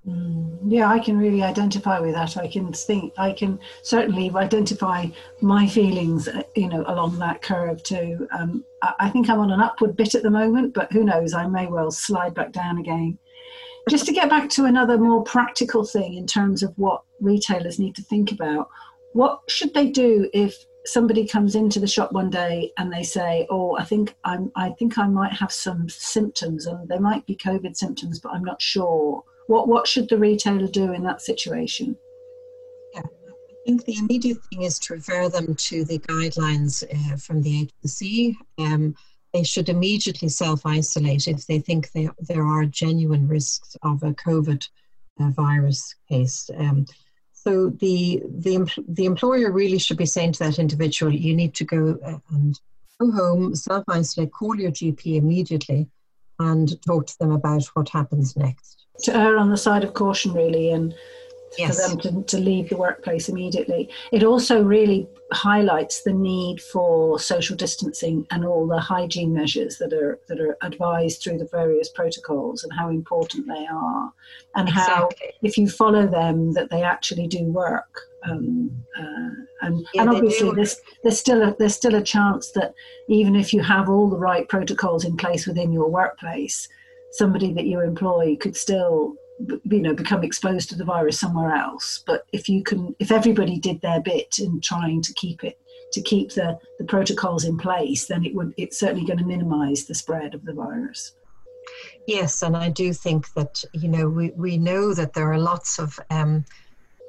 Mm, 0.06 0.58
yeah, 0.66 0.88
I 0.90 0.98
can 0.98 1.16
really 1.16 1.42
identify 1.42 1.98
with 1.98 2.12
that. 2.12 2.36
I 2.36 2.46
can 2.46 2.72
think, 2.72 3.14
I 3.16 3.32
can 3.32 3.58
certainly 3.82 4.30
identify 4.34 5.06
my 5.40 5.66
feelings, 5.66 6.28
uh, 6.28 6.42
you 6.54 6.68
know, 6.68 6.84
along 6.86 7.18
that 7.20 7.40
curve 7.40 7.82
too. 7.82 8.28
Um, 8.38 8.64
I, 8.82 8.94
I 9.00 9.08
think 9.08 9.30
I'm 9.30 9.40
on 9.40 9.50
an 9.50 9.60
upward 9.60 9.96
bit 9.96 10.14
at 10.14 10.22
the 10.22 10.30
moment, 10.30 10.74
but 10.74 10.92
who 10.92 11.04
knows? 11.04 11.32
I 11.32 11.46
may 11.46 11.66
well 11.66 11.90
slide 11.90 12.34
back 12.34 12.52
down 12.52 12.78
again. 12.78 13.18
Just 13.90 14.06
to 14.06 14.12
get 14.12 14.30
back 14.30 14.48
to 14.50 14.64
another 14.64 14.96
more 14.96 15.22
practical 15.24 15.84
thing 15.84 16.14
in 16.14 16.26
terms 16.26 16.62
of 16.62 16.72
what 16.76 17.02
retailers 17.20 17.78
need 17.78 17.94
to 17.96 18.02
think 18.02 18.32
about, 18.32 18.68
what 19.12 19.40
should 19.48 19.74
they 19.74 19.90
do 19.90 20.28
if 20.32 20.56
somebody 20.86 21.26
comes 21.26 21.54
into 21.54 21.80
the 21.80 21.86
shop 21.86 22.12
one 22.12 22.30
day 22.30 22.72
and 22.78 22.92
they 22.92 23.02
say, 23.02 23.46
"Oh, 23.50 23.76
I 23.76 23.84
think 23.84 24.14
I'm, 24.24 24.50
I 24.56 24.70
think 24.70 24.98
I 24.98 25.06
might 25.06 25.32
have 25.32 25.52
some 25.52 25.88
symptoms, 25.88 26.66
and 26.66 26.88
they 26.88 26.98
might 26.98 27.26
be 27.26 27.36
COVID 27.36 27.76
symptoms, 27.76 28.20
but 28.20 28.32
I'm 28.32 28.44
not 28.44 28.60
sure." 28.60 29.22
What 29.46 29.68
what 29.68 29.86
should 29.86 30.08
the 30.08 30.18
retailer 30.18 30.68
do 30.68 30.92
in 30.92 31.02
that 31.04 31.20
situation? 31.20 31.96
Yeah, 32.94 33.00
I 33.00 33.56
think 33.66 33.84
the 33.84 33.96
immediate 33.96 34.38
thing 34.44 34.62
is 34.62 34.78
to 34.80 34.94
refer 34.94 35.28
them 35.28 35.54
to 35.54 35.84
the 35.84 35.98
guidelines 35.98 36.82
uh, 36.82 37.16
from 37.16 37.42
the 37.42 37.70
HSE. 37.84 38.36
Um, 38.58 38.94
they 39.34 39.42
should 39.42 39.68
immediately 39.68 40.28
self 40.28 40.64
isolate 40.64 41.26
if 41.26 41.46
they 41.46 41.58
think 41.58 41.90
they, 41.90 42.08
there 42.20 42.44
are 42.46 42.64
genuine 42.64 43.28
risks 43.28 43.76
of 43.82 44.02
a 44.02 44.14
COVID 44.14 44.66
uh, 45.20 45.30
virus 45.30 45.94
case. 46.08 46.48
Um, 46.56 46.86
so 47.32 47.68
the, 47.68 48.22
the, 48.26 48.66
the 48.88 49.04
employer 49.04 49.50
really 49.50 49.78
should 49.78 49.98
be 49.98 50.06
saying 50.06 50.32
to 50.32 50.38
that 50.44 50.58
individual, 50.58 51.12
you 51.12 51.36
need 51.36 51.52
to 51.54 51.64
go 51.64 51.98
uh, 52.02 52.18
and 52.30 52.58
go 53.00 53.10
home, 53.10 53.54
self 53.54 53.84
isolate, 53.88 54.32
call 54.32 54.58
your 54.58 54.70
GP 54.70 55.16
immediately, 55.16 55.88
and 56.38 56.80
talk 56.82 57.06
to 57.08 57.18
them 57.18 57.32
about 57.32 57.64
what 57.74 57.88
happens 57.88 58.36
next. 58.36 58.86
To 59.00 59.16
err 59.16 59.36
on 59.36 59.50
the 59.50 59.56
side 59.56 59.82
of 59.82 59.94
caution, 59.94 60.32
really, 60.32 60.70
and 60.70 60.94
yes. 61.58 61.90
for 61.90 61.96
them 61.96 62.22
to, 62.22 62.36
to 62.36 62.38
leave 62.38 62.68
the 62.68 62.76
workplace 62.76 63.28
immediately. 63.28 63.88
It 64.12 64.22
also 64.22 64.62
really 64.62 65.08
highlights 65.32 66.02
the 66.02 66.12
need 66.12 66.60
for 66.60 67.18
social 67.18 67.56
distancing 67.56 68.26
and 68.30 68.44
all 68.44 68.66
the 68.66 68.78
hygiene 68.78 69.32
measures 69.32 69.78
that 69.78 69.92
are 69.92 70.18
that 70.28 70.40
are 70.40 70.56
advised 70.62 71.22
through 71.22 71.38
the 71.38 71.48
various 71.50 71.88
protocols 71.88 72.62
and 72.62 72.72
how 72.72 72.88
important 72.88 73.46
they 73.46 73.66
are, 73.72 74.12
and 74.54 74.68
exactly. 74.68 74.94
how 74.94 75.08
if 75.42 75.56
you 75.58 75.68
follow 75.68 76.06
them 76.06 76.52
that 76.52 76.70
they 76.70 76.82
actually 76.82 77.26
do 77.26 77.44
work. 77.44 78.00
Um, 78.26 78.70
uh, 78.98 79.30
and, 79.60 79.86
yeah, 79.92 80.00
and 80.00 80.10
obviously 80.10 80.50
there's, 80.52 80.80
there's 81.02 81.18
still 81.18 81.42
a 81.42 81.54
there's 81.58 81.74
still 81.74 81.94
a 81.94 82.02
chance 82.02 82.52
that 82.52 82.72
even 83.08 83.36
if 83.36 83.52
you 83.52 83.60
have 83.60 83.90
all 83.90 84.08
the 84.08 84.16
right 84.16 84.48
protocols 84.48 85.04
in 85.04 85.14
place 85.16 85.46
within 85.46 85.74
your 85.74 85.90
workplace, 85.90 86.66
somebody 87.12 87.52
that 87.52 87.66
you 87.66 87.80
employ 87.80 88.34
could 88.36 88.56
still 88.56 89.14
you 89.38 89.80
know 89.80 89.94
become 89.94 90.22
exposed 90.22 90.68
to 90.68 90.76
the 90.76 90.84
virus 90.84 91.18
somewhere 91.18 91.54
else 91.54 92.02
but 92.06 92.26
if 92.32 92.48
you 92.48 92.62
can 92.62 92.94
if 92.98 93.10
everybody 93.10 93.58
did 93.58 93.80
their 93.80 94.00
bit 94.00 94.38
in 94.38 94.60
trying 94.60 95.02
to 95.02 95.12
keep 95.14 95.42
it 95.42 95.58
to 95.92 96.00
keep 96.00 96.30
the 96.30 96.58
the 96.78 96.84
protocols 96.84 97.44
in 97.44 97.58
place 97.58 98.06
then 98.06 98.24
it 98.24 98.34
would 98.34 98.54
it's 98.56 98.78
certainly 98.78 99.04
going 99.04 99.18
to 99.18 99.24
minimize 99.24 99.84
the 99.84 99.94
spread 99.94 100.34
of 100.34 100.44
the 100.44 100.52
virus 100.52 101.16
yes 102.06 102.42
and 102.42 102.56
i 102.56 102.68
do 102.68 102.92
think 102.92 103.32
that 103.34 103.64
you 103.72 103.88
know 103.88 104.08
we, 104.08 104.30
we 104.36 104.56
know 104.56 104.94
that 104.94 105.12
there 105.14 105.32
are 105.32 105.38
lots 105.38 105.78
of 105.78 105.98
um, 106.10 106.44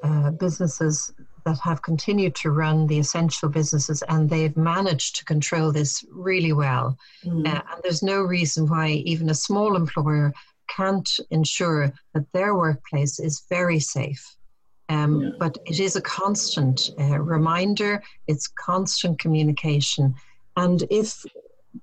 uh, 0.03 0.31
businesses 0.31 1.13
that 1.45 1.59
have 1.59 1.81
continued 1.83 2.33
to 2.33 2.49
run 2.49 2.87
the 2.87 2.97
essential 2.97 3.47
businesses 3.47 4.03
and 4.09 4.29
they've 4.29 4.57
managed 4.57 5.15
to 5.15 5.25
control 5.25 5.71
this 5.71 6.03
really 6.11 6.53
well. 6.53 6.97
Mm. 7.23 7.47
Uh, 7.47 7.61
and 7.71 7.83
there's 7.83 8.01
no 8.01 8.21
reason 8.21 8.67
why 8.67 8.87
even 8.89 9.29
a 9.29 9.35
small 9.35 9.75
employer 9.75 10.33
can't 10.67 11.09
ensure 11.31 11.91
that 12.13 12.31
their 12.33 12.55
workplace 12.55 13.19
is 13.19 13.43
very 13.49 13.79
safe. 13.79 14.35
Um, 14.89 15.21
yeah. 15.21 15.29
But 15.39 15.57
it 15.65 15.79
is 15.79 15.95
a 15.95 16.01
constant 16.01 16.91
uh, 16.99 17.19
reminder, 17.19 18.03
it's 18.27 18.47
constant 18.47 19.19
communication. 19.19 20.15
And 20.57 20.83
if, 20.91 21.25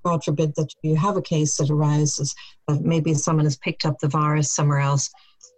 God 0.03 0.23
forbid, 0.23 0.55
that 0.55 0.73
you 0.81 0.95
have 0.95 1.17
a 1.17 1.21
case 1.21 1.57
that 1.57 1.69
arises 1.69 2.33
that 2.67 2.81
maybe 2.81 3.13
someone 3.13 3.45
has 3.45 3.57
picked 3.57 3.85
up 3.85 3.99
the 3.99 4.07
virus 4.07 4.55
somewhere 4.55 4.79
else, 4.79 5.11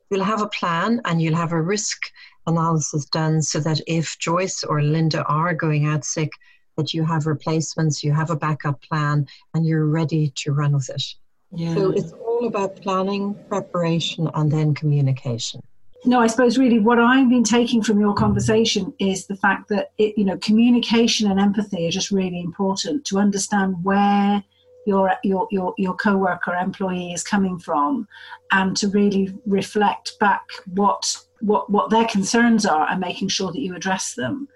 you'll 0.09 0.23
have 0.23 0.41
a 0.41 0.49
plan 0.49 1.01
and 1.05 1.21
you'll 1.21 1.35
have 1.35 1.51
a 1.51 1.61
risk 1.61 2.11
analysis 2.47 3.05
done 3.05 3.41
so 3.41 3.59
that 3.59 3.79
if 3.87 4.17
Joyce 4.19 4.63
or 4.63 4.81
Linda 4.81 5.23
are 5.25 5.53
going 5.53 5.85
out 5.85 6.03
sick, 6.03 6.31
that 6.77 6.93
you 6.93 7.05
have 7.05 7.25
replacements, 7.25 8.03
you 8.03 8.11
have 8.11 8.29
a 8.29 8.35
backup 8.35 8.81
plan, 8.81 9.27
and 9.53 9.65
you're 9.65 9.85
ready 9.85 10.33
to 10.35 10.51
run 10.51 10.73
with 10.73 10.89
it. 10.89 11.03
Yeah. 11.51 11.73
So 11.73 11.91
it's 11.91 12.11
all 12.35 12.47
about 12.47 12.75
planning, 12.81 13.35
preparation, 13.47 14.29
and 14.33 14.51
then 14.51 14.73
communication. 14.73 15.61
No, 16.03 16.19
I 16.19 16.27
suppose 16.27 16.57
really 16.57 16.79
what 16.79 16.99
I've 16.99 17.29
been 17.29 17.43
taking 17.43 17.81
from 17.81 17.99
your 17.99 18.13
conversation 18.13 18.93
is 18.99 19.25
the 19.25 19.35
fact 19.35 19.69
that 19.69 19.91
it, 19.97 20.15
you 20.17 20.25
know 20.25 20.37
communication 20.37 21.31
and 21.31 21.39
empathy 21.39 21.87
are 21.87 21.91
just 21.91 22.11
really 22.11 22.41
important 22.41 23.05
to 23.05 23.17
understand 23.17 23.75
where 23.83 24.43
your 24.85 25.13
your 25.23 25.47
your 25.49 25.73
your 25.77 25.95
coworker 25.95 26.53
employee 26.53 27.13
is 27.13 27.23
coming 27.23 27.57
from, 27.57 28.07
and 28.51 28.77
to 28.77 28.87
really 28.89 29.33
reflect 29.47 30.19
back 30.19 30.45
what 30.73 31.17
what 31.39 31.69
what 31.71 31.89
their 31.89 32.05
concerns 32.05 32.65
are 32.65 32.87
and 32.89 32.99
making 32.99 33.29
sure 33.29 33.51
that 33.51 33.61
you 33.61 33.75
address 33.75 34.13
them, 34.13 34.47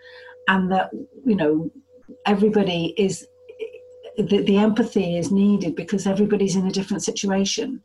and 0.47 0.71
that 0.71 0.91
you 1.25 1.35
know 1.35 1.71
everybody 2.27 2.93
is 2.97 3.25
the, 4.17 4.41
the 4.43 4.57
empathy 4.57 5.17
is 5.17 5.31
needed 5.31 5.75
because 5.75 6.07
everybody's 6.07 6.55
in 6.55 6.67
a 6.67 6.71
different 6.71 7.03
situation. 7.03 7.81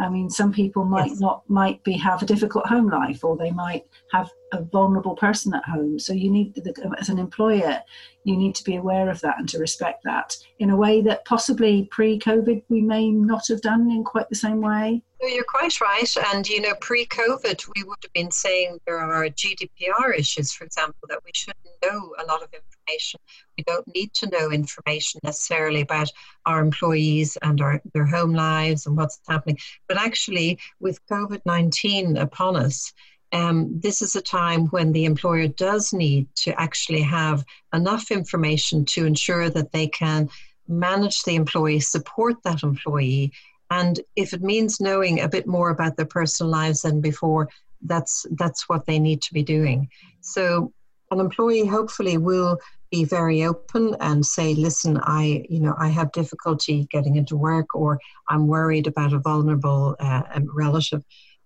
I 0.00 0.08
mean, 0.08 0.28
some 0.28 0.52
people 0.52 0.84
might 0.84 1.10
yes. 1.10 1.20
not 1.20 1.48
might 1.48 1.82
be 1.84 1.92
have 1.98 2.22
a 2.22 2.26
difficult 2.26 2.66
home 2.66 2.88
life, 2.88 3.24
or 3.24 3.36
they 3.36 3.52
might 3.52 3.84
have 4.12 4.28
a 4.54 4.62
vulnerable 4.62 5.16
person 5.16 5.52
at 5.54 5.64
home. 5.64 5.98
So 5.98 6.12
you 6.12 6.30
need, 6.30 6.60
as 6.98 7.08
an 7.08 7.18
employer, 7.18 7.82
you 8.24 8.36
need 8.36 8.54
to 8.54 8.64
be 8.64 8.76
aware 8.76 9.10
of 9.10 9.20
that 9.20 9.38
and 9.38 9.48
to 9.50 9.58
respect 9.58 10.04
that 10.04 10.36
in 10.58 10.70
a 10.70 10.76
way 10.76 11.02
that 11.02 11.24
possibly 11.24 11.88
pre-COVID 11.90 12.62
we 12.68 12.80
may 12.80 13.10
not 13.10 13.48
have 13.48 13.60
done 13.60 13.90
in 13.90 14.04
quite 14.04 14.28
the 14.28 14.34
same 14.34 14.60
way. 14.60 15.02
you're 15.20 15.44
quite 15.44 15.80
right. 15.80 16.16
And 16.32 16.48
you 16.48 16.60
know, 16.60 16.74
pre-COVID, 16.80 17.68
we 17.74 17.82
would 17.82 17.98
have 18.02 18.12
been 18.12 18.30
saying 18.30 18.78
there 18.86 18.98
are 18.98 19.26
GDPR 19.26 20.16
issues, 20.16 20.52
for 20.52 20.64
example, 20.64 21.06
that 21.08 21.20
we 21.24 21.32
shouldn't 21.34 21.58
know 21.84 22.14
a 22.22 22.24
lot 22.26 22.42
of 22.42 22.48
information. 22.52 23.20
We 23.58 23.64
don't 23.64 23.86
need 23.94 24.14
to 24.14 24.30
know 24.30 24.50
information 24.50 25.20
necessarily 25.22 25.80
about 25.82 26.10
our 26.46 26.60
employees 26.60 27.36
and 27.42 27.60
our 27.60 27.82
their 27.92 28.06
home 28.06 28.32
lives 28.32 28.86
and 28.86 28.96
what's 28.96 29.20
happening. 29.28 29.58
But 29.88 29.98
actually, 29.98 30.58
with 30.80 31.04
COVID 31.06 31.42
nineteen 31.44 32.16
upon 32.16 32.56
us 32.56 32.92
um, 33.34 33.80
this 33.80 34.00
is 34.00 34.14
a 34.14 34.22
time 34.22 34.66
when 34.66 34.92
the 34.92 35.04
employer 35.04 35.48
does 35.48 35.92
need 35.92 36.28
to 36.36 36.58
actually 36.58 37.02
have 37.02 37.44
enough 37.74 38.12
information 38.12 38.84
to 38.86 39.04
ensure 39.04 39.50
that 39.50 39.72
they 39.72 39.88
can 39.88 40.30
manage 40.68 41.24
the 41.24 41.34
employee, 41.34 41.80
support 41.80 42.36
that 42.44 42.62
employee, 42.62 43.32
and 43.70 44.00
if 44.14 44.32
it 44.32 44.40
means 44.40 44.80
knowing 44.80 45.20
a 45.20 45.28
bit 45.28 45.48
more 45.48 45.70
about 45.70 45.96
their 45.96 46.06
personal 46.06 46.50
lives 46.50 46.82
than 46.82 47.00
before, 47.00 47.48
that's 47.82 48.24
that's 48.32 48.68
what 48.68 48.86
they 48.86 49.00
need 49.00 49.20
to 49.22 49.34
be 49.34 49.42
doing. 49.42 49.88
So 50.20 50.72
an 51.10 51.18
employee 51.18 51.66
hopefully 51.66 52.16
will 52.16 52.58
be 52.90 53.04
very 53.04 53.42
open 53.42 53.96
and 53.98 54.24
say, 54.24 54.54
listen, 54.54 55.00
I, 55.02 55.44
you 55.50 55.58
know, 55.58 55.74
I 55.76 55.88
have 55.88 56.12
difficulty 56.12 56.86
getting 56.90 57.16
into 57.16 57.36
work 57.36 57.74
or 57.74 57.98
I'm 58.28 58.46
worried 58.46 58.86
about 58.86 59.12
a 59.12 59.18
vulnerable 59.18 59.96
uh, 59.98 60.22
relative 60.54 61.02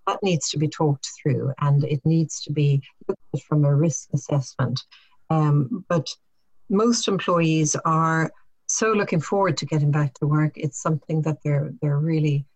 that 0.08 0.22
needs 0.22 0.48
to 0.50 0.58
be 0.58 0.68
talked 0.68 1.08
through 1.20 1.52
and 1.60 1.84
it 1.84 2.00
needs 2.04 2.40
to 2.40 2.52
be 2.52 2.82
looked 3.06 3.20
at 3.34 3.42
from 3.42 3.64
a 3.64 3.74
risk 3.74 4.08
assessment. 4.14 4.80
Um, 5.30 5.84
but 5.88 6.08
most 6.70 7.08
employees 7.08 7.76
are 7.84 8.30
so 8.68 8.92
looking 8.92 9.20
forward 9.20 9.56
to 9.58 9.66
getting 9.66 9.90
back 9.90 10.14
to 10.14 10.26
work. 10.26 10.52
It's 10.56 10.82
something 10.82 11.22
that 11.22 11.38
they're 11.44 11.72
they're 11.80 11.98
really 11.98 12.46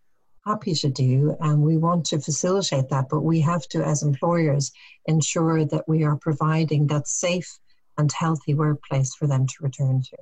happy 0.45 0.73
to 0.73 0.89
do, 0.89 1.35
and 1.39 1.61
we 1.61 1.77
want 1.77 2.05
to 2.05 2.19
facilitate 2.19 2.89
that. 2.89 3.07
But 3.09 3.21
we 3.21 3.39
have 3.41 3.67
to, 3.69 3.83
as 3.83 4.03
employers, 4.03 4.71
ensure 5.05 5.65
that 5.65 5.87
we 5.87 6.03
are 6.03 6.17
providing 6.17 6.87
that 6.87 7.07
safe 7.07 7.59
and 7.97 8.11
healthy 8.11 8.53
workplace 8.53 9.15
for 9.15 9.27
them 9.27 9.47
to 9.47 9.53
return 9.61 10.01
to. 10.01 10.17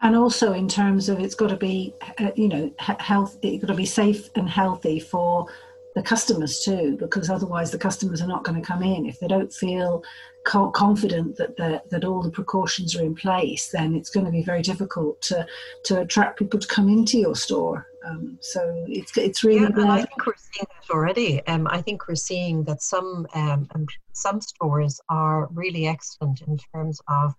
And 0.00 0.14
also, 0.14 0.52
in 0.52 0.68
terms 0.68 1.08
of 1.08 1.18
it's 1.18 1.34
got 1.34 1.48
to 1.48 1.56
be, 1.56 1.94
uh, 2.18 2.30
you 2.36 2.48
know, 2.48 2.72
health. 2.78 3.36
It's 3.42 3.64
got 3.64 3.72
to 3.72 3.74
be 3.74 3.86
safe 3.86 4.28
and 4.36 4.48
healthy 4.48 5.00
for 5.00 5.48
the 5.94 6.02
customers 6.02 6.60
too, 6.64 6.96
because 6.98 7.30
otherwise 7.30 7.70
the 7.70 7.78
customers 7.78 8.20
are 8.22 8.28
not 8.28 8.44
going 8.44 8.60
to 8.60 8.66
come 8.66 8.82
in 8.82 9.06
if 9.06 9.18
they 9.18 9.26
don't 9.26 9.52
feel 9.52 10.02
co- 10.46 10.70
confident 10.70 11.36
that 11.36 11.56
that 11.90 12.04
all 12.04 12.22
the 12.22 12.30
precautions 12.30 12.96
are 12.96 13.02
in 13.02 13.14
place. 13.14 13.68
Then 13.68 13.94
it's 13.94 14.10
going 14.10 14.26
to 14.26 14.32
be 14.32 14.42
very 14.42 14.62
difficult 14.62 15.20
to 15.22 15.46
to 15.84 16.00
attract 16.00 16.38
people 16.38 16.60
to 16.60 16.68
come 16.68 16.88
into 16.88 17.18
your 17.18 17.34
store. 17.36 17.86
Um, 18.06 18.38
so 18.40 18.84
it's 18.88 19.16
it's 19.16 19.44
really. 19.44 19.72
Yeah, 19.76 19.92
I 19.92 20.02
think 20.02 20.26
we're 20.26 20.34
seeing 20.36 20.66
that 20.68 20.94
already. 20.94 21.46
Um, 21.46 21.66
I 21.70 21.82
think 21.82 22.08
we're 22.08 22.14
seeing 22.14 22.64
that 22.64 22.82
some 22.82 23.26
um, 23.34 23.68
some 24.12 24.40
stores 24.40 25.00
are 25.08 25.48
really 25.52 25.86
excellent 25.86 26.42
in 26.42 26.58
terms 26.74 27.00
of. 27.08 27.34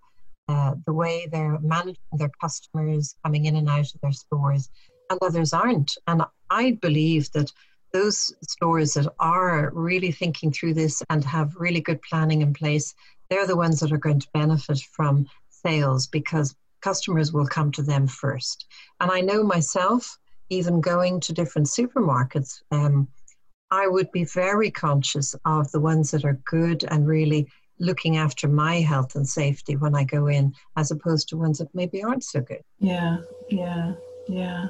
Uh, 0.48 0.74
the 0.84 0.92
way 0.92 1.28
they're 1.30 1.60
managing 1.60 1.94
their 2.14 2.32
customers 2.40 3.14
coming 3.24 3.44
in 3.44 3.54
and 3.54 3.68
out 3.68 3.94
of 3.94 4.00
their 4.00 4.10
stores, 4.10 4.68
and 5.08 5.16
others 5.22 5.52
aren't. 5.52 5.96
And 6.08 6.24
I 6.50 6.72
believe 6.72 7.30
that 7.34 7.52
those 7.92 8.32
stores 8.42 8.94
that 8.94 9.12
are 9.18 9.70
really 9.74 10.12
thinking 10.12 10.52
through 10.52 10.74
this 10.74 11.02
and 11.10 11.24
have 11.24 11.56
really 11.56 11.80
good 11.80 12.00
planning 12.02 12.42
in 12.42 12.52
place, 12.52 12.94
they're 13.28 13.46
the 13.46 13.56
ones 13.56 13.80
that 13.80 13.92
are 13.92 13.98
going 13.98 14.20
to 14.20 14.28
benefit 14.32 14.80
from 14.92 15.26
sales 15.48 16.06
because 16.06 16.54
customers 16.80 17.32
will 17.32 17.46
come 17.46 17.70
to 17.72 17.82
them 17.82 18.06
first. 18.06 18.66
And 19.00 19.10
I 19.10 19.20
know 19.20 19.42
myself, 19.42 20.18
even 20.48 20.80
going 20.80 21.20
to 21.20 21.32
different 21.32 21.68
supermarkets, 21.68 22.62
um, 22.70 23.08
I 23.70 23.86
would 23.86 24.10
be 24.10 24.24
very 24.24 24.70
conscious 24.70 25.34
of 25.44 25.70
the 25.70 25.80
ones 25.80 26.10
that 26.10 26.24
are 26.24 26.40
good 26.44 26.84
and 26.84 27.06
really 27.06 27.48
looking 27.78 28.16
after 28.16 28.48
my 28.48 28.80
health 28.80 29.14
and 29.14 29.26
safety 29.26 29.76
when 29.76 29.94
I 29.94 30.04
go 30.04 30.26
in, 30.26 30.54
as 30.76 30.90
opposed 30.90 31.28
to 31.28 31.36
ones 31.36 31.58
that 31.58 31.74
maybe 31.74 32.02
aren't 32.02 32.24
so 32.24 32.40
good. 32.40 32.62
Yeah, 32.78 33.18
yeah 33.48 33.94
yeah 34.32 34.68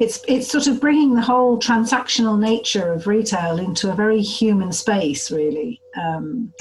it's 0.00 0.20
it's 0.28 0.48
sort 0.48 0.66
of 0.66 0.80
bringing 0.80 1.14
the 1.14 1.20
whole 1.20 1.58
transactional 1.58 2.38
nature 2.38 2.92
of 2.92 3.06
retail 3.06 3.58
into 3.58 3.90
a 3.90 3.94
very 3.94 4.22
human 4.22 4.72
space 4.72 5.30
really 5.30 5.80
um, 6.00 6.52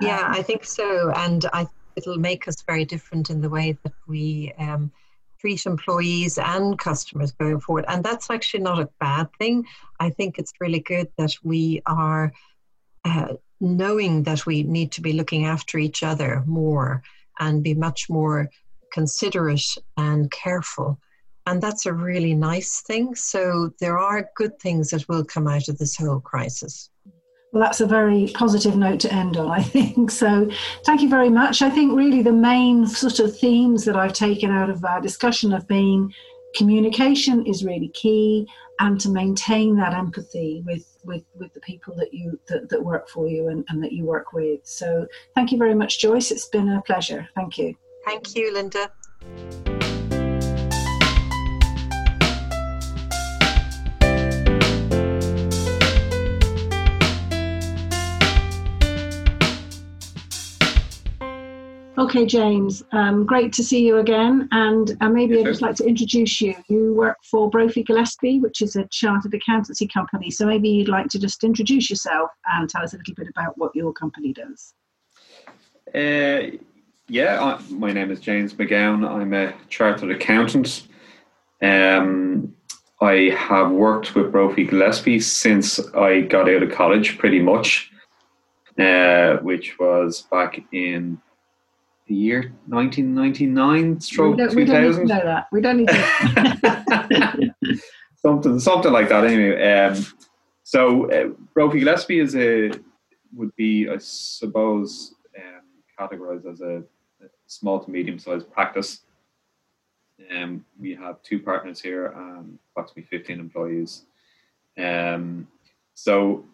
Yeah, 0.00 0.20
um, 0.20 0.32
I 0.32 0.42
think 0.42 0.64
so, 0.64 1.10
and 1.12 1.44
I 1.52 1.66
it'll 1.96 2.18
make 2.18 2.46
us 2.46 2.62
very 2.62 2.84
different 2.84 3.30
in 3.30 3.40
the 3.40 3.48
way 3.48 3.78
that 3.82 3.94
we 4.06 4.52
um, 4.58 4.92
treat 5.40 5.64
employees 5.64 6.36
and 6.36 6.78
customers 6.78 7.32
going 7.32 7.60
forward. 7.60 7.86
And 7.88 8.04
that's 8.04 8.30
actually 8.30 8.62
not 8.62 8.80
a 8.80 8.90
bad 9.00 9.28
thing. 9.38 9.64
I 9.98 10.10
think 10.10 10.38
it's 10.38 10.52
really 10.60 10.80
good 10.80 11.08
that 11.16 11.34
we 11.42 11.80
are 11.86 12.32
uh, 13.06 13.34
knowing 13.60 14.24
that 14.24 14.44
we 14.44 14.62
need 14.62 14.92
to 14.92 15.00
be 15.00 15.14
looking 15.14 15.46
after 15.46 15.78
each 15.78 16.02
other 16.02 16.42
more 16.46 17.02
and 17.40 17.62
be 17.62 17.72
much 17.72 18.10
more 18.10 18.50
considerate 18.92 19.74
and 19.96 20.30
careful. 20.30 21.00
And 21.46 21.62
that's 21.62 21.86
a 21.86 21.92
really 21.92 22.34
nice 22.34 22.80
thing. 22.80 23.14
So 23.14 23.70
there 23.80 23.98
are 23.98 24.28
good 24.36 24.58
things 24.58 24.90
that 24.90 25.08
will 25.08 25.24
come 25.24 25.46
out 25.46 25.68
of 25.68 25.78
this 25.78 25.96
whole 25.96 26.20
crisis. 26.20 26.90
Well, 27.52 27.62
that's 27.62 27.80
a 27.80 27.86
very 27.86 28.30
positive 28.34 28.76
note 28.76 29.00
to 29.00 29.12
end 29.14 29.36
on, 29.36 29.50
I 29.50 29.62
think. 29.62 30.10
So, 30.10 30.50
thank 30.84 31.00
you 31.00 31.08
very 31.08 31.30
much. 31.30 31.62
I 31.62 31.70
think 31.70 31.96
really 31.96 32.20
the 32.20 32.32
main 32.32 32.86
sort 32.86 33.20
of 33.20 33.38
themes 33.38 33.84
that 33.84 33.96
I've 33.96 34.12
taken 34.12 34.50
out 34.50 34.68
of 34.68 34.84
our 34.84 35.00
discussion 35.00 35.52
have 35.52 35.66
been 35.68 36.12
communication 36.56 37.46
is 37.46 37.64
really 37.64 37.88
key 37.88 38.46
and 38.80 39.00
to 39.00 39.10
maintain 39.10 39.76
that 39.76 39.94
empathy 39.94 40.62
with 40.66 40.84
with, 41.04 41.22
with 41.34 41.52
the 41.54 41.60
people 41.60 41.94
that 41.96 42.12
you 42.12 42.38
that, 42.48 42.68
that 42.68 42.82
work 42.82 43.08
for 43.08 43.28
you 43.28 43.48
and, 43.48 43.64
and 43.68 43.82
that 43.82 43.92
you 43.92 44.04
work 44.04 44.32
with 44.32 44.60
so 44.64 45.06
thank 45.34 45.52
you 45.52 45.58
very 45.58 45.74
much 45.74 46.00
joyce 46.00 46.30
it's 46.30 46.48
been 46.48 46.68
a 46.70 46.82
pleasure 46.82 47.28
thank 47.34 47.58
you 47.58 47.74
thank 48.04 48.34
you 48.34 48.52
linda 48.52 48.90
Okay, 62.06 62.24
James, 62.24 62.84
um, 62.92 63.26
great 63.26 63.52
to 63.54 63.64
see 63.64 63.84
you 63.84 63.98
again. 63.98 64.48
And 64.52 64.96
uh, 65.00 65.08
maybe 65.08 65.40
I'd 65.40 65.44
just 65.44 65.60
like 65.60 65.74
to 65.74 65.84
introduce 65.84 66.40
you. 66.40 66.54
You 66.68 66.94
work 66.94 67.16
for 67.28 67.50
Brophy 67.50 67.82
Gillespie, 67.82 68.38
which 68.38 68.62
is 68.62 68.76
a 68.76 68.86
chartered 68.92 69.34
accountancy 69.34 69.88
company. 69.88 70.30
So 70.30 70.46
maybe 70.46 70.68
you'd 70.68 70.88
like 70.88 71.08
to 71.08 71.18
just 71.18 71.42
introduce 71.42 71.90
yourself 71.90 72.30
and 72.54 72.70
tell 72.70 72.84
us 72.84 72.94
a 72.94 72.98
little 72.98 73.14
bit 73.16 73.26
about 73.26 73.58
what 73.58 73.74
your 73.74 73.92
company 73.92 74.32
does. 74.32 74.72
Uh, 75.92 76.56
yeah, 77.08 77.42
I, 77.42 77.60
my 77.72 77.90
name 77.90 78.12
is 78.12 78.20
James 78.20 78.54
McGowan. 78.54 79.04
I'm 79.04 79.34
a 79.34 79.52
chartered 79.68 80.12
accountant. 80.12 80.86
Um, 81.60 82.54
I 83.00 83.36
have 83.36 83.72
worked 83.72 84.14
with 84.14 84.30
Brophy 84.30 84.64
Gillespie 84.64 85.18
since 85.18 85.80
I 85.92 86.20
got 86.20 86.48
out 86.48 86.62
of 86.62 86.70
college, 86.70 87.18
pretty 87.18 87.40
much, 87.40 87.90
uh, 88.78 89.38
which 89.38 89.76
was 89.80 90.22
back 90.30 90.62
in 90.70 91.20
the 92.06 92.14
year 92.14 92.52
1999 92.66 94.00
stroke 94.00 94.36
2000 94.36 94.56
we 94.56 94.64
don't 94.64 94.82
need 94.82 94.96
to 94.96 95.04
know 95.04 95.24
that. 95.24 95.46
We 95.50 95.60
don't 95.60 95.76
need 95.78 95.88
to. 95.88 97.54
Something 98.16 98.58
something 98.58 98.92
like 98.92 99.08
that 99.08 99.24
anyway 99.24 99.86
um, 99.86 100.04
so 100.62 101.10
uh, 101.10 101.68
Gillespie 101.68 102.18
is 102.18 102.34
a 102.34 102.72
would 103.34 103.54
be 103.56 103.88
I 103.88 103.98
suppose 103.98 105.14
um, 105.36 105.62
categorized 105.98 106.50
as 106.50 106.60
a, 106.60 106.82
a, 107.22 107.28
small 107.46 107.84
to 107.84 107.90
medium 107.90 108.18
sized 108.18 108.50
practice. 108.50 109.02
Um, 110.34 110.64
we 110.80 110.94
have 110.94 111.22
two 111.22 111.38
partners 111.38 111.80
here 111.80 112.06
and 112.06 112.58
approximately 112.72 113.04
15 113.04 113.38
employees. 113.38 114.06
Um, 114.78 115.46
so 115.94 116.44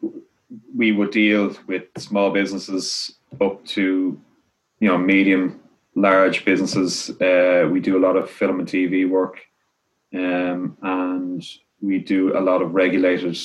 we 0.75 0.93
would 0.93 1.11
deal 1.11 1.57
with 1.67 1.85
small 1.97 2.31
businesses 2.31 3.15
up 3.41 3.65
to 3.67 4.21
you 4.83 4.89
know 4.89 4.99
medium 4.99 5.61
large 5.95 6.45
businesses. 6.45 7.11
Uh, 7.21 7.69
we 7.71 7.79
do 7.79 7.97
a 7.97 8.05
lot 8.07 8.17
of 8.17 8.29
film 8.29 8.59
and 8.59 8.69
tv 8.69 9.09
work 9.09 9.37
um, 10.13 10.77
and 10.83 11.47
we 11.81 11.99
do 11.99 12.37
a 12.37 12.41
lot 12.41 12.63
of 12.63 12.75
regulated 12.75 13.39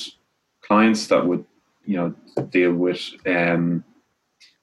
clients 0.62 1.06
that 1.06 1.24
would 1.24 1.44
you 1.84 1.96
know 1.96 2.42
deal 2.50 2.72
with 2.72 3.00
um, 3.26 3.84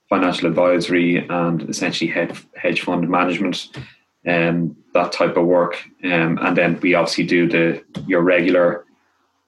financial 0.10 0.50
advisory 0.50 1.26
and 1.30 1.70
essentially 1.70 2.12
hedge, 2.12 2.82
fund 2.82 3.10
management 3.10 3.70
and 4.26 4.72
um, 4.72 4.78
that 4.94 5.12
type 5.12 5.38
of 5.38 5.46
work. 5.46 5.82
Um, 6.04 6.38
and 6.42 6.58
then 6.58 6.80
we 6.82 6.94
obviously 6.94 7.26
do 7.26 7.48
the 7.48 7.84
your 8.06 8.22
regular 8.22 8.86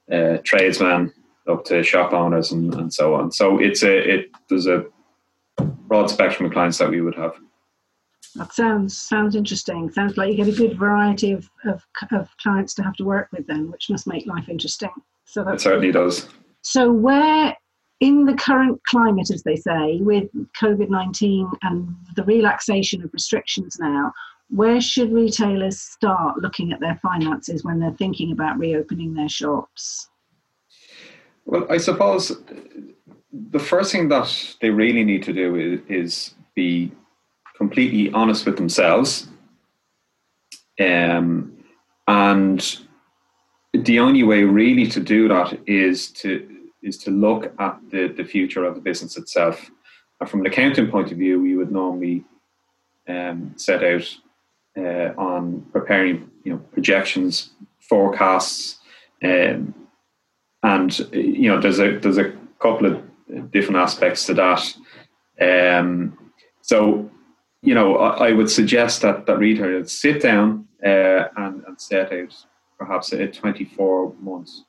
uh, 0.10 0.38
tradesmen 0.46 1.12
up 1.48 1.66
to 1.66 1.84
shop 1.84 2.13
owners 2.13 2.54
and, 2.54 2.74
and 2.76 2.94
so 2.94 3.16
on. 3.16 3.32
So 3.34 3.60
it's 3.60 3.84
a 3.84 3.96
it 4.13 4.32
there's 4.48 4.68
a 4.68 4.86
broad 5.88 6.10
spectrum 6.10 6.47
of 6.47 6.54
clients 6.54 6.78
that 6.78 6.89
we 6.89 7.02
would 7.02 7.15
have. 7.15 7.36
That 8.36 8.54
sounds 8.54 8.95
sounds 8.95 9.36
interesting. 9.36 9.91
Sounds 9.91 10.17
like 10.17 10.30
you 10.30 10.38
get 10.38 10.47
a 10.47 10.52
good 10.52 10.78
variety 10.78 11.32
of, 11.32 11.50
of, 11.65 11.84
of 12.12 12.30
clients 12.38 12.73
to 12.76 12.84
have 12.84 12.93
to 12.95 13.04
work 13.04 13.30
with 13.32 13.47
then, 13.47 13.71
which 13.71 13.89
must 13.89 14.06
make 14.06 14.28
life 14.28 14.47
interesting. 14.50 14.91
So 15.26 15.43
that 15.43 15.60
certainly 15.62 15.91
does. 15.91 16.28
So 16.62 16.91
where 16.91 17.56
in 18.00 18.26
the 18.26 18.36
current 18.36 18.80
climate, 18.86 19.32
as 19.32 19.41
they 19.43 19.56
say, 19.56 19.97
with 20.02 20.30
COVID 20.62 20.89
nineteen 20.89 21.50
and 21.63 21.95
the 22.15 22.23
relaxation 22.23 23.04
of 23.04 23.12
restrictions 23.13 23.78
now, 23.80 24.13
where 24.50 24.82
should 24.82 25.12
retailers 25.12 25.80
start 25.80 26.38
looking 26.41 26.71
at 26.71 26.80
their 26.80 27.00
finances 27.02 27.63
when 27.63 27.80
they're 27.80 27.91
thinking 27.91 28.32
about 28.32 28.60
reopening 28.60 29.13
their 29.13 29.30
shops? 29.30 30.10
Well, 31.45 31.65
I 31.69 31.78
suppose 31.78 32.38
the 33.32 33.60
first 33.60 33.92
thing 33.92 34.10
that 34.10 34.56
they 34.62 34.70
really 34.70 35.04
need 35.04 35.24
to 35.24 35.34
do 35.34 35.56
is, 35.56 35.80
is 35.90 36.34
be 36.56 36.92
completely 37.56 38.12
honest 38.13 38.46
with 38.46 38.58
themselves. 38.58 39.28
Um, 40.80 41.58
and 42.08 42.80
the 43.74 44.00
only 44.00 44.24
way 44.24 44.44
really 44.44 44.88
to 44.88 45.00
do 45.00 45.28
that 45.28 45.60
is 45.66 46.12
to 46.12 46.48
is 46.84 46.98
to 46.98 47.12
look 47.12 47.54
at 47.60 47.78
the, 47.90 48.08
the 48.08 48.24
future 48.24 48.63
of 48.63 48.76
the 48.76 48.82
business 48.82 49.18
itself. 49.18 49.70
And 50.20 50.30
from 50.30 50.42
an 50.42 50.46
accounting 50.46 50.90
point 50.90 51.12
of 51.12 51.18
view, 51.18 51.42
we 51.42 51.56
would 51.56 51.72
normally 51.72 52.24
um, 53.10 53.54
set 53.58 53.84
out 53.84 54.16
uh, 54.78 55.12
on 55.18 55.66
preparing 55.74 56.30
you 56.44 56.54
know 56.54 56.60
projections, 56.72 57.50
forecasts, 57.80 58.80
um, 59.24 59.74
and 60.63 61.00
you 61.12 61.50
know 61.50 61.60
there's 61.60 61.80
a 61.80 61.98
there's 61.98 62.18
a 62.18 62.32
couple 62.60 62.86
of 62.86 63.07
different 63.52 63.78
aspects 63.78 64.26
to 64.26 64.34
that. 64.34 64.76
Um, 65.40 66.18
so, 66.62 67.10
you 67.62 67.76
know, 67.76 67.98
I, 67.98 68.30
I, 68.30 68.32
would 68.32 68.50
suggest 68.50 69.02
that 69.02 69.26
that 69.26 69.38
retailers 69.38 69.92
sit 69.92 70.22
down 70.22 70.68
uh, 70.84 71.28
and, 71.38 71.63
and 71.66 71.80
set 71.80 72.12
out 72.12 72.34
perhaps 72.78 73.12
a 73.13 73.28
24 73.28 74.13
months 74.20 74.63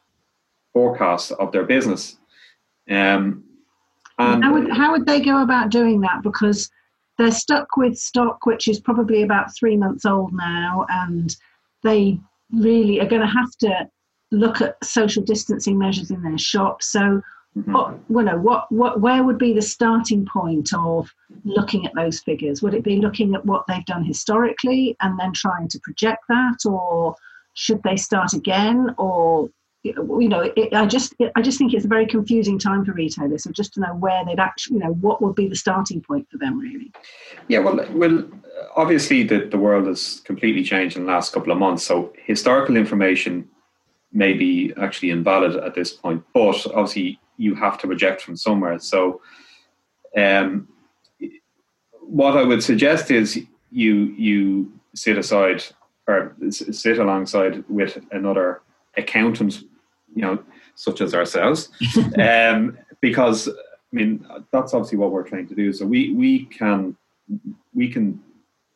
forecast 0.72 1.32
of 1.32 1.52
their 1.52 1.64
business. 1.64 2.18
Um, 2.90 3.44
and 4.18 4.44
how 4.44 4.52
would, 4.52 4.70
how 4.70 4.92
would 4.92 5.06
they 5.06 5.20
go 5.20 5.42
about 5.42 5.70
doing 5.70 6.00
that? 6.00 6.22
Because 6.22 6.70
they're 7.18 7.30
stuck 7.30 7.76
with 7.76 7.96
stock 7.96 8.46
which 8.46 8.68
is 8.68 8.80
probably 8.80 9.22
about 9.22 9.54
three 9.54 9.76
months 9.76 10.04
old 10.04 10.32
now, 10.32 10.86
and 10.88 11.36
they 11.82 12.18
really 12.52 13.00
are 13.00 13.06
going 13.06 13.22
to 13.22 13.28
have 13.28 13.50
to 13.60 13.88
look 14.30 14.60
at 14.60 14.82
social 14.84 15.22
distancing 15.22 15.78
measures 15.78 16.10
in 16.10 16.22
their 16.22 16.38
shop. 16.38 16.82
So. 16.82 17.22
Mm-hmm. 17.58 17.72
What, 17.72 17.98
you 18.08 18.22
know, 18.22 18.38
what, 18.38 18.70
what, 18.70 19.00
where 19.00 19.24
would 19.24 19.38
be 19.38 19.52
the 19.52 19.62
starting 19.62 20.26
point 20.26 20.72
of 20.74 21.12
looking 21.44 21.86
at 21.86 21.94
those 21.94 22.20
figures? 22.20 22.62
Would 22.62 22.74
it 22.74 22.84
be 22.84 22.96
looking 22.98 23.34
at 23.34 23.44
what 23.44 23.64
they've 23.66 23.84
done 23.84 24.04
historically 24.04 24.96
and 25.00 25.18
then 25.18 25.32
trying 25.32 25.68
to 25.68 25.80
project 25.80 26.24
that, 26.28 26.58
or 26.64 27.16
should 27.54 27.82
they 27.82 27.96
start 27.96 28.32
again? 28.32 28.94
Or 28.96 29.50
you 29.82 30.28
know, 30.28 30.52
it, 30.54 30.74
I 30.74 30.86
just 30.86 31.14
it, 31.18 31.32
I 31.36 31.42
just 31.42 31.58
think 31.58 31.72
it's 31.72 31.84
a 31.84 31.88
very 31.88 32.06
confusing 32.06 32.58
time 32.58 32.84
for 32.84 32.92
retailers. 32.92 33.44
So 33.44 33.50
just 33.50 33.74
to 33.74 33.80
know 33.80 33.94
where 33.94 34.24
they'd 34.24 34.38
actually, 34.38 34.76
you 34.76 34.84
know, 34.84 34.92
what 34.92 35.22
would 35.22 35.34
be 35.34 35.48
the 35.48 35.56
starting 35.56 36.00
point 36.00 36.28
for 36.30 36.38
them, 36.38 36.58
really. 36.58 36.92
Yeah, 37.48 37.60
well, 37.60 37.84
well, 37.92 38.24
obviously 38.76 39.22
the 39.22 39.46
the 39.46 39.58
world 39.58 39.86
has 39.86 40.20
completely 40.24 40.62
changed 40.62 40.96
in 40.96 41.06
the 41.06 41.12
last 41.12 41.32
couple 41.32 41.52
of 41.52 41.58
months. 41.58 41.84
So 41.84 42.12
historical 42.24 42.76
information 42.76 43.48
may 44.12 44.32
be 44.32 44.72
actually 44.76 45.10
invalid 45.10 45.56
at 45.56 45.74
this 45.74 45.92
point, 45.92 46.24
but 46.32 46.66
obviously 46.68 47.20
you 47.38 47.54
have 47.54 47.78
to 47.78 47.86
reject 47.86 48.20
from 48.20 48.36
somewhere. 48.36 48.78
So, 48.78 49.22
um, 50.16 50.68
what 52.00 52.36
I 52.36 52.42
would 52.42 52.62
suggest 52.62 53.10
is 53.10 53.40
you 53.70 53.94
you 54.16 54.72
sit 54.94 55.16
aside 55.16 55.62
or 56.06 56.34
sit 56.50 56.98
alongside 56.98 57.64
with 57.68 57.98
another 58.12 58.62
accountant, 58.96 59.62
you 60.14 60.22
know, 60.22 60.42
such 60.74 61.00
as 61.00 61.14
ourselves, 61.14 61.68
um, 62.18 62.76
because 63.00 63.48
I 63.48 63.52
mean 63.92 64.26
that's 64.52 64.74
obviously 64.74 64.98
what 64.98 65.12
we're 65.12 65.28
trying 65.28 65.48
to 65.48 65.54
do. 65.54 65.72
So 65.72 65.86
we 65.86 66.12
we 66.12 66.44
can 66.46 66.96
we 67.74 67.88
can 67.88 68.20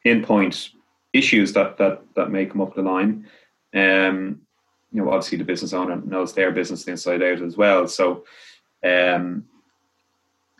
pinpoint 0.05 0.71
issues 1.13 1.53
that 1.55 1.77
that 1.79 2.03
that 2.15 2.31
may 2.31 2.47
come 2.47 2.61
up 2.61 2.75
the 2.75 2.83
line. 2.83 3.27
Um, 3.75 4.43
you 4.93 5.03
know, 5.03 5.09
obviously 5.09 5.39
the 5.39 5.45
business 5.45 5.73
owner 5.73 5.97
knows 5.97 6.35
their 6.35 6.53
business 6.53 6.85
inside 6.85 7.23
out 7.23 7.41
as 7.41 7.57
well. 7.57 7.89
So 7.89 8.25
um, 8.85 9.45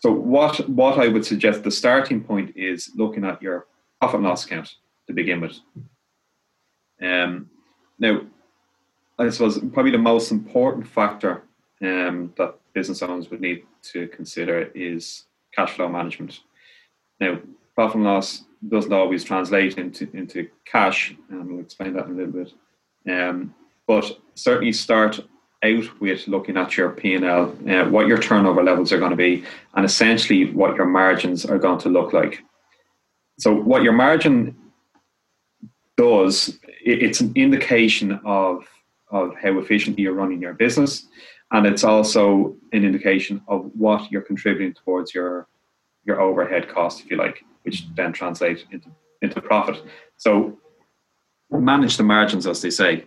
So 0.03 0.11
what 0.11 0.69
what 0.69 0.99
I 0.99 1.09
would 1.09 1.25
suggest 1.25 1.63
the 1.63 1.71
starting 1.71 2.23
point 2.25 2.57
is 2.57 2.91
looking 2.97 3.25
at 3.25 3.41
your 3.41 3.67
profit 4.01 4.19
and 4.19 4.29
loss 4.29 4.45
account 4.45 4.75
to 5.07 5.13
begin 5.13 5.41
with. 5.41 5.59
Um, 7.01 7.51
now, 7.99 8.21
I 9.19 9.29
suppose 9.31 9.59
probably 9.73 9.93
the 9.93 9.99
most 9.99 10.33
important 10.33 10.87
factor 10.89 11.43
um, 11.81 12.33
that 12.37 12.59
business 12.73 13.03
owners 13.03 13.31
would 13.31 13.41
need 13.41 13.65
to 13.93 14.09
consider 14.09 14.71
is 14.75 15.25
cash 15.55 15.73
flow 15.73 15.89
management. 15.89 16.41
Now, 17.21 17.39
profit 17.75 17.97
and 17.97 18.05
loss 18.05 18.45
doesn't 18.69 18.93
always 18.93 19.25
translate 19.25 19.79
into 19.79 20.09
into 20.17 20.49
cash, 20.65 21.15
and 21.29 21.47
we'll 21.49 21.61
explain 21.61 21.93
that 21.95 22.07
in 22.07 22.13
a 22.13 22.17
little 22.17 22.33
bit. 22.33 22.53
Um, 23.09 23.55
but 23.87 24.19
certainly 24.35 24.73
start 24.73 25.21
out 25.63 26.01
with 26.01 26.27
looking 26.27 26.57
at 26.57 26.77
your 26.77 26.91
P&L, 26.91 27.57
uh, 27.69 27.89
what 27.89 28.07
your 28.07 28.19
turnover 28.19 28.63
levels 28.63 28.93
are 28.93 28.99
going 28.99 29.11
to 29.11 29.17
be, 29.17 29.45
and 29.75 29.85
essentially 29.85 30.53
what 30.53 30.77
your 30.77 30.87
margins 30.87 31.45
are 31.45 31.59
going 31.59 31.79
to 31.81 31.89
look 31.89 32.13
like. 32.13 32.43
So, 33.39 33.55
what 33.55 33.83
your 33.83 33.93
margin 33.93 34.57
does, 35.97 36.59
it's 36.85 37.21
an 37.21 37.33
indication 37.37 38.21
of, 38.25 38.67
of 39.11 39.35
how 39.41 39.59
efficiently 39.59 40.03
you're 40.03 40.15
running 40.15 40.43
your 40.43 40.55
business, 40.55 41.07
and 41.53 41.67
it's 41.67 41.85
also 41.85 42.57
an 42.73 42.85
indication 42.85 43.41
of 43.47 43.71
what 43.75 44.11
you're 44.11 44.23
contributing 44.23 44.75
towards 44.75 45.15
your 45.15 45.49
your 46.05 46.21
overhead 46.21 46.69
cost, 46.69 47.01
if 47.05 47.11
you 47.11 47.17
like, 47.17 47.45
which 47.63 47.87
then 47.95 48.13
translate 48.13 48.67
into 48.73 48.91
into 49.23 49.41
profit. 49.41 49.81
So, 50.17 50.59
manage 51.51 51.97
the 51.97 52.03
margins, 52.03 52.47
as 52.47 52.61
they 52.61 52.71
say. 52.71 53.05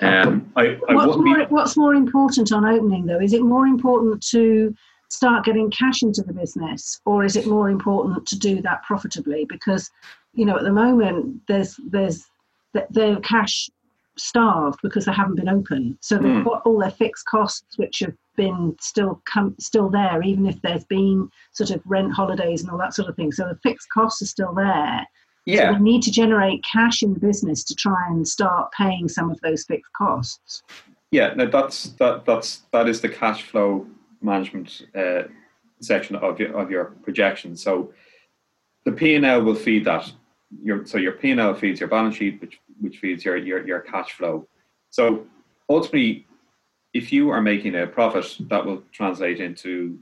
Um, 0.00 0.52
I, 0.56 0.78
I 0.88 0.94
what's, 0.94 1.16
more, 1.16 1.44
what's 1.48 1.76
more 1.76 1.94
important 1.94 2.52
on 2.52 2.64
opening 2.64 3.06
though? 3.06 3.20
Is 3.20 3.32
it 3.32 3.42
more 3.42 3.66
important 3.66 4.22
to 4.28 4.74
start 5.10 5.44
getting 5.44 5.70
cash 5.70 6.02
into 6.02 6.22
the 6.22 6.32
business, 6.32 7.00
or 7.04 7.24
is 7.24 7.36
it 7.36 7.46
more 7.46 7.70
important 7.70 8.26
to 8.28 8.38
do 8.38 8.60
that 8.62 8.82
profitably? 8.84 9.46
Because 9.48 9.90
you 10.34 10.44
know 10.44 10.56
at 10.56 10.62
the 10.62 10.72
moment 10.72 11.40
there's 11.48 11.78
there's 11.90 12.26
they're 12.90 13.20
cash 13.20 13.68
starved 14.16 14.78
because 14.82 15.04
they 15.04 15.12
haven't 15.12 15.36
been 15.36 15.48
open, 15.48 15.98
so 16.00 16.16
they've 16.16 16.26
mm. 16.26 16.44
got 16.44 16.62
all 16.64 16.78
their 16.78 16.90
fixed 16.90 17.24
costs 17.26 17.76
which 17.76 18.00
have 18.00 18.14
been 18.36 18.76
still 18.80 19.20
come 19.24 19.56
still 19.58 19.88
there, 19.88 20.22
even 20.22 20.46
if 20.46 20.60
there's 20.62 20.84
been 20.84 21.28
sort 21.52 21.70
of 21.70 21.82
rent 21.84 22.12
holidays 22.12 22.62
and 22.62 22.70
all 22.70 22.78
that 22.78 22.94
sort 22.94 23.08
of 23.08 23.16
thing. 23.16 23.32
So 23.32 23.48
the 23.48 23.58
fixed 23.62 23.88
costs 23.92 24.22
are 24.22 24.26
still 24.26 24.54
there 24.54 25.06
yeah. 25.48 25.72
So 25.72 25.78
we 25.78 25.92
need 25.92 26.02
to 26.02 26.10
generate 26.10 26.62
cash 26.62 27.02
in 27.02 27.14
the 27.14 27.20
business 27.20 27.64
to 27.64 27.74
try 27.74 28.06
and 28.08 28.26
start 28.26 28.70
paying 28.72 29.08
some 29.08 29.30
of 29.30 29.40
those 29.40 29.64
fixed 29.64 29.92
costs. 29.94 30.62
Yeah, 31.10 31.32
no, 31.34 31.46
that's 31.46 31.90
that 32.00 32.26
that's 32.26 32.62
that 32.72 32.88
is 32.88 33.00
the 33.00 33.08
cash 33.08 33.42
flow 33.42 33.86
management 34.20 34.86
uh, 34.94 35.22
section 35.80 36.16
of 36.16 36.38
your 36.38 36.56
of 36.58 36.70
your 36.70 36.86
projection. 37.02 37.56
So 37.56 37.92
the 38.84 38.92
P 38.92 39.14
and 39.14 39.24
L 39.24 39.42
will 39.42 39.54
feed 39.54 39.84
that. 39.86 40.12
Your 40.62 40.84
so 40.86 40.98
your 40.98 41.12
P 41.12 41.30
and 41.30 41.40
L 41.40 41.54
feeds 41.54 41.80
your 41.80 41.88
balance 41.88 42.16
sheet, 42.16 42.40
which 42.40 42.60
which 42.80 42.98
feeds 42.98 43.24
your 43.24 43.36
your 43.36 43.66
your 43.66 43.80
cash 43.80 44.12
flow. 44.12 44.46
So 44.90 45.26
ultimately, 45.68 46.26
if 46.92 47.12
you 47.12 47.30
are 47.30 47.40
making 47.40 47.74
a 47.74 47.86
profit, 47.86 48.36
that 48.48 48.64
will 48.64 48.82
translate 48.92 49.40
into 49.40 49.98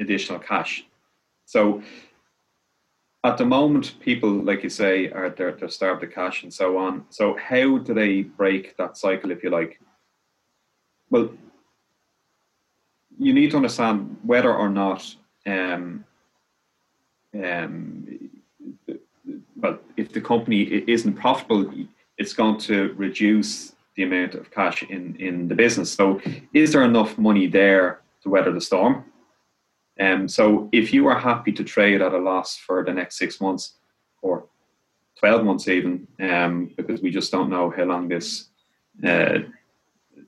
additional 0.00 0.38
cash. 0.38 0.84
So 1.46 1.82
at 3.24 3.38
the 3.38 3.46
moment, 3.46 3.98
people, 4.00 4.30
like 4.30 4.62
you 4.62 4.68
say, 4.68 5.10
are 5.10 5.30
they're, 5.30 5.52
they're 5.52 5.68
starved 5.70 6.04
of 6.04 6.12
cash 6.12 6.42
and 6.42 6.52
so 6.52 6.76
on. 6.76 7.06
So 7.08 7.36
how 7.38 7.78
do 7.78 7.94
they 7.94 8.22
break 8.22 8.76
that 8.76 8.98
cycle, 8.98 9.30
if 9.30 9.42
you 9.42 9.48
like? 9.48 9.80
Well, 11.08 11.30
you 13.18 13.32
need 13.32 13.52
to 13.52 13.56
understand 13.56 14.18
whether 14.22 14.54
or 14.54 14.68
not, 14.68 15.14
um, 15.46 16.04
um, 17.34 18.30
well, 19.56 19.78
if 19.96 20.12
the 20.12 20.20
company 20.20 20.84
isn't 20.86 21.14
profitable, 21.14 21.72
it's 22.18 22.34
going 22.34 22.58
to 22.58 22.92
reduce 22.96 23.74
the 23.96 24.02
amount 24.02 24.34
of 24.34 24.50
cash 24.50 24.82
in, 24.82 25.16
in 25.16 25.48
the 25.48 25.54
business. 25.54 25.90
So, 25.90 26.20
is 26.52 26.72
there 26.72 26.82
enough 26.82 27.16
money 27.16 27.46
there 27.46 28.02
to 28.22 28.28
weather 28.28 28.52
the 28.52 28.60
storm? 28.60 29.04
Um, 30.00 30.28
so 30.28 30.68
if 30.72 30.92
you 30.92 31.06
are 31.06 31.18
happy 31.18 31.52
to 31.52 31.64
trade 31.64 32.02
at 32.02 32.12
a 32.12 32.18
loss 32.18 32.56
for 32.56 32.84
the 32.84 32.92
next 32.92 33.18
six 33.18 33.40
months 33.40 33.74
or 34.22 34.46
12 35.18 35.44
months 35.44 35.68
even, 35.68 36.06
um, 36.20 36.72
because 36.76 37.00
we 37.00 37.10
just 37.10 37.30
don't 37.30 37.50
know 37.50 37.70
how 37.70 37.84
long 37.84 38.08
this 38.08 38.48
uh, 39.04 39.38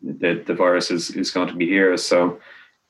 the, 0.03 0.43
the 0.47 0.55
virus 0.55 0.91
is, 0.91 1.11
is 1.11 1.31
going 1.31 1.49
to 1.49 1.55
be 1.55 1.67
here. 1.67 1.97
So 1.97 2.41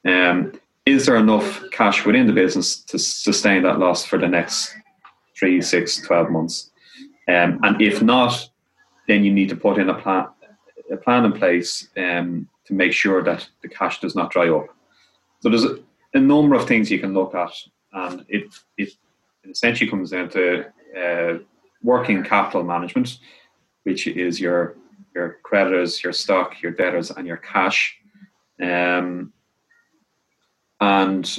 um, 0.07 0.53
is 0.85 1.07
there 1.07 1.17
enough 1.17 1.63
cash 1.73 2.05
within 2.05 2.27
the 2.27 2.33
business 2.33 2.81
to 2.85 2.99
sustain 2.99 3.63
that 3.63 3.79
loss 3.79 4.05
for 4.05 4.19
the 4.19 4.29
next 4.29 4.75
three, 5.37 5.61
six, 5.63 6.01
12 6.01 6.31
months? 6.31 6.71
Um, 7.29 7.59
and 7.63 7.81
if 7.81 8.03
not, 8.03 8.49
then 9.09 9.25
you 9.25 9.33
need 9.33 9.49
to 9.49 9.57
put 9.57 9.79
in 9.79 9.89
a 9.89 9.95
plan, 9.95 10.27
a 10.93 10.97
plan 10.97 11.25
in 11.25 11.33
place 11.33 11.89
um, 11.97 12.49
to 12.67 12.75
make 12.75 12.93
sure 12.93 13.23
that 13.23 13.49
the 13.63 13.69
cash 13.69 14.01
does 14.01 14.15
not 14.15 14.31
dry 14.31 14.49
up. 14.49 14.67
So 15.41 15.49
there's 15.49 15.65
a, 15.65 15.79
a 16.17 16.21
number 16.21 16.57
of 16.57 16.67
things 16.67 16.91
you 16.91 16.99
can 16.99 17.15
look 17.15 17.35
at, 17.35 17.53
and 17.93 18.25
it 18.29 18.45
it, 18.77 18.91
essentially 19.49 19.89
comes 19.89 20.11
down 20.11 20.29
to 20.31 20.65
uh, 20.99 21.39
working 21.83 22.25
capital 22.25 22.65
management, 22.65 23.19
which 23.85 24.07
is 24.07 24.41
your 24.41 24.77
your 25.15 25.39
creditors, 25.43 26.03
your 26.03 26.13
stock, 26.13 26.61
your 26.63 26.73
debtors, 26.73 27.11
and 27.11 27.27
your 27.27 27.37
cash, 27.37 27.97
um, 28.61 29.33
and 30.81 31.39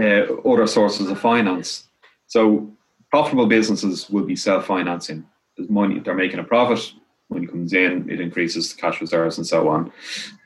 uh, 0.00 0.34
other 0.44 0.66
sources 0.66 1.08
of 1.08 1.18
finance. 1.18 1.84
So 2.26 2.70
profitable 3.10 3.46
businesses 3.46 4.10
will 4.10 4.24
be 4.24 4.36
self-financing. 4.36 5.24
There's 5.56 5.70
money; 5.70 6.00
they're 6.00 6.14
making 6.14 6.40
a 6.40 6.44
profit. 6.44 6.92
Money 7.30 7.46
comes 7.46 7.72
in, 7.72 8.08
it 8.08 8.20
increases 8.20 8.72
the 8.72 8.80
cash 8.80 9.00
reserves, 9.00 9.38
and 9.38 9.46
so 9.46 9.68
on. 9.68 9.92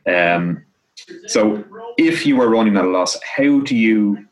Um, 0.07 0.65
so 1.27 1.65
if 2.01 2.25
you 2.25 2.41
are 2.41 2.49
running 2.49 2.79
at 2.79 2.85
a 2.87 2.89
loss, 2.89 3.19
how 3.37 3.61
do 3.61 3.77
you 3.77 4.27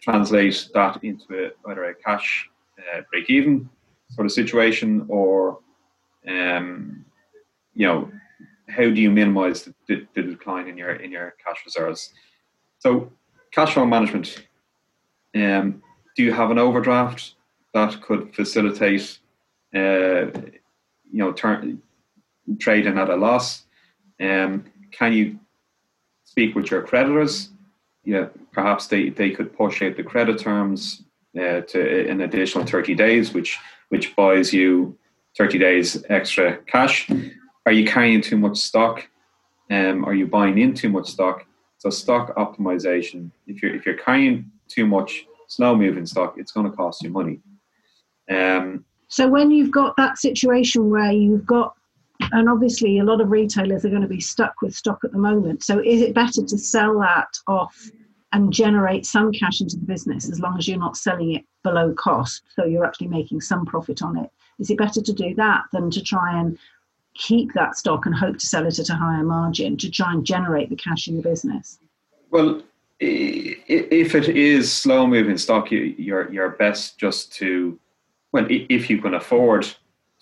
translate 0.00 0.68
that 0.72 1.02
into 1.02 1.26
a, 1.46 1.70
either 1.70 1.84
a 1.84 1.94
cash 1.96 2.48
uh, 2.78 3.00
break 3.10 3.28
even 3.28 3.68
sort 4.10 4.24
of 4.24 4.30
situation 4.30 5.04
or, 5.08 5.58
um, 6.28 7.04
you 7.74 7.88
know, 7.88 8.08
how 8.68 8.84
do 8.84 9.00
you 9.00 9.10
minimize 9.10 9.64
the, 9.64 9.74
the, 9.88 10.06
the, 10.14 10.22
decline 10.22 10.68
in 10.68 10.76
your 10.76 10.94
in 10.94 11.10
your 11.10 11.34
cash 11.44 11.62
reserves? 11.64 12.12
So 12.78 13.10
cash 13.50 13.74
flow 13.74 13.84
management. 13.84 14.46
Um, 15.34 15.82
do 16.16 16.22
you 16.22 16.32
have 16.32 16.50
an 16.52 16.58
overdraft 16.58 17.34
that 17.74 18.00
could 18.00 18.34
facilitate, 18.34 19.18
uh, 19.74 20.26
you 21.10 21.20
know, 21.20 21.32
turn, 21.32 21.82
trading 22.60 22.96
at 22.96 23.10
a 23.10 23.16
loss? 23.16 23.64
Um, 24.20 24.64
can 24.92 25.12
you 25.12 25.38
speak 26.36 26.54
with 26.54 26.70
your 26.70 26.82
creditors. 26.82 27.48
Yeah, 28.04 28.26
perhaps 28.52 28.88
they, 28.88 29.08
they 29.08 29.30
could 29.30 29.56
push 29.56 29.80
out 29.80 29.96
the 29.96 30.02
credit 30.02 30.38
terms 30.38 31.02
uh, 31.34 31.62
to 31.62 32.10
an 32.10 32.20
additional 32.20 32.66
30 32.66 32.94
days, 32.94 33.32
which 33.32 33.58
which 33.88 34.14
buys 34.16 34.52
you 34.52 34.98
30 35.38 35.58
days 35.58 36.04
extra 36.10 36.58
cash. 36.64 37.08
Are 37.64 37.72
you 37.72 37.86
carrying 37.86 38.20
too 38.20 38.36
much 38.36 38.58
stock? 38.58 39.08
Um, 39.70 40.04
are 40.04 40.12
you 40.12 40.26
buying 40.26 40.58
in 40.58 40.74
too 40.74 40.90
much 40.90 41.08
stock? 41.08 41.46
So 41.78 41.88
stock 41.88 42.36
optimization. 42.36 43.30
If 43.46 43.62
you're 43.62 43.74
if 43.74 43.86
you're 43.86 43.96
carrying 43.96 44.50
too 44.68 44.86
much 44.86 45.24
slow 45.48 45.74
moving 45.74 46.04
stock, 46.04 46.34
it's 46.36 46.52
going 46.52 46.70
to 46.70 46.76
cost 46.76 47.02
you 47.02 47.10
money. 47.10 47.40
Um, 48.30 48.84
so 49.08 49.26
when 49.26 49.50
you've 49.50 49.70
got 49.70 49.96
that 49.96 50.18
situation 50.18 50.90
where 50.90 51.12
you've 51.12 51.46
got 51.46 51.76
and 52.32 52.48
obviously 52.48 52.98
a 52.98 53.04
lot 53.04 53.20
of 53.20 53.30
retailers 53.30 53.84
are 53.84 53.90
going 53.90 54.02
to 54.02 54.08
be 54.08 54.20
stuck 54.20 54.60
with 54.62 54.74
stock 54.74 55.00
at 55.04 55.12
the 55.12 55.18
moment. 55.18 55.62
So 55.62 55.80
is 55.80 56.00
it 56.00 56.14
better 56.14 56.42
to 56.42 56.58
sell 56.58 56.98
that 57.00 57.28
off 57.46 57.90
and 58.32 58.52
generate 58.52 59.06
some 59.06 59.32
cash 59.32 59.60
into 59.60 59.76
the 59.76 59.86
business 59.86 60.30
as 60.30 60.40
long 60.40 60.58
as 60.58 60.66
you're 60.66 60.78
not 60.78 60.96
selling 60.96 61.34
it 61.34 61.44
below 61.62 61.92
cost 61.94 62.42
so 62.54 62.64
you're 62.64 62.84
actually 62.84 63.08
making 63.08 63.40
some 63.40 63.64
profit 63.64 64.02
on 64.02 64.18
it? 64.18 64.30
Is 64.58 64.70
it 64.70 64.78
better 64.78 65.00
to 65.00 65.12
do 65.12 65.34
that 65.34 65.64
than 65.72 65.90
to 65.90 66.02
try 66.02 66.38
and 66.38 66.58
keep 67.14 67.52
that 67.54 67.76
stock 67.76 68.06
and 68.06 68.14
hope 68.14 68.38
to 68.38 68.46
sell 68.46 68.66
it 68.66 68.78
at 68.78 68.90
a 68.90 68.94
higher 68.94 69.22
margin 69.22 69.76
to 69.78 69.90
try 69.90 70.12
and 70.12 70.24
generate 70.24 70.68
the 70.68 70.76
cash 70.76 71.08
in 71.08 71.16
the 71.16 71.22
business? 71.22 71.78
Well 72.30 72.62
if 72.98 74.14
it 74.14 74.28
is 74.36 74.72
slow 74.72 75.06
moving 75.06 75.36
stock 75.36 75.70
you're, 75.70 76.32
you're 76.32 76.50
best 76.50 76.98
just 76.98 77.30
to 77.30 77.78
well 78.32 78.46
if 78.48 78.88
you 78.88 79.02
can 79.02 79.14
afford 79.14 79.68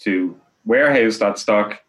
to 0.00 0.36
warehouse 0.64 1.18
that 1.18 1.38
stock 1.38 1.80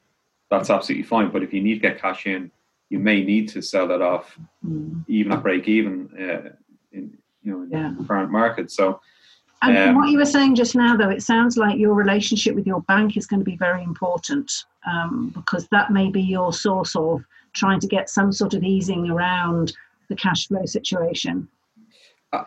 that's 0.58 0.70
absolutely 0.70 1.04
fine. 1.04 1.32
But 1.32 1.44
if 1.44 1.54
you 1.54 1.62
need 1.62 1.76
to 1.76 1.80
get 1.80 2.02
cash 2.02 2.26
in, 2.26 2.52
you 2.90 3.00
may 3.00 3.24
need 3.24 3.50
to 3.50 3.62
sell 3.62 3.88
that 3.88 4.02
off, 4.02 4.38
mm. 4.66 5.04
even 5.08 5.32
at 5.32 5.44
break 5.44 5.68
even, 5.68 6.10
uh, 6.18 6.50
in 6.92 7.18
you 7.44 7.52
know 7.52 7.64
in 7.64 7.70
yeah. 7.72 7.94
the 7.98 8.04
current 8.06 8.32
market. 8.32 8.72
So. 8.72 9.02
And 9.62 9.78
um, 9.78 9.96
what 9.96 10.10
you 10.10 10.18
were 10.18 10.26
saying 10.26 10.56
just 10.56 10.76
now, 10.76 10.96
though, 10.96 11.10
it 11.10 11.24
sounds 11.24 11.58
like 11.58 11.80
your 11.80 11.94
relationship 11.94 12.56
with 12.56 12.68
your 12.68 12.82
bank 12.82 13.18
is 13.18 13.26
going 13.26 13.40
to 13.40 13.46
be 13.46 13.56
very 13.56 13.84
important 13.84 14.52
um, 14.86 15.32
because 15.34 15.68
that 15.70 15.92
may 15.92 16.10
be 16.10 16.22
your 16.22 16.54
source 16.54 16.96
of 16.96 17.24
trying 17.54 17.80
to 17.80 17.88
get 17.88 18.10
some 18.10 18.32
sort 18.32 18.54
of 18.54 18.64
easing 18.64 19.10
around 19.10 19.74
the 20.10 20.16
cash 20.16 20.48
flow 20.48 20.66
situation. 20.66 21.48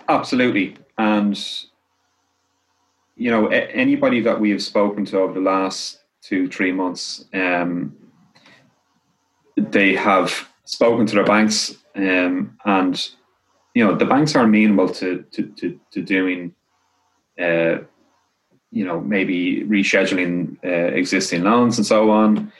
Absolutely, 0.08 0.76
and 0.98 1.64
you 3.16 3.30
know 3.30 3.46
anybody 3.46 4.20
that 4.20 4.38
we 4.38 4.50
have 4.50 4.62
spoken 4.62 5.04
to 5.06 5.18
over 5.18 5.32
the 5.32 5.40
last 5.40 6.00
two 6.22 6.48
three 6.48 6.72
months, 6.72 7.24
um, 7.34 7.96
they 9.56 9.94
have 9.94 10.48
spoken 10.64 11.06
to 11.06 11.14
their 11.14 11.24
banks, 11.24 11.76
um, 11.96 12.58
and 12.64 13.08
you 13.74 13.84
know 13.84 13.94
the 13.94 14.06
banks 14.06 14.34
are 14.36 14.44
amenable 14.44 14.88
to 14.88 15.24
to 15.32 15.42
to, 15.56 15.80
to 15.92 16.02
doing. 16.02 16.54
Uh, 17.40 17.78
you 18.70 18.84
know, 18.84 19.00
maybe 19.00 19.64
rescheduling 19.64 20.56
uh, 20.64 20.94
existing 20.94 21.42
loans 21.42 21.78
and 21.78 21.86
so 21.86 22.10
on, 22.10 22.52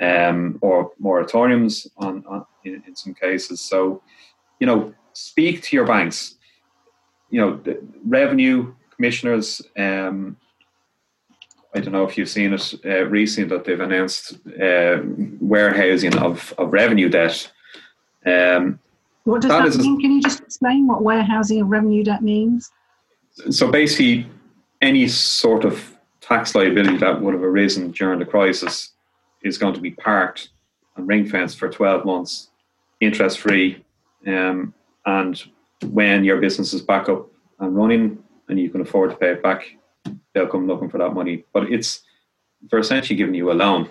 um, 0.00 0.58
or 0.60 0.92
moratoriums 1.02 1.86
on, 1.96 2.24
on 2.26 2.46
in, 2.64 2.82
in, 2.86 2.94
some 2.94 3.14
cases. 3.14 3.60
So, 3.60 4.02
you 4.60 4.66
know, 4.66 4.94
speak 5.12 5.62
to 5.62 5.76
your 5.76 5.86
banks. 5.86 6.36
You 7.30 7.40
know, 7.40 7.56
the 7.56 7.82
revenue 8.04 8.74
commissioners. 8.94 9.60
Um, 9.76 10.36
I 11.76 11.80
don't 11.80 11.92
know 11.92 12.04
if 12.04 12.16
you've 12.16 12.28
seen 12.28 12.54
it 12.54 12.74
uh, 12.86 13.04
recently 13.04 13.54
that 13.54 13.64
they've 13.64 13.78
announced 13.78 14.38
uh, 14.60 14.98
warehousing 15.40 16.16
of, 16.16 16.54
of 16.56 16.72
revenue 16.72 17.10
debt. 17.10 17.52
Um, 18.24 18.80
what 19.24 19.42
does 19.42 19.50
that, 19.50 19.70
that 19.70 19.78
mean? 19.78 20.00
Can 20.00 20.12
you 20.12 20.22
just 20.22 20.40
explain 20.40 20.86
what 20.86 21.02
warehousing 21.02 21.60
of 21.60 21.68
revenue 21.68 22.02
debt 22.02 22.22
means? 22.22 22.70
So 23.50 23.70
basically, 23.70 24.26
any 24.80 25.06
sort 25.06 25.64
of 25.64 25.94
tax 26.22 26.54
liability 26.54 26.96
that 26.96 27.20
would 27.20 27.34
have 27.34 27.42
arisen 27.42 27.90
during 27.90 28.20
the 28.20 28.24
crisis 28.24 28.92
is 29.42 29.58
going 29.58 29.74
to 29.74 29.80
be 29.80 29.90
parked 29.90 30.48
and 30.96 31.06
ring 31.06 31.28
fenced 31.28 31.58
for 31.58 31.68
12 31.68 32.06
months, 32.06 32.48
interest 33.00 33.40
free. 33.40 33.84
Um, 34.26 34.72
and 35.04 35.42
when 35.90 36.24
your 36.24 36.40
business 36.40 36.72
is 36.72 36.80
back 36.80 37.10
up 37.10 37.28
and 37.60 37.76
running 37.76 38.18
and 38.48 38.58
you 38.58 38.70
can 38.70 38.80
afford 38.80 39.10
to 39.10 39.16
pay 39.16 39.32
it 39.32 39.42
back, 39.42 39.76
they'll 40.32 40.46
come 40.46 40.66
looking 40.66 40.90
for 40.90 40.98
that 40.98 41.14
money. 41.14 41.44
But 41.52 41.72
it's 41.72 42.02
they're 42.70 42.80
essentially 42.80 43.16
giving 43.16 43.34
you 43.34 43.50
a 43.50 43.54
loan 43.54 43.90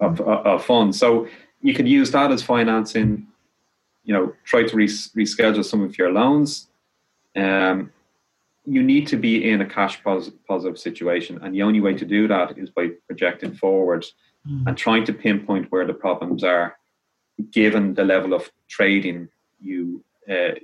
of, 0.00 0.20
of 0.20 0.64
funds. 0.64 0.98
So 0.98 1.28
you 1.62 1.74
could 1.74 1.88
use 1.88 2.10
that 2.12 2.30
as 2.30 2.42
financing. 2.42 3.26
You 4.04 4.14
know, 4.14 4.32
try 4.44 4.62
to 4.62 4.76
res- 4.76 5.10
reschedule 5.16 5.64
some 5.64 5.82
of 5.82 5.98
your 5.98 6.12
loans. 6.12 6.68
Um, 7.34 7.92
you 8.64 8.82
need 8.82 9.06
to 9.08 9.16
be 9.16 9.48
in 9.48 9.60
a 9.60 9.66
cash 9.66 10.02
positive 10.02 10.78
situation, 10.78 11.38
and 11.42 11.54
the 11.54 11.62
only 11.62 11.80
way 11.80 11.94
to 11.94 12.04
do 12.04 12.26
that 12.28 12.58
is 12.58 12.70
by 12.70 12.88
projecting 13.06 13.54
forward 13.54 14.04
mm. 14.48 14.66
and 14.66 14.76
trying 14.76 15.04
to 15.04 15.12
pinpoint 15.12 15.70
where 15.70 15.86
the 15.86 15.94
problems 15.94 16.42
are, 16.42 16.76
given 17.52 17.94
the 17.94 18.04
level 18.04 18.34
of 18.34 18.50
trading 18.68 19.28
you 19.60 20.02
uh, 20.28 20.54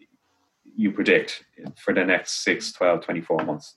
you 0.76 0.90
predict 0.90 1.44
for 1.76 1.92
the 1.94 2.04
next 2.04 2.44
6, 2.44 2.72
12, 2.72 3.04
24 3.04 3.44
months. 3.44 3.76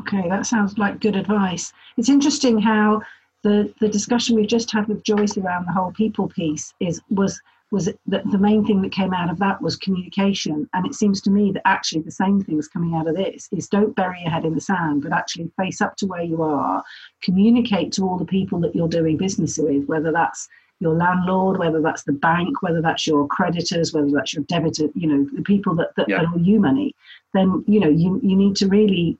Okay, 0.00 0.28
that 0.28 0.46
sounds 0.46 0.76
like 0.76 1.00
good 1.00 1.16
advice. 1.16 1.72
It's 1.96 2.08
interesting 2.08 2.60
how 2.60 3.02
the, 3.42 3.72
the 3.80 3.88
discussion 3.88 4.34
we've 4.34 4.48
just 4.48 4.72
had 4.72 4.88
with 4.88 5.04
Joyce 5.04 5.36
around 5.36 5.66
the 5.66 5.72
whole 5.72 5.92
people 5.92 6.28
piece 6.28 6.74
is 6.80 7.00
was 7.10 7.40
was 7.70 7.86
that 8.06 8.30
the 8.30 8.38
main 8.38 8.64
thing 8.64 8.82
that 8.82 8.92
came 8.92 9.12
out 9.12 9.28
of 9.28 9.38
that 9.40 9.60
was 9.60 9.76
communication. 9.76 10.68
And 10.74 10.86
it 10.86 10.94
seems 10.94 11.20
to 11.22 11.30
me 11.30 11.50
that 11.52 11.66
actually 11.66 12.02
the 12.02 12.10
same 12.10 12.40
things 12.40 12.68
coming 12.68 12.94
out 12.94 13.08
of 13.08 13.16
this 13.16 13.48
is 13.50 13.68
don't 13.68 13.96
bury 13.96 14.20
your 14.20 14.30
head 14.30 14.44
in 14.44 14.54
the 14.54 14.60
sand, 14.60 15.02
but 15.02 15.12
actually 15.12 15.50
face 15.56 15.80
up 15.80 15.96
to 15.96 16.06
where 16.06 16.22
you 16.22 16.42
are, 16.42 16.84
communicate 17.20 17.90
to 17.92 18.02
all 18.02 18.16
the 18.16 18.24
people 18.24 18.60
that 18.60 18.76
you're 18.76 18.86
doing 18.86 19.16
business 19.16 19.58
with, 19.58 19.86
whether 19.86 20.12
that's 20.12 20.48
your 20.80 20.94
landlord, 20.94 21.58
whether 21.58 21.80
that's 21.80 22.02
the 22.04 22.12
bank, 22.12 22.62
whether 22.62 22.82
that's 22.82 23.06
your 23.06 23.26
creditors, 23.28 23.92
whether 23.92 24.10
that's 24.10 24.34
your 24.34 24.42
debitor, 24.44 24.90
you 24.94 25.06
know, 25.06 25.26
the 25.34 25.42
people 25.42 25.74
that, 25.74 25.88
that, 25.96 26.08
yeah. 26.08 26.18
that 26.18 26.26
owe 26.34 26.38
you 26.38 26.60
money, 26.60 26.94
then, 27.32 27.64
you 27.66 27.80
know, 27.80 27.88
you, 27.88 28.20
you 28.22 28.36
need 28.36 28.56
to 28.56 28.68
really 28.68 29.16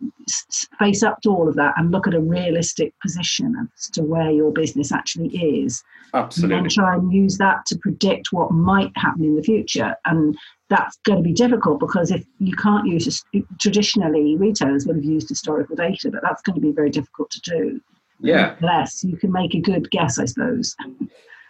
face 0.79 1.03
up 1.03 1.21
to 1.23 1.31
all 1.31 1.49
of 1.49 1.55
that 1.55 1.75
and 1.77 1.91
look 1.91 2.07
at 2.07 2.15
a 2.15 2.21
realistic 2.21 2.93
position 3.01 3.69
as 3.77 3.89
to 3.91 4.03
where 4.03 4.31
your 4.31 4.53
business 4.53 4.93
actually 4.93 5.29
is. 5.37 5.83
Absolutely. 6.13 6.57
And 6.57 6.71
try 6.71 6.95
and 6.95 7.13
use 7.13 7.39
that 7.39 7.67
to 7.67 7.79
predict 7.79 8.33
what 8.33 8.51
might 8.51 8.93
happen 8.97 9.25
in 9.25 9.37
the 9.37 9.43
future. 9.43 9.97
And 10.05 10.37
that's 10.71 10.97
going 11.05 11.19
to 11.19 11.25
be 11.25 11.33
difficult 11.33 11.81
because 11.81 12.11
if 12.11 12.25
you 12.39 12.55
can't 12.57 12.87
use 12.87 13.25
traditionally 13.61 14.37
retailers 14.37 14.87
would 14.87 14.97
have 14.97 15.05
used 15.05 15.29
historical 15.29 15.77
data, 15.77 16.11
but 16.11 16.23
that's 16.23 16.43
going 16.43 16.55
to 16.55 16.61
be 16.61 16.73
very 16.73 16.91
difficult 16.91 17.31
to 17.31 17.41
do. 17.41 17.81
Yeah. 18.21 18.57
Less, 18.61 19.05
you 19.05 19.17
can 19.17 19.33
make 19.33 19.55
a 19.55 19.61
good 19.61 19.91
guess, 19.91 20.19
I 20.19 20.25
suppose. 20.25 20.77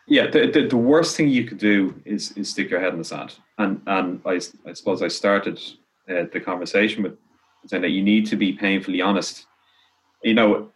Yeah, 0.07 0.27
the, 0.31 0.51
the, 0.51 0.69
the, 0.69 0.77
worst 0.77 1.17
thing 1.17 1.29
you 1.29 1.45
could 1.45 1.59
do 1.59 1.95
is, 2.05 2.33
is 2.33 2.51
stick 2.51 2.69
your 2.69 2.81
head 2.81 2.93
in 2.93 2.99
the 2.99 3.05
sand. 3.05 3.37
And 3.59 3.81
and 3.87 4.21
I, 4.27 4.41
I 4.67 4.73
suppose 4.75 5.03
I 5.03 5.09
started 5.09 5.59
uh, 6.09 6.25
the 6.33 6.41
conversation 6.41 7.03
with 7.03 7.17
saying 7.67 7.83
that 7.83 7.91
you 7.91 8.03
need 8.03 8.27
to 8.27 8.37
be 8.37 8.53
painfully 8.53 9.01
honest. 9.01 9.47
You 10.23 10.35
know, 10.35 10.69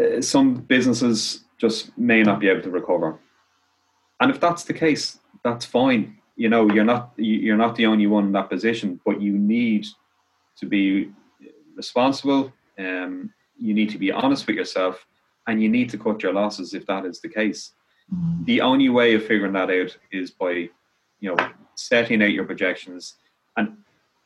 uh, 0.00 0.22
some 0.22 0.54
businesses 0.54 1.44
just 1.58 1.96
may 1.98 2.22
not 2.22 2.40
be 2.40 2.48
able 2.48 2.62
to 2.62 2.70
recover, 2.70 3.18
and 4.20 4.30
if 4.30 4.40
that's 4.40 4.64
the 4.64 4.72
case, 4.72 5.18
that's 5.44 5.66
fine. 5.66 6.16
You 6.36 6.48
know, 6.48 6.70
you're 6.70 6.84
not 6.84 7.12
you're 7.16 7.56
not 7.56 7.76
the 7.76 7.86
only 7.86 8.06
one 8.06 8.26
in 8.26 8.32
that 8.32 8.48
position, 8.48 9.00
but 9.04 9.20
you 9.20 9.36
need 9.36 9.86
to 10.56 10.66
be 10.66 11.10
responsible. 11.76 12.52
Um, 12.78 13.32
you 13.58 13.74
need 13.74 13.90
to 13.90 13.98
be 13.98 14.12
honest 14.12 14.46
with 14.46 14.56
yourself, 14.56 15.04
and 15.46 15.60
you 15.62 15.68
need 15.68 15.90
to 15.90 15.98
cut 15.98 16.22
your 16.22 16.32
losses 16.32 16.72
if 16.72 16.86
that 16.86 17.04
is 17.04 17.20
the 17.20 17.28
case. 17.28 17.72
Mm-hmm. 18.14 18.44
The 18.44 18.60
only 18.60 18.88
way 18.88 19.14
of 19.14 19.26
figuring 19.26 19.52
that 19.52 19.70
out 19.70 19.96
is 20.12 20.30
by, 20.30 20.70
you 21.20 21.34
know, 21.34 21.36
setting 21.74 22.22
out 22.22 22.32
your 22.32 22.44
projections. 22.44 23.14
And 23.56 23.76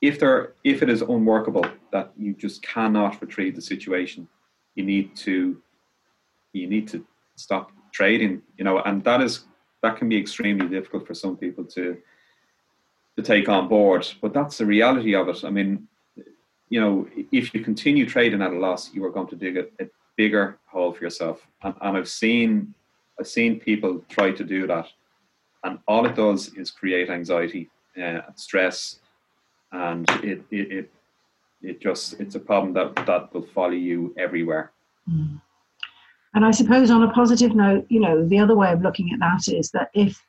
if 0.00 0.18
there, 0.18 0.54
if 0.64 0.82
it 0.82 0.88
is 0.88 1.02
unworkable, 1.02 1.66
that 1.92 2.12
you 2.16 2.34
just 2.34 2.62
cannot 2.62 3.20
retrieve 3.20 3.54
the 3.54 3.62
situation, 3.62 4.28
you 4.74 4.84
need 4.84 5.16
to, 5.16 5.60
you 6.52 6.66
need 6.66 6.88
to 6.88 7.04
stop 7.36 7.72
trading. 7.92 8.42
You 8.56 8.64
know, 8.64 8.80
and 8.80 9.02
that 9.04 9.20
is 9.20 9.44
that 9.82 9.96
can 9.96 10.08
be 10.08 10.16
extremely 10.16 10.68
difficult 10.68 11.06
for 11.06 11.14
some 11.14 11.36
people 11.36 11.64
to 11.64 11.98
to 13.16 13.22
take 13.22 13.48
on 13.48 13.68
board. 13.68 14.06
But 14.20 14.32
that's 14.32 14.58
the 14.58 14.66
reality 14.66 15.14
of 15.14 15.28
it. 15.28 15.44
I 15.44 15.50
mean, 15.50 15.88
you 16.68 16.80
know, 16.80 17.06
if 17.30 17.52
you 17.52 17.60
continue 17.60 18.06
trading 18.06 18.42
at 18.42 18.52
a 18.52 18.58
loss, 18.58 18.94
you 18.94 19.04
are 19.04 19.10
going 19.10 19.28
to 19.28 19.36
dig 19.36 19.56
a, 19.56 19.64
a 19.80 19.88
bigger 20.16 20.58
hole 20.66 20.92
for 20.92 21.04
yourself. 21.04 21.46
And, 21.62 21.74
and 21.80 21.96
I've 21.96 22.08
seen 22.08 22.74
I've 23.18 23.28
seen 23.28 23.60
people 23.60 24.04
try 24.08 24.32
to 24.32 24.44
do 24.44 24.66
that, 24.66 24.88
and 25.64 25.78
all 25.86 26.06
it 26.06 26.16
does 26.16 26.54
is 26.54 26.70
create 26.70 27.10
anxiety 27.10 27.70
uh, 27.96 28.20
and 28.26 28.36
stress, 28.36 29.00
and 29.72 30.08
it, 30.22 30.42
it 30.50 30.72
it 30.72 30.90
it 31.62 31.80
just 31.80 32.20
it's 32.20 32.34
a 32.34 32.40
problem 32.40 32.72
that 32.74 33.06
that 33.06 33.32
will 33.32 33.46
follow 33.54 33.70
you 33.70 34.14
everywhere. 34.18 34.72
Mm. 35.08 35.40
And 36.34 36.44
I 36.44 36.50
suppose 36.50 36.90
on 36.90 37.02
a 37.02 37.12
positive 37.12 37.54
note, 37.54 37.86
you 37.88 38.00
know, 38.00 38.26
the 38.26 38.38
other 38.38 38.56
way 38.56 38.72
of 38.72 38.80
looking 38.80 39.12
at 39.12 39.20
that 39.20 39.52
is 39.52 39.70
that 39.72 39.90
if 39.94 40.24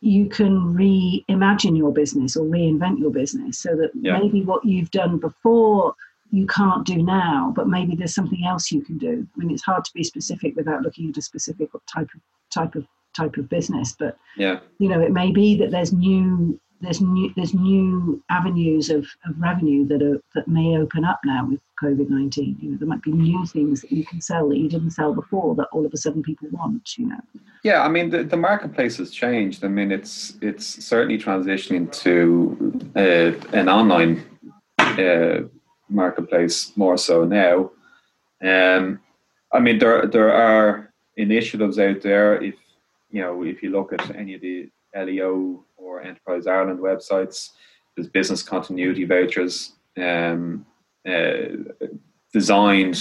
you 0.00 0.28
can 0.28 0.74
reimagine 0.74 1.76
your 1.76 1.92
business 1.92 2.36
or 2.36 2.44
reinvent 2.44 2.98
your 2.98 3.10
business 3.10 3.58
so 3.58 3.74
that 3.76 3.90
yeah. 3.94 4.18
maybe 4.18 4.42
what 4.42 4.64
you've 4.64 4.90
done 4.90 5.18
before 5.18 5.94
you 6.30 6.46
can't 6.46 6.86
do 6.86 7.02
now, 7.02 7.52
but 7.54 7.68
maybe 7.68 7.94
there's 7.94 8.14
something 8.14 8.44
else 8.44 8.70
you 8.72 8.82
can 8.82 8.98
do. 8.98 9.26
I 9.34 9.38
mean, 9.38 9.50
it's 9.50 9.62
hard 9.62 9.84
to 9.84 9.92
be 9.94 10.02
specific 10.02 10.56
without 10.56 10.82
looking 10.82 11.08
at 11.08 11.16
a 11.16 11.22
specific 11.22 11.70
type 11.92 12.08
of 12.14 12.20
type 12.50 12.74
of 12.74 12.86
type 13.16 13.36
of 13.36 13.48
business, 13.48 13.94
but 13.98 14.18
yeah, 14.36 14.60
you 14.78 14.88
know, 14.88 15.00
it 15.00 15.12
may 15.12 15.30
be 15.30 15.56
that 15.56 15.70
there's 15.70 15.92
new 15.92 16.58
there's 16.80 17.00
new 17.00 17.32
there's 17.36 17.54
new 17.54 18.22
avenues 18.30 18.90
of, 18.90 19.06
of 19.26 19.38
revenue 19.38 19.86
that 19.86 20.02
are 20.02 20.20
that 20.34 20.46
may 20.46 20.76
open 20.76 21.04
up 21.04 21.20
now 21.24 21.46
with 21.48 21.60
COVID 21.82 22.10
nineteen. 22.10 22.56
You 22.60 22.70
know, 22.70 22.76
there 22.78 22.88
might 22.88 23.02
be 23.02 23.12
new 23.12 23.46
things 23.46 23.80
that 23.80 23.92
you 23.92 24.04
can 24.04 24.20
sell 24.20 24.48
that 24.50 24.58
you 24.58 24.68
didn't 24.68 24.90
sell 24.90 25.14
before 25.14 25.54
that 25.56 25.68
all 25.72 25.86
of 25.86 25.92
a 25.94 25.96
sudden 25.96 26.22
people 26.22 26.48
want. 26.50 26.98
You 26.98 27.08
know. 27.08 27.20
Yeah, 27.62 27.82
I 27.82 27.88
mean 27.88 28.10
the, 28.10 28.24
the 28.24 28.36
marketplace 28.36 28.98
has 28.98 29.10
changed. 29.10 29.64
I 29.64 29.68
mean 29.68 29.90
it's 29.90 30.36
it's 30.42 30.84
certainly 30.84 31.18
transitioning 31.18 31.90
to 32.02 32.90
uh, 32.94 33.56
an 33.56 33.68
online 33.68 34.22
uh, 34.78 35.48
marketplace 35.88 36.72
more 36.76 36.96
so 36.96 37.24
now. 37.24 37.70
Um, 38.42 39.00
I 39.52 39.60
mean, 39.60 39.78
there 39.78 40.06
there 40.06 40.32
are 40.32 40.92
initiatives 41.16 41.78
out 41.78 42.02
there. 42.02 42.42
If 42.42 42.54
you 43.10 43.22
know, 43.22 43.42
if 43.44 43.62
you 43.62 43.70
look 43.70 43.92
at 43.92 44.14
any 44.14 44.34
of 44.34 44.40
the 44.40 44.68
LEO 44.94 45.64
or 45.76 46.02
Enterprise 46.02 46.46
Ireland 46.46 46.80
websites, 46.80 47.50
there's 47.94 48.08
business 48.08 48.42
continuity 48.42 49.04
vouchers 49.04 49.72
um, 49.96 50.66
uh, 51.08 51.86
designed 52.32 52.98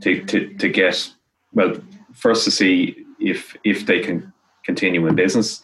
to, 0.00 0.24
to 0.24 0.54
to 0.54 0.68
get 0.68 1.12
well 1.52 1.74
first 2.12 2.44
to 2.44 2.50
see 2.50 3.04
if 3.20 3.56
if 3.64 3.86
they 3.86 4.00
can 4.00 4.32
continue 4.64 5.06
in 5.06 5.14
business. 5.14 5.62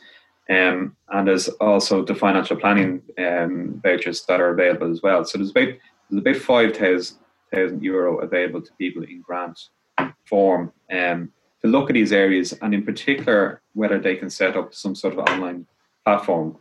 Um, 0.50 0.96
and 1.08 1.28
there's 1.28 1.48
also 1.48 2.04
the 2.04 2.14
financial 2.14 2.56
planning 2.56 3.02
um, 3.18 3.80
vouchers 3.82 4.24
that 4.26 4.40
are 4.40 4.50
available 4.50 4.90
as 4.90 5.00
well. 5.02 5.24
So 5.24 5.38
there's 5.38 5.50
about 5.50 5.74
there's 6.20 6.36
about 6.36 6.42
5,000 6.44 7.82
euro 7.82 8.18
available 8.20 8.60
to 8.62 8.70
people 8.78 9.02
in 9.02 9.22
grant 9.22 9.58
form 10.26 10.72
um, 10.92 11.32
to 11.62 11.68
look 11.68 11.90
at 11.90 11.94
these 11.94 12.12
areas 12.12 12.52
and 12.62 12.74
in 12.74 12.84
particular 12.84 13.60
whether 13.74 13.98
they 13.98 14.16
can 14.16 14.28
set 14.30 14.56
up 14.56 14.74
some 14.74 14.94
sort 14.94 15.14
of 15.14 15.20
online 15.20 15.66
platform 16.04 16.56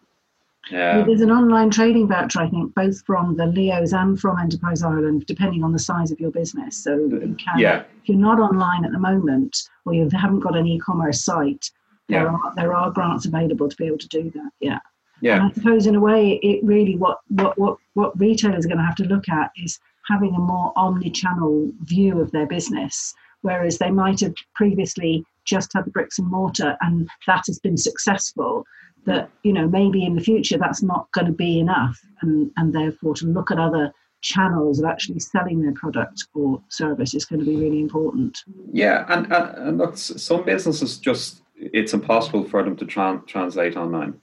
Yeah. 0.69 1.03
There's 1.03 1.21
an 1.21 1.31
online 1.31 1.71
trading 1.71 2.07
voucher, 2.07 2.39
I 2.41 2.49
think, 2.49 2.75
both 2.75 3.03
from 3.05 3.35
the 3.35 3.47
Leos 3.47 3.93
and 3.93 4.19
from 4.19 4.37
Enterprise 4.39 4.83
Ireland, 4.83 5.25
depending 5.25 5.63
on 5.63 5.71
the 5.71 5.79
size 5.79 6.11
of 6.11 6.19
your 6.19 6.29
business. 6.31 6.77
So 6.83 6.95
you 6.95 7.35
can, 7.43 7.57
Yeah. 7.57 7.79
if 8.01 8.07
you're 8.09 8.17
not 8.29 8.39
online 8.39 8.85
at 8.85 8.91
the 8.91 8.99
moment 8.99 9.57
or 9.85 9.93
you 9.95 10.07
haven't 10.13 10.41
got 10.41 10.55
an 10.55 10.67
e-commerce 10.67 11.25
site, 11.25 11.71
there 12.09 12.23
Yeah. 12.25 12.33
are 12.43 12.53
there 12.55 12.73
are 12.75 12.91
grants 12.91 13.25
available 13.25 13.69
to 13.69 13.75
be 13.75 13.87
able 13.87 13.97
to 13.97 14.07
do 14.07 14.29
that. 14.35 14.51
Yeah. 14.59 14.79
And 15.21 15.27
Yeah. 15.27 15.47
I 15.47 15.51
suppose 15.53 15.87
in 15.87 15.95
a 15.95 15.99
way, 15.99 16.39
it 16.41 16.63
really 16.63 16.95
what 16.95 17.19
what 17.29 17.57
what 17.57 17.77
what 17.93 18.19
retailers 18.19 18.65
are 18.65 18.69
going 18.69 18.79
to 18.79 18.85
have 18.85 18.95
to 18.95 19.05
look 19.05 19.29
at 19.29 19.51
is 19.55 19.79
having 20.07 20.33
a 20.35 20.39
more 20.39 20.73
omni-channel 20.75 21.71
view 21.81 22.19
of 22.19 22.31
their 22.31 22.47
business, 22.47 23.13
whereas 23.41 23.77
they 23.77 23.91
might 23.91 24.19
have 24.19 24.33
previously 24.55 25.23
just 25.45 25.73
had 25.73 25.85
the 25.85 25.91
bricks 25.91 26.19
and 26.19 26.27
mortar, 26.27 26.75
and 26.81 27.07
that 27.27 27.43
has 27.47 27.59
been 27.59 27.77
successful. 27.77 28.65
That 29.05 29.29
you 29.43 29.53
know 29.53 29.67
maybe 29.67 30.05
in 30.05 30.15
the 30.15 30.21
future 30.21 30.57
that's 30.57 30.83
not 30.83 31.11
going 31.11 31.27
to 31.27 31.33
be 31.33 31.59
enough, 31.59 31.99
and 32.21 32.51
and 32.57 32.73
therefore 32.73 33.15
to 33.15 33.25
look 33.27 33.51
at 33.51 33.59
other 33.59 33.93
channels 34.21 34.79
of 34.79 34.85
actually 34.85 35.19
selling 35.19 35.61
their 35.61 35.73
product 35.73 36.25
or 36.35 36.61
service 36.69 37.15
is 37.15 37.25
going 37.25 37.39
to 37.39 37.45
be 37.45 37.55
really 37.55 37.79
important. 37.81 38.43
Yeah, 38.71 39.05
and, 39.09 39.25
and, 39.33 39.57
and 39.57 39.77
look, 39.79 39.97
some 39.97 40.43
businesses 40.45 40.99
just 40.99 41.41
it's 41.55 41.93
impossible 41.93 42.43
for 42.43 42.63
them 42.63 42.75
to 42.77 42.85
tran 42.85 43.25
translate 43.27 43.75
online, 43.75 44.21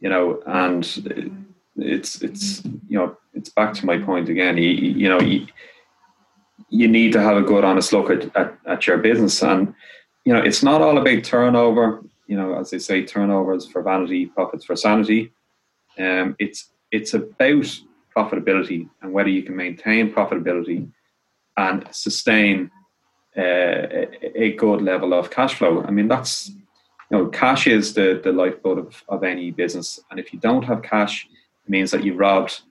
you 0.00 0.08
know, 0.08 0.42
and 0.46 0.84
it's 1.76 2.22
it's 2.22 2.64
you 2.88 2.98
know 2.98 3.16
it's 3.34 3.50
back 3.50 3.74
to 3.74 3.86
my 3.86 3.98
point 3.98 4.28
again. 4.28 4.56
You, 4.56 4.70
you 4.70 5.08
know, 5.08 5.20
you, 5.20 5.46
you 6.68 6.88
need 6.88 7.12
to 7.12 7.20
have 7.20 7.36
a 7.36 7.42
good, 7.42 7.64
honest 7.64 7.92
look 7.92 8.10
at, 8.10 8.34
at, 8.36 8.58
at 8.66 8.86
your 8.86 8.98
business, 8.98 9.42
and 9.42 9.74
you 10.24 10.32
know, 10.32 10.40
it's 10.40 10.62
not 10.62 10.82
all 10.82 10.98
about 10.98 11.24
turnover. 11.24 12.02
You 12.26 12.36
know, 12.36 12.58
as 12.58 12.70
they 12.70 12.78
say, 12.78 13.04
turnover 13.04 13.54
is 13.54 13.66
for 13.66 13.82
vanity, 13.82 14.26
profits 14.26 14.64
for 14.64 14.76
sanity. 14.76 15.32
Um, 15.98 16.36
it's 16.38 16.70
it's 16.90 17.14
about 17.14 17.80
profitability 18.16 18.88
and 19.02 19.12
whether 19.12 19.28
you 19.28 19.42
can 19.42 19.54
maintain 19.54 20.12
profitability 20.12 20.90
and 21.56 21.86
sustain 21.92 22.70
uh, 23.36 23.40
a, 23.40 24.42
a 24.42 24.52
good 24.56 24.82
level 24.82 25.14
of 25.14 25.30
cash 25.30 25.54
flow. 25.54 25.84
I 25.84 25.90
mean, 25.90 26.08
that's 26.08 26.50
you 27.10 27.18
know, 27.18 27.26
cash 27.26 27.66
is 27.66 27.94
the 27.94 28.20
the 28.22 28.32
lifeblood 28.32 28.78
of, 28.78 29.04
of 29.08 29.24
any 29.24 29.50
business, 29.50 30.00
and 30.10 30.20
if 30.20 30.32
you 30.32 30.38
don't 30.38 30.62
have 30.62 30.82
cash, 30.82 31.26
it 31.64 31.70
means 31.70 31.90
that 31.90 32.04
you 32.04 32.14
robbed 32.14 32.62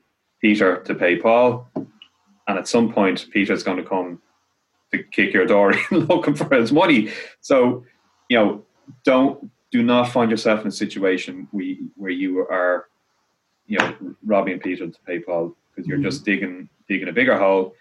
Peter 0.42 0.78
to 0.84 0.96
pay 0.96 1.18
Paul, 1.18 1.70
and 1.76 2.58
at 2.58 2.68
some 2.68 2.92
point, 2.92 3.28
Peter's 3.32 3.64
going 3.64 3.78
to 3.78 3.84
come 3.84 4.22
to 4.92 5.04
kick 5.04 5.34
your 5.34 5.46
door 5.46 5.74
in 5.92 6.00
looking 6.06 6.36
for 6.36 6.54
his 6.56 6.72
money. 6.72 7.12
So, 7.42 7.86
you 8.30 8.38
know, 8.38 8.66
don't 9.04 9.52
do 9.72 9.84
not 9.84 10.10
find 10.10 10.32
yourself 10.32 10.62
in 10.62 10.68
a 10.68 10.72
situation 10.72 11.48
where 11.52 11.64
you, 11.64 11.92
where 11.96 12.12
you 12.12 12.40
are, 12.40 12.88
you 13.68 13.78
know, 13.78 13.96
robbing 14.26 14.60
Peter 14.60 14.88
to 14.88 15.00
pay 15.06 15.20
Paul 15.20 15.56
because 15.70 15.88
you're 15.88 15.98
mm-hmm. 15.98 16.06
just 16.06 16.26
digging 16.26 16.70
digging 16.88 17.10
a 17.10 17.14
bigger 17.14 17.38
hole, 17.38 17.76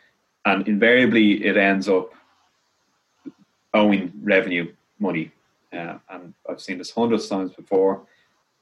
and 0.45 0.67
invariably 0.69 1.45
it 1.45 1.57
ends 1.57 1.89
up 1.89 2.11
owing 3.75 4.13
revenue 4.23 4.73
money. 4.99 5.33
Uh, 5.73 5.99
and 6.11 6.35
I've 6.49 6.61
seen 6.61 6.79
this 6.79 6.91
hundreds 6.91 7.25
of 7.25 7.31
times 7.31 7.53
before, 7.53 8.07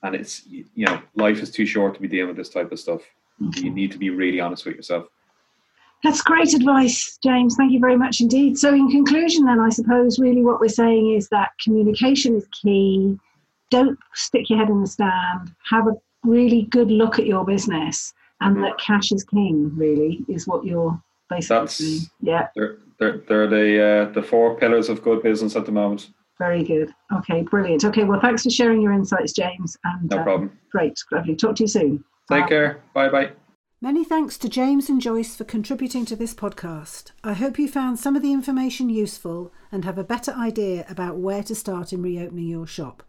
and 0.02 0.14
it's 0.14 0.46
you 0.46 0.64
know 0.76 1.00
life 1.14 1.40
is 1.40 1.50
too 1.50 1.66
short 1.66 1.94
to 1.94 2.00
be 2.00 2.08
dealing 2.08 2.28
with 2.28 2.36
this 2.36 2.48
type 2.50 2.72
of 2.72 2.80
stuff. 2.80 3.02
You 3.38 3.70
need 3.70 3.92
to 3.92 3.98
be 3.98 4.10
really 4.10 4.40
honest 4.40 4.64
with 4.64 4.76
yourself. 4.76 5.06
That's 6.02 6.22
great 6.22 6.52
advice, 6.54 7.18
James. 7.22 7.56
Thank 7.56 7.72
you 7.72 7.80
very 7.80 7.96
much 7.96 8.20
indeed. 8.20 8.58
So, 8.58 8.74
in 8.74 8.90
conclusion, 8.90 9.44
then, 9.44 9.60
I 9.60 9.68
suppose 9.70 10.18
really 10.18 10.42
what 10.42 10.60
we're 10.60 10.68
saying 10.68 11.12
is 11.14 11.28
that 11.28 11.50
communication 11.62 12.34
is 12.34 12.46
key. 12.62 13.18
Don't 13.70 13.98
stick 14.14 14.48
your 14.48 14.58
head 14.58 14.68
in 14.68 14.80
the 14.80 14.86
sand. 14.86 15.54
Have 15.70 15.86
a 15.86 15.92
really 16.24 16.62
good 16.62 16.90
look 16.90 17.18
at 17.18 17.26
your 17.26 17.44
business, 17.44 18.12
and 18.40 18.62
that 18.62 18.78
cash 18.78 19.12
is 19.12 19.24
king. 19.24 19.70
Really, 19.76 20.24
is 20.28 20.46
what 20.46 20.64
you're 20.64 21.00
basically 21.30 21.56
That's- 21.56 22.10
Yeah, 22.20 22.48
They're 22.56 22.78
they're, 22.98 23.18
they're 23.28 23.46
the 23.46 23.84
uh, 23.84 24.12
the 24.12 24.22
four 24.22 24.56
pillars 24.56 24.88
of 24.88 25.02
good 25.02 25.22
business 25.22 25.56
at 25.56 25.66
the 25.66 25.72
moment. 25.72 26.10
Very 26.38 26.62
good. 26.64 26.92
Okay, 27.12 27.42
brilliant. 27.42 27.84
Okay, 27.84 28.04
well, 28.04 28.20
thanks 28.20 28.42
for 28.42 28.50
sharing 28.50 28.80
your 28.82 28.92
insights, 28.92 29.32
James. 29.32 29.76
And 29.84 30.10
No 30.10 30.18
uh, 30.18 30.22
problem. 30.24 30.58
great, 30.70 30.98
lovely. 31.12 31.34
Talk 31.36 31.56
to 31.56 31.64
you 31.64 31.68
soon. 31.68 32.04
Take 32.30 32.42
Bye. 32.44 32.48
care. 32.48 32.82
Bye 32.94 33.08
bye. 33.08 33.30
Many 33.80 34.04
thanks 34.04 34.38
to 34.38 34.48
James 34.48 34.88
and 34.88 35.00
Joyce 35.00 35.36
for 35.36 35.44
contributing 35.44 36.06
to 36.06 36.16
this 36.16 36.34
podcast. 36.34 37.12
I 37.22 37.34
hope 37.34 37.58
you 37.58 37.68
found 37.68 37.98
some 37.98 38.16
of 38.16 38.22
the 38.22 38.32
information 38.32 38.88
useful 38.88 39.52
and 39.70 39.84
have 39.84 39.98
a 39.98 40.04
better 40.04 40.32
idea 40.32 40.86
about 40.88 41.18
where 41.18 41.42
to 41.44 41.54
start 41.54 41.92
in 41.92 42.02
reopening 42.02 42.48
your 42.48 42.66
shop. 42.66 43.02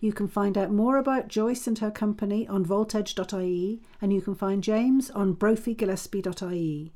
You 0.00 0.12
can 0.12 0.28
find 0.28 0.58
out 0.58 0.70
more 0.72 0.96
about 0.96 1.28
Joyce 1.28 1.66
and 1.66 1.78
her 1.78 1.90
company 1.90 2.46
on 2.48 2.64
voltage.ie 2.64 3.80
and 4.02 4.12
you 4.12 4.20
can 4.20 4.34
find 4.34 4.62
James 4.62 5.08
on 5.10 5.32
brophy.gillespie.ie. 5.32 6.92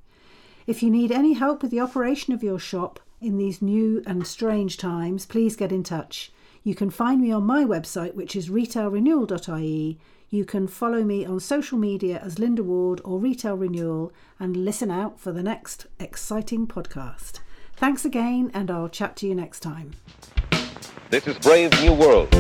If 0.66 0.83
you 0.83 0.91
need 0.91 1.11
any 1.12 1.33
help 1.33 1.62
with 1.62 1.70
the 1.70 1.80
operation 1.80 2.33
of 2.33 2.43
your 2.43 2.59
shop 2.59 3.01
in 3.23 3.39
these 3.39 3.62
new 3.62 4.03
and 4.07 4.27
strange 4.27 4.77
times, 4.77 5.27
please 5.27 5.57
get 5.57 5.73
in 5.73 5.83
touch. 5.83 6.33
You 6.64 6.75
can 6.75 6.91
find 6.91 7.20
me 7.20 7.33
on 7.33 7.45
my 7.45 7.64
website, 7.64 8.14
which 8.14 8.37
is 8.37 8.49
retailrenewal.ie. 8.49 9.99
You 10.31 10.45
can 10.45 10.66
follow 10.66 11.05
me 11.05 11.25
on 11.25 11.41
social 11.41 11.79
media 11.79 12.18
as 12.23 12.39
Linda 12.39 12.62
Ward 12.62 13.01
or 13.05 13.18
Retail 13.18 13.57
Renewal 13.57 14.12
and 14.41 14.57
listen 14.57 14.91
out 14.91 15.20
for 15.20 15.33
the 15.33 15.43
next 15.43 15.87
exciting 15.99 16.66
podcast. 16.66 17.41
Thanks 17.77 18.05
again, 18.05 18.51
and 18.55 18.70
I'll 18.70 18.89
chat 18.89 19.16
to 19.16 19.27
you 19.27 19.35
next 19.35 19.61
time. 19.61 19.93
This 21.11 21.27
is 21.27 21.39
Brave 21.39 21.73
New 21.83 21.93
World. 21.93 22.33